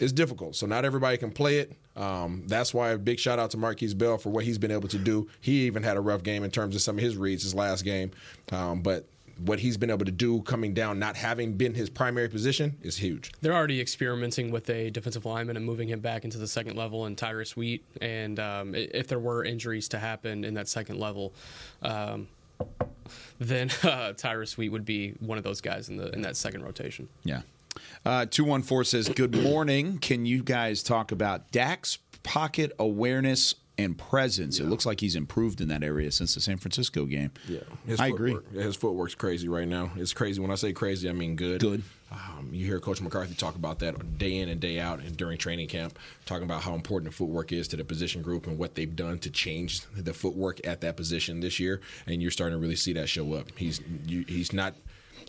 It's 0.00 0.12
difficult. 0.12 0.56
So 0.56 0.66
not 0.66 0.84
everybody 0.84 1.16
can 1.16 1.30
play 1.30 1.58
it. 1.58 1.72
Um, 1.96 2.44
that's 2.46 2.72
why 2.72 2.90
a 2.90 2.98
big 2.98 3.18
shout 3.18 3.38
out 3.38 3.50
to 3.50 3.56
Markquese 3.56 3.96
Bell 3.96 4.18
for 4.18 4.30
what 4.30 4.44
he's 4.44 4.58
been 4.58 4.70
able 4.70 4.88
to 4.88 4.98
do. 4.98 5.28
He 5.40 5.66
even 5.66 5.82
had 5.82 5.96
a 5.96 6.00
rough 6.00 6.22
game 6.22 6.44
in 6.44 6.50
terms 6.50 6.76
of 6.76 6.82
some 6.82 6.96
of 6.96 7.02
his 7.02 7.16
reads 7.16 7.42
his 7.42 7.54
last 7.54 7.84
game, 7.84 8.12
um, 8.52 8.82
but 8.82 9.06
what 9.44 9.58
he's 9.60 9.76
been 9.76 9.90
able 9.90 10.04
to 10.04 10.12
do 10.12 10.42
coming 10.42 10.74
down, 10.74 10.98
not 10.98 11.16
having 11.16 11.52
been 11.52 11.74
his 11.74 11.88
primary 11.88 12.28
position, 12.28 12.76
is 12.82 12.96
huge. 12.96 13.32
They're 13.40 13.54
already 13.54 13.80
experimenting 13.80 14.50
with 14.50 14.68
a 14.70 14.90
defensive 14.90 15.24
lineman 15.24 15.56
and 15.56 15.64
moving 15.64 15.88
him 15.88 16.00
back 16.00 16.24
into 16.24 16.38
the 16.38 16.48
second 16.48 16.76
level 16.76 17.06
and 17.06 17.16
Tyrus 17.16 17.56
Wheat. 17.56 17.84
And 18.00 18.40
um, 18.40 18.74
if 18.74 19.06
there 19.06 19.20
were 19.20 19.44
injuries 19.44 19.88
to 19.90 19.98
happen 19.98 20.44
in 20.44 20.54
that 20.54 20.68
second 20.68 20.98
level, 20.98 21.32
um, 21.82 22.28
then 23.38 23.70
uh, 23.82 24.12
Tyrus 24.14 24.58
Wheat 24.58 24.70
would 24.70 24.84
be 24.84 25.10
one 25.20 25.38
of 25.38 25.44
those 25.44 25.60
guys 25.60 25.88
in 25.88 25.96
the 25.96 26.10
in 26.10 26.22
that 26.22 26.36
second 26.36 26.64
rotation. 26.64 27.08
Yeah. 27.24 27.42
Uh, 28.04 28.26
214 28.26 28.84
says, 28.84 29.08
Good 29.08 29.34
morning. 29.42 29.98
Can 29.98 30.26
you 30.26 30.42
guys 30.42 30.82
talk 30.82 31.12
about 31.12 31.50
Dak's 31.52 31.98
pocket 32.22 32.72
awareness 32.78 33.54
and 33.76 33.96
presence? 33.96 34.58
It 34.58 34.64
looks 34.66 34.84
like 34.86 35.00
he's 35.00 35.14
improved 35.16 35.60
in 35.60 35.68
that 35.68 35.82
area 35.84 36.10
since 36.10 36.34
the 36.34 36.40
San 36.40 36.56
Francisco 36.58 37.04
game. 37.04 37.30
Yeah, 37.48 37.60
his 37.86 38.00
I 38.00 38.08
agree. 38.08 38.32
footwork- 38.32 38.52
yeah, 38.54 38.62
His 38.62 38.76
footwork's 38.76 39.14
crazy 39.14 39.48
right 39.48 39.68
now. 39.68 39.90
It's 39.96 40.12
crazy. 40.12 40.40
When 40.40 40.50
I 40.50 40.56
say 40.56 40.72
crazy, 40.72 41.08
I 41.08 41.12
mean 41.12 41.36
good. 41.36 41.60
Good. 41.60 41.82
Um, 42.10 42.48
you 42.52 42.64
hear 42.64 42.80
Coach 42.80 43.02
McCarthy 43.02 43.34
talk 43.34 43.54
about 43.54 43.80
that 43.80 44.16
day 44.16 44.38
in 44.38 44.48
and 44.48 44.58
day 44.58 44.80
out, 44.80 45.00
and 45.00 45.14
during 45.14 45.36
training 45.36 45.68
camp, 45.68 45.98
talking 46.24 46.44
about 46.44 46.62
how 46.62 46.74
important 46.74 47.12
the 47.12 47.14
footwork 47.14 47.52
is 47.52 47.68
to 47.68 47.76
the 47.76 47.84
position 47.84 48.22
group 48.22 48.46
and 48.46 48.56
what 48.56 48.74
they've 48.74 48.96
done 48.96 49.18
to 49.18 49.30
change 49.30 49.82
the 49.94 50.14
footwork 50.14 50.66
at 50.66 50.80
that 50.80 50.96
position 50.96 51.40
this 51.40 51.60
year. 51.60 51.82
And 52.06 52.22
you're 52.22 52.30
starting 52.30 52.56
to 52.56 52.60
really 52.62 52.76
see 52.76 52.94
that 52.94 53.10
show 53.10 53.34
up. 53.34 53.48
He's 53.56 53.82
you, 54.06 54.24
he's 54.26 54.52
not. 54.54 54.74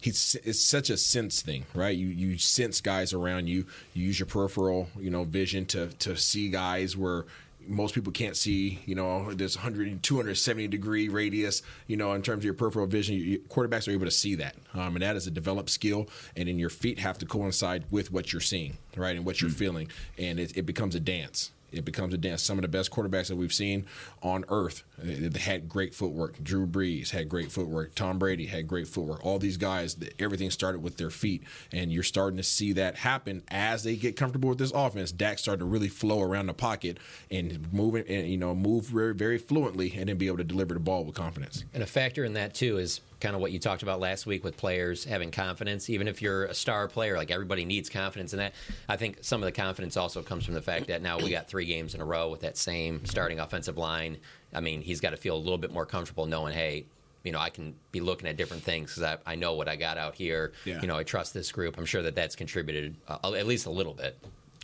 He's 0.02 0.36
it's 0.43 0.60
such 0.60 0.89
a 0.89 0.97
sense 0.97 1.41
thing, 1.41 1.66
right? 1.74 1.95
You 1.95 2.08
you 2.08 2.38
sense 2.38 2.82
guys 2.82 3.14
around 3.14 3.47
you. 3.47 3.66
You 3.93 4.06
use 4.06 4.20
your 4.20 4.28
peripheral, 4.28 4.88
you 4.97 5.10
know, 5.10 5.24
vision 5.24 5.66
to 5.68 5.88
to 5.88 6.16
see 6.16 6.50
guys 6.50 6.95
where 6.95 7.26
most 7.68 7.93
people 7.93 8.12
can't 8.12 8.36
see, 8.36 8.80
you 8.86 8.95
know, 8.95 9.32
there's 9.34 9.56
100, 9.56 10.02
270 10.02 10.68
degree 10.68 11.08
radius, 11.08 11.62
you 11.88 11.97
know, 11.97 12.14
in 12.14 12.22
terms 12.22 12.39
of 12.39 12.45
your 12.45 12.54
peripheral 12.54 12.88
vision. 12.88 13.16
You, 13.16 13.39
quarterbacks 13.39 13.88
are 13.88 13.91
able 13.91 14.06
to 14.06 14.12
see 14.12 14.36
that. 14.36 14.56
Um, 14.74 14.95
and 14.95 15.02
that 15.02 15.16
is 15.16 15.28
a 15.28 15.32
developed 15.32 15.70
skill. 15.70 16.10
And 16.36 16.47
then 16.47 16.58
your 16.58 16.70
feet 16.70 17.00
have 17.00 17.18
to 17.20 17.26
coincide 17.26 17.86
with 17.91 18.12
what 18.12 18.34
you're 18.34 18.41
seeing, 18.41 18.78
right? 18.95 19.16
And 19.16 19.26
what 19.26 19.41
you're 19.41 19.52
feeling. 19.52 19.89
And 20.18 20.39
it, 20.39 20.58
it 20.58 20.66
becomes 20.66 20.95
a 20.95 21.00
dance. 21.00 21.52
It 21.72 21.86
becomes 21.86 22.13
a 22.13 22.17
dance. 22.17 22.41
Some 22.41 22.57
of 22.57 22.61
the 22.61 22.67
best 22.67 22.91
quarterbacks 22.91 23.28
that 23.28 23.36
we've 23.36 23.53
seen 23.53 23.86
on 24.22 24.45
earth 24.49 24.84
eh, 25.01 25.30
they 25.30 25.39
had 25.39 25.70
great 25.70 25.93
footwork. 25.93 26.43
Drew 26.43 26.65
Brees 26.65 27.11
had 27.11 27.30
great 27.30 27.51
footwork. 27.51 27.95
Tom 27.95 28.20
Brady 28.20 28.45
had 28.45 28.67
great 28.67 28.88
footwork. 28.88 29.26
All 29.26 29.39
these 29.39 29.57
guys, 29.57 29.97
everything 30.17 30.51
started 30.51 30.82
with 30.82 30.97
their 30.97 31.09
feet, 31.09 31.43
and 31.72 31.91
you're 31.91 32.03
starting 32.03 32.38
to 32.38 32.43
see 32.43 32.74
that 32.74 32.97
happen 32.97 33.43
as 33.49 33.84
they 33.84 33.95
get 33.95 34.15
comfortable 34.15 34.49
with 34.49 34.57
this 34.57 34.72
offense. 34.72 35.11
Dak 35.11 35.39
started 35.39 35.59
to 35.59 35.65
really 35.65 35.89
flow 35.89 36.22
around 36.22 36.47
the 36.47 36.53
pocket 36.53 36.97
and 37.32 37.72
move 37.74 37.95
and 37.95 38.28
you 38.28 38.38
know 38.38 38.55
move 38.55 38.86
very, 38.86 39.13
very 39.13 39.38
fluently, 39.38 39.93
and 39.95 40.09
then 40.09 40.17
be 40.17 40.28
able 40.28 40.38
to 40.38 40.43
deliver 40.43 40.74
the 40.74 40.80
ball 40.80 41.03
with 41.05 41.15
confidence. 41.15 41.63
And 41.74 41.84
a 41.84 41.88
factor 41.88 42.24
in 42.24 42.34
that 42.34 42.53
too 42.53 42.78
is 42.78 43.01
kind 43.20 43.36
of 43.36 43.41
what 43.41 43.51
you 43.51 43.59
talked 43.59 43.84
about 43.84 43.99
last 43.99 44.26
week 44.26 44.43
with 44.43 44.57
players 44.57 45.03
having 45.03 45.32
confidence. 45.32 45.89
Even 45.89 46.07
if 46.07 46.22
you're 46.22 46.45
a 46.45 46.53
star 46.53 46.88
player, 46.88 47.17
like 47.17 47.32
everybody 47.32 47.65
needs 47.65 47.89
confidence 47.89 48.34
in 48.34 48.39
that. 48.39 48.53
I 48.88 48.97
think 48.97 49.20
some 49.22 49.41
of 49.41 49.45
the 49.45 49.51
confidence 49.51 49.97
also 49.97 50.22
comes 50.22 50.45
from 50.45 50.53
the 50.53 50.61
fact 50.61 50.88
that 50.88 51.01
now 51.01 51.17
we 51.17 51.30
got 51.30 51.47
three 51.47 51.65
games 51.65 51.95
in 51.95 52.01
a 52.01 52.05
row 52.05 52.30
with 52.30 52.41
that 52.41 52.57
same 52.57 53.05
starting 53.05 53.39
offensive 53.39 53.78
line. 53.78 54.17
I 54.53 54.61
mean, 54.61 54.82
he's 54.82 55.01
got 55.01 55.11
to 55.11 55.17
feel 55.17 55.36
a 55.36 55.38
little 55.38 55.57
bit 55.57 55.72
more 55.72 55.86
comfortable 55.86 56.26
knowing, 56.26 56.53
hey, 56.53 56.86
you 57.24 57.32
know, 57.32 57.39
I 57.39 57.49
can 57.49 57.76
be 57.91 57.99
looking 57.99 58.28
at 58.28 58.38
different 58.38 58.63
things 58.63 58.91
because 58.95 59.03
I, 59.03 59.32
I 59.32 59.36
know 59.36 59.53
what 59.53 59.67
I 59.67 59.76
got 59.76 59.97
out 59.97 60.15
here. 60.15 60.53
Yeah. 60.63 60.82
You 60.82 60.88
know, 60.88 60.97
I 60.97 61.03
trust 61.03 61.34
this 61.34 61.51
group. 61.51 61.78
I'm 61.78 61.86
sure 61.86 62.01
that 62.01 62.15
that's 62.15 62.36
contributed 62.36 62.95
uh, 63.07 63.34
at 63.34 63.45
least 63.45 63.65
a 63.65 63.72
little 63.72 63.93
bit. 63.93 64.17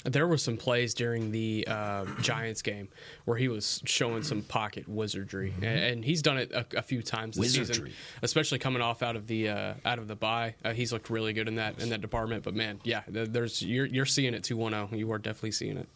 There 0.05 0.27
were 0.27 0.37
some 0.37 0.55
plays 0.55 0.93
during 0.93 1.31
the 1.31 1.65
uh, 1.67 2.05
Giants 2.21 2.61
game 2.61 2.87
where 3.25 3.37
he 3.37 3.47
was 3.47 3.81
showing 3.85 4.21
some 4.23 4.43
pocket 4.43 4.87
wizardry, 4.87 5.53
and, 5.57 5.65
and 5.65 6.05
he's 6.05 6.21
done 6.21 6.37
it 6.37 6.51
a, 6.51 6.65
a 6.77 6.81
few 6.81 7.01
times 7.01 7.35
this 7.35 7.53
season, 7.53 7.61
Wizardry. 7.61 7.93
especially 8.21 8.59
coming 8.59 8.81
off 8.81 9.01
out 9.01 9.15
of 9.15 9.25
the 9.27 9.49
uh, 9.49 9.73
out 9.83 9.97
of 9.97 10.07
the 10.07 10.15
bye. 10.15 10.55
Uh, 10.63 10.73
he's 10.73 10.93
looked 10.93 11.09
really 11.09 11.33
good 11.33 11.47
in 11.47 11.55
that 11.55 11.79
in 11.79 11.89
that 11.89 12.01
department. 12.01 12.43
But 12.43 12.53
man, 12.55 12.79
yeah, 12.83 13.01
there's 13.07 13.61
you're 13.61 13.87
you're 13.87 14.05
seeing 14.05 14.33
it 14.33 14.43
two 14.43 14.57
one 14.57 14.71
zero. 14.73 14.89
You 14.91 15.11
are 15.11 15.17
definitely 15.17 15.51
seeing 15.51 15.77
it. 15.77 15.89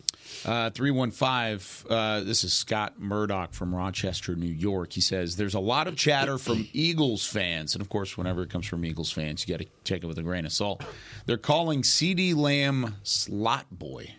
Uh, 0.45 0.69
315, 0.69 1.89
uh, 1.89 2.21
this 2.21 2.43
is 2.43 2.53
Scott 2.53 2.99
Murdoch 2.99 3.53
from 3.53 3.75
Rochester, 3.75 4.35
New 4.35 4.47
York. 4.47 4.93
He 4.93 5.01
says, 5.01 5.35
There's 5.35 5.53
a 5.53 5.59
lot 5.59 5.87
of 5.87 5.97
chatter 5.97 6.37
from 6.37 6.67
Eagles 6.71 7.25
fans. 7.25 7.75
And 7.75 7.81
of 7.81 7.89
course, 7.89 8.17
whenever 8.17 8.43
it 8.43 8.49
comes 8.49 8.65
from 8.65 8.85
Eagles 8.85 9.11
fans, 9.11 9.45
you 9.45 9.53
got 9.53 9.63
to 9.63 9.69
take 9.83 10.03
it 10.03 10.07
with 10.07 10.17
a 10.17 10.23
grain 10.23 10.45
of 10.45 10.53
salt. 10.53 10.83
They're 11.25 11.37
calling 11.37 11.81
CeeDee 11.81 12.35
Lamb 12.35 12.95
slot 13.03 13.65
boy, 13.69 14.13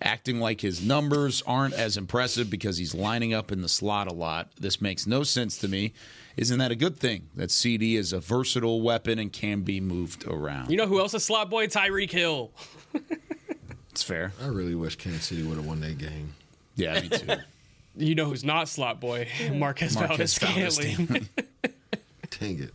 acting 0.00 0.38
like 0.38 0.60
his 0.60 0.84
numbers 0.84 1.42
aren't 1.46 1.74
as 1.74 1.96
impressive 1.96 2.48
because 2.48 2.78
he's 2.78 2.94
lining 2.94 3.34
up 3.34 3.50
in 3.50 3.62
the 3.62 3.68
slot 3.68 4.06
a 4.06 4.14
lot. 4.14 4.50
This 4.58 4.80
makes 4.80 5.06
no 5.06 5.24
sense 5.24 5.58
to 5.58 5.68
me. 5.68 5.94
Isn't 6.36 6.58
that 6.60 6.70
a 6.70 6.76
good 6.76 6.96
thing 6.96 7.28
that 7.34 7.50
CeeDee 7.50 7.96
is 7.96 8.12
a 8.12 8.20
versatile 8.20 8.80
weapon 8.82 9.18
and 9.18 9.32
can 9.32 9.62
be 9.62 9.80
moved 9.80 10.26
around? 10.26 10.70
You 10.70 10.76
know 10.76 10.86
who 10.86 11.00
else 11.00 11.12
is 11.12 11.24
slot 11.24 11.50
boy? 11.50 11.66
Tyreek 11.66 12.10
Hill. 12.10 12.52
It's 14.00 14.08
fair. 14.08 14.32
I 14.42 14.46
really 14.46 14.74
wish 14.74 14.96
Kansas 14.96 15.26
City 15.26 15.42
would 15.42 15.58
have 15.58 15.66
won 15.66 15.80
that 15.82 15.98
game. 15.98 16.32
Yeah, 16.74 17.00
me 17.02 17.08
too. 17.10 17.26
You 17.96 18.14
know 18.14 18.24
who's 18.26 18.44
not 18.44 18.66
slot 18.68 18.98
boy? 18.98 19.28
Marquez, 19.52 19.94
Marquez 19.96 20.38
Valdes-Scantling. 20.38 21.28
Dang 22.40 22.62
it. 22.62 22.72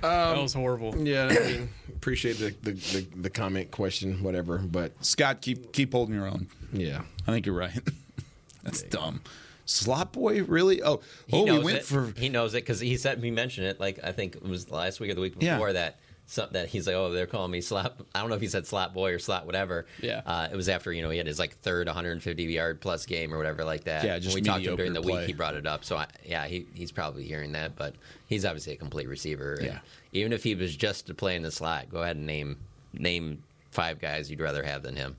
that 0.00 0.40
was 0.40 0.54
horrible. 0.54 0.96
Yeah, 0.96 1.26
I 1.26 1.46
mean, 1.50 1.68
appreciate 1.88 2.38
the, 2.38 2.54
the, 2.62 2.70
the, 2.72 3.06
the 3.22 3.30
comment, 3.30 3.72
question, 3.72 4.22
whatever. 4.22 4.56
But 4.58 4.92
Scott, 5.04 5.42
keep 5.42 5.72
keep 5.72 5.92
holding 5.92 6.14
your 6.14 6.28
own. 6.28 6.46
Yeah, 6.72 7.02
I 7.26 7.32
think 7.32 7.44
you're 7.44 7.54
right. 7.54 7.78
That's 8.62 8.82
dumb. 8.84 9.20
Slot 9.66 10.12
boy, 10.12 10.44
really? 10.44 10.82
Oh, 10.82 11.02
He 11.26 11.36
oh, 11.36 11.40
we 11.42 11.46
knows 11.50 11.64
went 11.64 11.76
it. 11.78 11.84
for 11.84 12.12
he 12.16 12.28
knows 12.30 12.54
it 12.54 12.58
because 12.62 12.78
he 12.80 12.96
said 12.96 13.22
he 13.22 13.30
mentioned 13.32 13.66
it. 13.66 13.80
Like 13.80 13.98
I 14.04 14.12
think 14.12 14.36
it 14.36 14.44
was 14.44 14.70
last 14.70 14.98
week 15.00 15.10
or 15.10 15.14
the 15.14 15.20
week 15.20 15.34
Yeah. 15.40 15.56
before 15.56 15.72
that. 15.74 15.98
So, 16.26 16.48
that 16.52 16.68
he's 16.68 16.86
like, 16.86 16.96
oh, 16.96 17.10
they're 17.10 17.26
calling 17.26 17.50
me 17.50 17.60
slap. 17.60 18.00
I 18.14 18.20
don't 18.20 18.30
know 18.30 18.36
if 18.36 18.40
he 18.40 18.48
said 18.48 18.66
slap 18.66 18.94
boy 18.94 19.12
or 19.12 19.18
slap 19.18 19.44
whatever. 19.44 19.86
Yeah. 20.00 20.22
Uh, 20.24 20.48
it 20.50 20.56
was 20.56 20.68
after 20.68 20.92
you 20.92 21.02
know 21.02 21.10
he 21.10 21.18
had 21.18 21.26
his 21.26 21.38
like 21.38 21.56
third 21.58 21.86
150 21.86 22.42
yard 22.44 22.80
plus 22.80 23.04
game 23.04 23.34
or 23.34 23.36
whatever 23.36 23.64
like 23.64 23.84
that. 23.84 24.04
Yeah, 24.04 24.18
just 24.18 24.34
when 24.34 24.42
we 24.42 24.48
talked 24.48 24.64
to 24.64 24.70
him 24.70 24.76
during 24.76 24.92
the 24.92 25.00
mediocre 25.00 25.20
week, 25.20 25.26
he 25.26 25.32
brought 25.34 25.54
it 25.54 25.66
up. 25.66 25.84
So 25.84 25.96
I, 25.96 26.06
yeah, 26.24 26.46
he, 26.46 26.66
he's 26.72 26.92
probably 26.92 27.24
hearing 27.24 27.52
that, 27.52 27.76
but 27.76 27.94
he's 28.28 28.44
obviously 28.44 28.72
a 28.72 28.76
complete 28.76 29.08
receiver. 29.08 29.58
Yeah. 29.60 29.80
Even 30.12 30.32
if 30.32 30.42
he 30.42 30.54
was 30.54 30.74
just 30.74 31.06
to 31.08 31.14
play 31.14 31.36
in 31.36 31.42
the 31.42 31.50
slot, 31.50 31.90
go 31.90 32.02
ahead 32.02 32.16
and 32.16 32.26
name 32.26 32.56
name 32.94 33.42
five 33.70 34.00
guys 34.00 34.30
you'd 34.30 34.40
rather 34.40 34.62
have 34.62 34.82
than 34.82 34.96
him. 34.96 35.16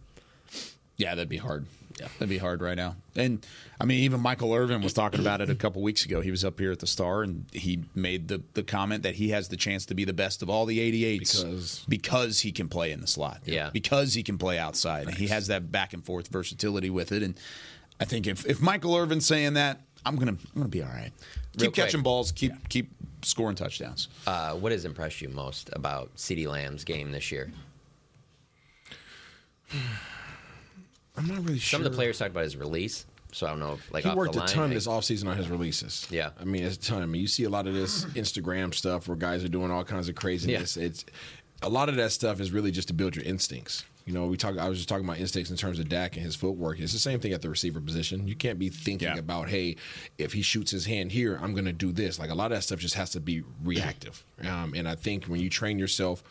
Yeah, 0.98 1.16
that'd 1.16 1.30
be 1.30 1.38
hard. 1.38 1.66
Yeah, 2.00 2.08
that'd 2.18 2.30
be 2.30 2.40
hard 2.40 2.62
right 2.62 2.76
now. 2.76 2.96
And 3.16 3.46
I 3.80 3.86
mean, 3.86 4.00
even 4.00 4.20
Michael 4.20 4.54
Irvin 4.54 4.82
was 4.82 4.94
talking 4.94 5.20
about 5.20 5.42
it 5.42 5.50
a 5.52 5.56
couple 5.56 5.82
weeks 5.84 6.06
ago. 6.06 6.22
He 6.22 6.32
was 6.32 6.44
up 6.44 6.60
here 6.60 6.72
at 6.72 6.80
the 6.80 6.88
Star, 6.88 7.22
and 7.22 7.46
he 7.52 7.84
made 7.94 8.28
the, 8.28 8.42
the 8.56 8.64
comment 8.64 9.04
that 9.04 9.14
he 9.16 9.30
has 9.30 9.48
the 9.50 9.58
chance 9.58 9.86
to 9.88 9.94
be 9.94 10.04
the 10.04 10.14
best 10.14 10.42
of 10.42 10.50
all 10.50 10.66
the 10.66 10.80
88s 10.80 11.20
Because- 11.20 11.86
because 11.88 12.40
he 12.40 12.52
can 12.52 12.68
play 12.68 12.92
in 12.92 13.00
the 13.02 13.08
slot. 13.08 13.42
Yeah. 13.46 13.70
because 13.72 14.14
he 14.16 14.24
can 14.24 14.38
play 14.40 14.58
outside, 14.58 15.08
and 15.08 15.16
he 15.16 15.28
has 15.28 15.48
that 15.48 15.72
back 15.72 15.94
and 15.94 16.04
forth 16.04 16.30
versatility 16.30 16.90
with 16.90 17.12
it. 17.12 17.22
And 17.22 17.40
I 18.00 18.06
think 18.06 18.26
if, 18.26 18.46
if 18.48 18.60
Michael 18.60 18.96
Irvin's 18.96 19.28
saying 19.28 19.54
that, 19.54 19.82
I'm 20.06 20.16
gonna 20.18 20.32
I'm 20.32 20.40
gonna 20.56 20.68
be 20.70 20.82
all 20.82 20.90
right. 20.90 21.12
Real 21.60 21.68
Keep 21.70 21.76
catching 21.76 22.02
balls. 22.02 22.32
Keep 22.32 22.68
keep 22.70 22.90
scoring 23.22 23.56
touchdowns. 23.56 24.10
Uh, 24.28 24.54
what 24.56 24.72
has 24.74 24.84
impressed 24.84 25.22
you 25.22 25.30
most 25.30 25.70
about 25.74 26.14
CeeDee 26.18 26.48
Lamb's 26.48 26.84
game 26.84 27.12
this 27.12 27.32
year? 27.32 27.52
I'm 31.18 31.28
not 31.28 31.38
really 31.44 31.60
sure. 31.60 31.78
Some 31.80 31.86
of 31.86 31.92
the 31.92 31.96
players 31.96 32.18
talked 32.20 32.32
about 32.32 32.44
his 32.44 32.58
release, 32.58 33.06
so 33.32 33.46
I 33.48 33.52
don't 33.52 33.60
know. 33.60 33.74
If, 33.74 33.94
like 33.94 34.04
he 34.04 34.10
off 34.10 34.16
worked 34.16 34.34
the 34.34 34.40
a 34.40 34.42
line, 34.42 34.48
ton 34.50 34.64
like- 34.66 34.74
this 34.74 34.88
offseason 34.88 35.28
on 35.28 35.38
his 35.38 35.50
releases. 35.50 36.08
Yeah. 36.10 36.30
I 36.40 36.44
mean, 36.46 36.64
it's 36.64 36.76
a 36.76 36.80
ton. 36.80 37.02
I 37.04 37.06
mean, 37.06 37.22
you 37.22 37.28
see 37.28 37.44
a 37.44 37.50
lot 37.50 37.68
of 37.68 37.74
this 37.74 38.06
Instagram 38.16 38.74
stuff 38.74 39.08
where 39.08 39.18
guys 39.18 39.44
are 39.44 39.50
doing 39.50 39.72
all 39.72 39.84
kinds 39.84 40.10
of 40.10 40.16
craziness. 40.16 40.78
It's 40.78 41.06
a 41.62 41.70
lot 41.70 41.90
of 41.90 41.96
that 41.96 42.12
stuff 42.12 42.40
is 42.40 42.52
really 42.52 42.72
just 42.72 42.88
to 42.90 42.94
build 42.94 43.16
your 43.16 43.26
instincts. 43.26 43.86
You 44.06 44.14
know, 44.14 44.26
we 44.26 44.36
talk. 44.36 44.58
I 44.58 44.68
was 44.68 44.80
just 44.80 44.90
talking 44.90 45.06
about 45.06 45.20
instincts 45.20 45.50
in 45.50 45.56
terms 45.56 45.80
of 45.80 45.88
Dak 45.88 46.18
and 46.18 46.26
his 46.26 46.36
footwork. 46.36 46.78
It's 46.82 46.92
the 46.92 47.00
same 47.00 47.22
thing 47.22 47.32
at 47.32 47.42
the 47.42 47.50
receiver 47.50 47.80
position. 47.80 48.28
You 48.28 48.36
can't 48.36 48.60
be 48.60 48.68
thinking 48.68 49.18
about, 49.18 49.48
hey, 49.48 49.78
if 50.18 50.34
he 50.34 50.42
shoots 50.42 50.72
his 50.72 50.86
hand 50.86 51.14
here, 51.14 51.40
I'm 51.42 51.54
going 51.54 51.64
to 51.64 51.72
do 51.72 51.94
this. 51.94 52.20
Like 52.20 52.30
a 52.30 52.36
lot 52.36 52.52
of 52.52 52.58
that 52.58 52.64
stuff 52.64 52.80
just 52.80 52.96
has 52.96 53.12
to 53.12 53.22
be 53.22 53.44
reactive. 53.64 54.22
Um, 54.46 54.74
and 54.76 54.90
I 54.90 54.96
think 54.96 55.26
when 55.28 55.40
you 55.40 55.50
train 55.50 55.80
yourself 55.80 56.22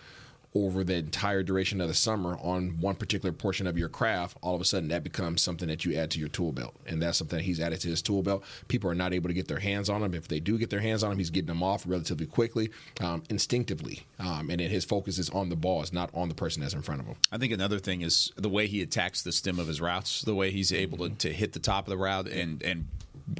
over 0.54 0.84
the 0.84 0.94
entire 0.94 1.42
duration 1.42 1.80
of 1.80 1.88
the 1.88 1.94
summer 1.94 2.36
on 2.42 2.78
one 2.80 2.94
particular 2.94 3.32
portion 3.32 3.66
of 3.66 3.78
your 3.78 3.88
craft, 3.88 4.36
all 4.42 4.54
of 4.54 4.60
a 4.60 4.64
sudden 4.64 4.88
that 4.88 5.02
becomes 5.02 5.40
something 5.40 5.68
that 5.68 5.84
you 5.84 5.94
add 5.96 6.10
to 6.10 6.18
your 6.18 6.28
tool 6.28 6.52
belt. 6.52 6.74
And 6.86 7.00
that's 7.00 7.18
something 7.18 7.38
that 7.38 7.44
he's 7.44 7.60
added 7.60 7.80
to 7.80 7.88
his 7.88 8.02
tool 8.02 8.22
belt. 8.22 8.44
People 8.68 8.90
are 8.90 8.94
not 8.94 9.14
able 9.14 9.28
to 9.28 9.34
get 9.34 9.48
their 9.48 9.58
hands 9.58 9.88
on 9.88 10.02
him. 10.02 10.14
If 10.14 10.28
they 10.28 10.40
do 10.40 10.58
get 10.58 10.68
their 10.68 10.80
hands 10.80 11.02
on 11.02 11.12
him, 11.12 11.18
he's 11.18 11.30
getting 11.30 11.46
them 11.46 11.62
off 11.62 11.84
relatively 11.86 12.26
quickly, 12.26 12.70
um, 13.00 13.22
instinctively. 13.30 14.06
Um, 14.18 14.50
and 14.50 14.60
then 14.60 14.70
his 14.70 14.84
focus 14.84 15.18
is 15.18 15.30
on 15.30 15.48
the 15.48 15.56
ball, 15.56 15.80
it's 15.80 15.92
not 15.92 16.10
on 16.14 16.28
the 16.28 16.34
person 16.34 16.60
that's 16.60 16.74
in 16.74 16.82
front 16.82 17.00
of 17.00 17.06
him. 17.06 17.16
I 17.30 17.38
think 17.38 17.52
another 17.52 17.78
thing 17.78 18.02
is 18.02 18.30
the 18.36 18.50
way 18.50 18.66
he 18.66 18.82
attacks 18.82 19.22
the 19.22 19.32
stem 19.32 19.58
of 19.58 19.66
his 19.66 19.80
routes, 19.80 20.22
the 20.22 20.34
way 20.34 20.50
he's 20.50 20.72
able 20.72 20.98
to, 20.98 21.08
to 21.10 21.32
hit 21.32 21.52
the 21.52 21.60
top 21.60 21.86
of 21.86 21.90
the 21.90 21.96
route 21.96 22.28
and 22.28 22.62
and 22.62 22.88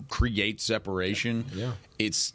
create 0.09 0.61
separation. 0.61 1.45
Yeah. 1.55 1.73
It's 1.99 2.33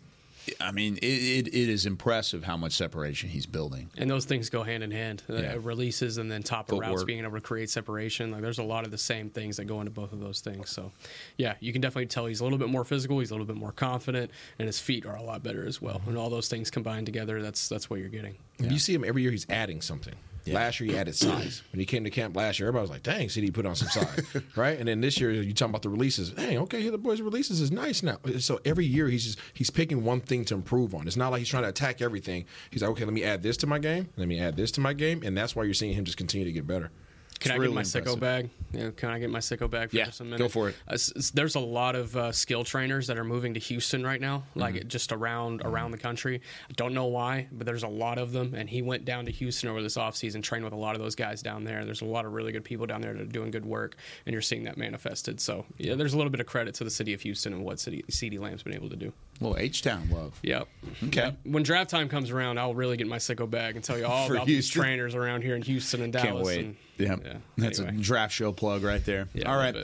I 0.59 0.71
mean, 0.71 0.97
it, 0.97 1.05
it, 1.05 1.47
it 1.47 1.69
is 1.69 1.85
impressive 1.85 2.43
how 2.43 2.57
much 2.57 2.73
separation 2.73 3.29
he's 3.29 3.45
building. 3.45 3.89
And 3.97 4.09
those 4.09 4.25
things 4.25 4.49
go 4.49 4.63
hand 4.63 4.83
in 4.83 4.91
hand. 4.91 5.23
Uh, 5.29 5.59
releases 5.59 6.17
and 6.17 6.31
then 6.31 6.43
top 6.43 6.71
of 6.71 6.79
routes 6.79 7.03
being 7.03 7.23
able 7.23 7.33
to 7.33 7.41
create 7.41 7.69
separation. 7.69 8.31
Like 8.31 8.41
there's 8.41 8.59
a 8.59 8.63
lot 8.63 8.85
of 8.85 8.91
the 8.91 8.97
same 8.97 9.29
things 9.29 9.57
that 9.57 9.65
go 9.65 9.79
into 9.79 9.91
both 9.91 10.13
of 10.13 10.19
those 10.19 10.41
things. 10.41 10.69
So, 10.69 10.91
yeah, 11.37 11.55
you 11.59 11.71
can 11.71 11.81
definitely 11.81 12.07
tell 12.07 12.25
he's 12.25 12.39
a 12.39 12.43
little 12.43 12.59
bit 12.59 12.69
more 12.69 12.85
physical. 12.85 13.19
He's 13.19 13.31
a 13.31 13.33
little 13.33 13.45
bit 13.45 13.55
more 13.55 13.71
confident, 13.71 14.31
and 14.59 14.67
his 14.67 14.79
feet 14.79 15.05
are 15.05 15.15
a 15.15 15.23
lot 15.23 15.43
better 15.43 15.65
as 15.65 15.81
well. 15.81 16.01
And 16.07 16.17
all 16.17 16.29
those 16.29 16.47
things 16.47 16.69
combined 16.71 17.05
together, 17.05 17.41
that's 17.41 17.67
that's 17.69 17.89
what 17.89 17.99
you're 17.99 18.09
getting. 18.09 18.35
And 18.59 18.71
You 18.71 18.79
see 18.79 18.93
him 18.93 19.03
every 19.03 19.21
year, 19.21 19.31
he's 19.31 19.47
adding 19.49 19.81
something. 19.81 20.15
Last 20.53 20.79
year, 20.79 20.91
he 20.91 20.97
added 20.97 21.15
size. 21.15 21.61
When 21.71 21.79
he 21.79 21.85
came 21.85 22.03
to 22.03 22.09
camp 22.09 22.35
last 22.35 22.59
year, 22.59 22.67
everybody 22.67 22.83
was 22.83 22.91
like, 22.91 23.03
dang, 23.03 23.27
CeeDee 23.27 23.53
put 23.53 23.65
on 23.65 23.75
some 23.75 23.89
size. 23.89 24.23
right? 24.55 24.77
And 24.77 24.87
then 24.87 25.01
this 25.01 25.19
year, 25.19 25.31
you 25.31 25.53
talking 25.53 25.71
about 25.71 25.81
the 25.81 25.89
releases. 25.89 26.31
Dang, 26.31 26.57
okay, 26.59 26.81
here 26.81 26.91
the 26.91 26.97
boys' 26.97 27.21
releases 27.21 27.61
is 27.61 27.71
nice 27.71 28.03
now. 28.03 28.17
So 28.39 28.59
every 28.65 28.85
year, 28.85 29.07
he's 29.07 29.25
just 29.25 29.39
he's 29.53 29.69
picking 29.69 30.03
one 30.03 30.21
thing 30.21 30.45
to 30.45 30.55
improve 30.55 30.93
on. 30.95 31.07
It's 31.07 31.17
not 31.17 31.29
like 31.29 31.39
he's 31.39 31.49
trying 31.49 31.63
to 31.63 31.69
attack 31.69 32.01
everything. 32.01 32.45
He's 32.71 32.81
like, 32.81 32.91
okay, 32.91 33.05
let 33.05 33.13
me 33.13 33.23
add 33.23 33.43
this 33.43 33.57
to 33.57 33.67
my 33.67 33.79
game. 33.79 34.09
Let 34.17 34.27
me 34.27 34.39
add 34.39 34.55
this 34.57 34.71
to 34.71 34.81
my 34.81 34.93
game. 34.93 35.21
And 35.23 35.37
that's 35.37 35.55
why 35.55 35.63
you're 35.63 35.73
seeing 35.73 35.93
him 35.93 36.05
just 36.05 36.17
continue 36.17 36.45
to 36.45 36.51
get 36.51 36.67
better. 36.67 36.91
Can 37.39 37.51
It's 37.51 37.55
I 37.55 37.61
really 37.61 37.67
get 37.67 37.75
my 37.75 37.81
impressive. 37.81 38.05
sicko 38.05 38.19
bag? 38.19 38.49
Yeah, 38.73 38.89
can 38.97 39.09
I 39.11 39.19
get 39.19 39.29
my 39.29 39.37
sicko 39.37 39.69
bag 39.69 39.91
for 39.91 39.95
Yeah, 39.95 40.05
just 40.05 40.21
a 40.21 40.23
minute? 40.23 40.39
go 40.39 40.47
for 40.49 40.69
it. 40.69 40.75
Uh, 40.87 40.97
there's 41.35 41.53
a 41.53 41.59
lot 41.59 41.95
of 41.95 42.17
uh, 42.17 42.31
skill 42.31 42.63
trainers 42.63 43.05
that 43.07 43.17
are 43.19 43.23
moving 43.23 43.53
to 43.53 43.59
Houston 43.59 44.03
right 44.03 44.19
now, 44.19 44.41
like 44.55 44.73
Mm-hmm. 44.73 44.87
just 44.87 45.11
around 45.11 45.61
around 45.63 45.91
the 45.91 45.99
country. 45.99 46.41
I 46.67 46.73
don't 46.73 46.95
know 46.95 47.05
why, 47.05 47.47
but 47.51 47.67
there's 47.67 47.83
a 47.83 47.87
lot 47.87 48.17
of 48.17 48.31
them. 48.31 48.55
And 48.55 48.67
he 48.67 48.81
went 48.81 49.05
down 49.05 49.25
to 49.25 49.31
Houston 49.31 49.69
over 49.69 49.83
this 49.83 49.97
offseason, 49.97 50.41
trained 50.41 50.63
with 50.63 50.73
a 50.73 50.77
lot 50.77 50.95
of 50.95 51.01
those 51.01 51.13
guys 51.13 51.43
down 51.43 51.63
there. 51.63 51.85
There's 51.85 52.01
a 52.01 52.05
lot 52.05 52.25
of 52.25 52.33
really 52.33 52.51
good 52.51 52.63
people 52.63 52.87
down 52.87 53.01
there 53.01 53.13
that 53.13 53.21
are 53.21 53.25
doing 53.25 53.51
good 53.51 53.67
work, 53.67 53.97
and 54.25 54.33
you're 54.33 54.41
seeing 54.41 54.63
that 54.63 54.77
manifested. 54.77 55.39
So 55.39 55.63
yeah, 55.77 55.93
there's 55.93 56.13
a 56.15 56.17
little 56.17 56.31
bit 56.31 56.39
of 56.39 56.47
credit 56.47 56.73
to 56.75 56.83
the 56.83 56.89
city 56.91 57.13
of 57.13 57.21
Houston 57.21 57.53
and 57.53 57.63
what 57.63 57.79
city 57.79 58.03
CeeDee 58.09 58.39
Lamb's 58.39 58.63
been 58.63 58.73
able 58.73 58.89
to 58.89 58.95
do. 58.95 59.13
Well, 59.39 59.55
H 59.59 59.83
Town 59.83 60.09
love. 60.09 60.39
Yep. 60.41 60.67
Okay. 61.03 61.21
Yep. 61.21 61.37
When 61.43 61.61
draft 61.61 61.91
time 61.91 62.09
comes 62.09 62.31
around, 62.31 62.57
I'll 62.57 62.73
really 62.73 62.97
get 62.97 63.05
my 63.05 63.17
sicko 63.17 63.47
bag 63.47 63.75
and 63.75 63.83
tell 63.85 63.99
you 63.99 64.07
all 64.07 64.31
about 64.31 64.47
these 64.47 64.67
trainers 64.67 65.13
around 65.13 65.43
here 65.43 65.55
in 65.55 65.61
Houston 65.61 66.01
and 66.01 66.11
Dallas. 66.11 66.25
Can't 66.27 66.43
wait. 66.43 66.65
And, 66.65 66.75
Yep. 66.97 67.21
yeah. 67.25 67.33
That's 67.57 67.79
Anyway. 67.79 67.97
a 67.97 68.01
draft 68.01 68.33
show 68.33 68.51
plug 68.51 68.83
right 68.83 69.03
there. 69.05 69.27
Yeah, 69.33 69.51
All 69.51 69.57
right. 69.57 69.75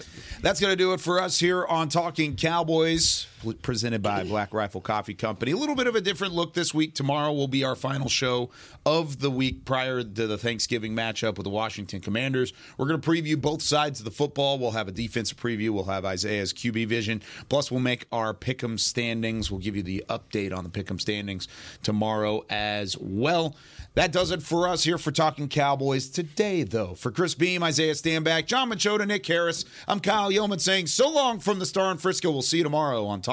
That's 0.42 0.60
going 0.60 0.72
to 0.72 0.78
do 0.78 0.94
it 0.94 1.00
for 1.00 1.22
us 1.22 1.40
here 1.40 1.66
on 1.66 1.90
Talking 1.90 2.36
Cowboys, 2.36 3.28
presented 3.62 4.02
by 4.02 4.24
Black 4.24 4.54
Rifle 4.54 4.82
Coffee 4.82 5.14
Company. 5.14 5.52
A 5.52 5.58
little 5.58 5.76
bit 5.76 5.88
of 5.88 5.96
a 5.96 6.02
different 6.02 6.34
look 6.34 6.54
this 6.54 6.74
week. 6.74 6.96
Tomorrow 6.96 7.34
will 7.34 7.48
be 7.48 7.64
our 7.64 7.76
final 7.76 8.10
show 8.10 8.50
of 8.86 9.20
the 9.20 9.30
week 9.30 9.66
prior 9.66 10.04
to 10.04 10.28
the 10.28 10.38
Thanksgiving 10.38 10.96
matchup 10.96 11.38
with 11.38 11.44
the 11.44 11.50
Washington 11.50 12.02
Commanders. 12.02 12.54
We're 12.78 12.88
going 12.88 13.02
to 13.02 13.10
preview 13.10 13.40
both 13.40 13.62
sides 13.62 14.00
of 14.00 14.06
the 14.06 14.12
football. 14.12 14.60
We'll 14.60 14.72
have 14.72 14.88
a 14.88 14.92
defensive 14.92 15.38
preview. 15.38 15.70
We'll 15.72 15.84
have 15.86 16.06
Isaiah's 16.06 16.54
QB 16.54 16.88
vision. 16.88 17.22
Plus, 17.50 17.72
we'll 17.72 17.80
make 17.80 18.06
our 18.12 18.34
pick'em 18.34 18.80
standings. 18.80 19.52
We'll 19.52 19.60
give 19.60 19.76
you 19.76 19.84
the 19.84 20.04
update 20.10 20.56
on 20.56 20.64
the 20.64 20.70
pick'em 20.70 21.00
standings 21.00 21.48
tomorrow 21.84 22.46
as 22.50 22.98
well. 22.98 23.56
That 23.96 24.12
does 24.12 24.32
it 24.32 24.42
for 24.42 24.68
us 24.68 24.84
here 24.84 24.98
for 24.98 25.12
Talking 25.12 25.48
Cowboys 25.48 26.10
today, 26.10 26.64
though. 26.64 26.96
For 26.96 27.12
Chris 27.12 27.36
Beam, 27.36 27.62
Isaiah 27.62 27.94
Stanback, 27.94 28.48
John 28.48 28.72
Machota, 28.72 29.06
Nick 29.06 29.24
Harris, 29.26 29.66
I'm 29.88 30.00
Kyle 30.00 30.32
Yeoman 30.32 30.58
saying 30.58 30.88
so 30.88 31.10
long 31.10 31.40
from 31.40 31.60
the 31.60 31.66
Star 31.68 31.92
in 31.92 31.98
Frisco. 31.98 32.32
We'll 32.32 32.42
see 32.42 32.58
you 32.58 32.64
tomorrow 32.64 33.06
on 33.06 33.22
Talking 33.22 33.33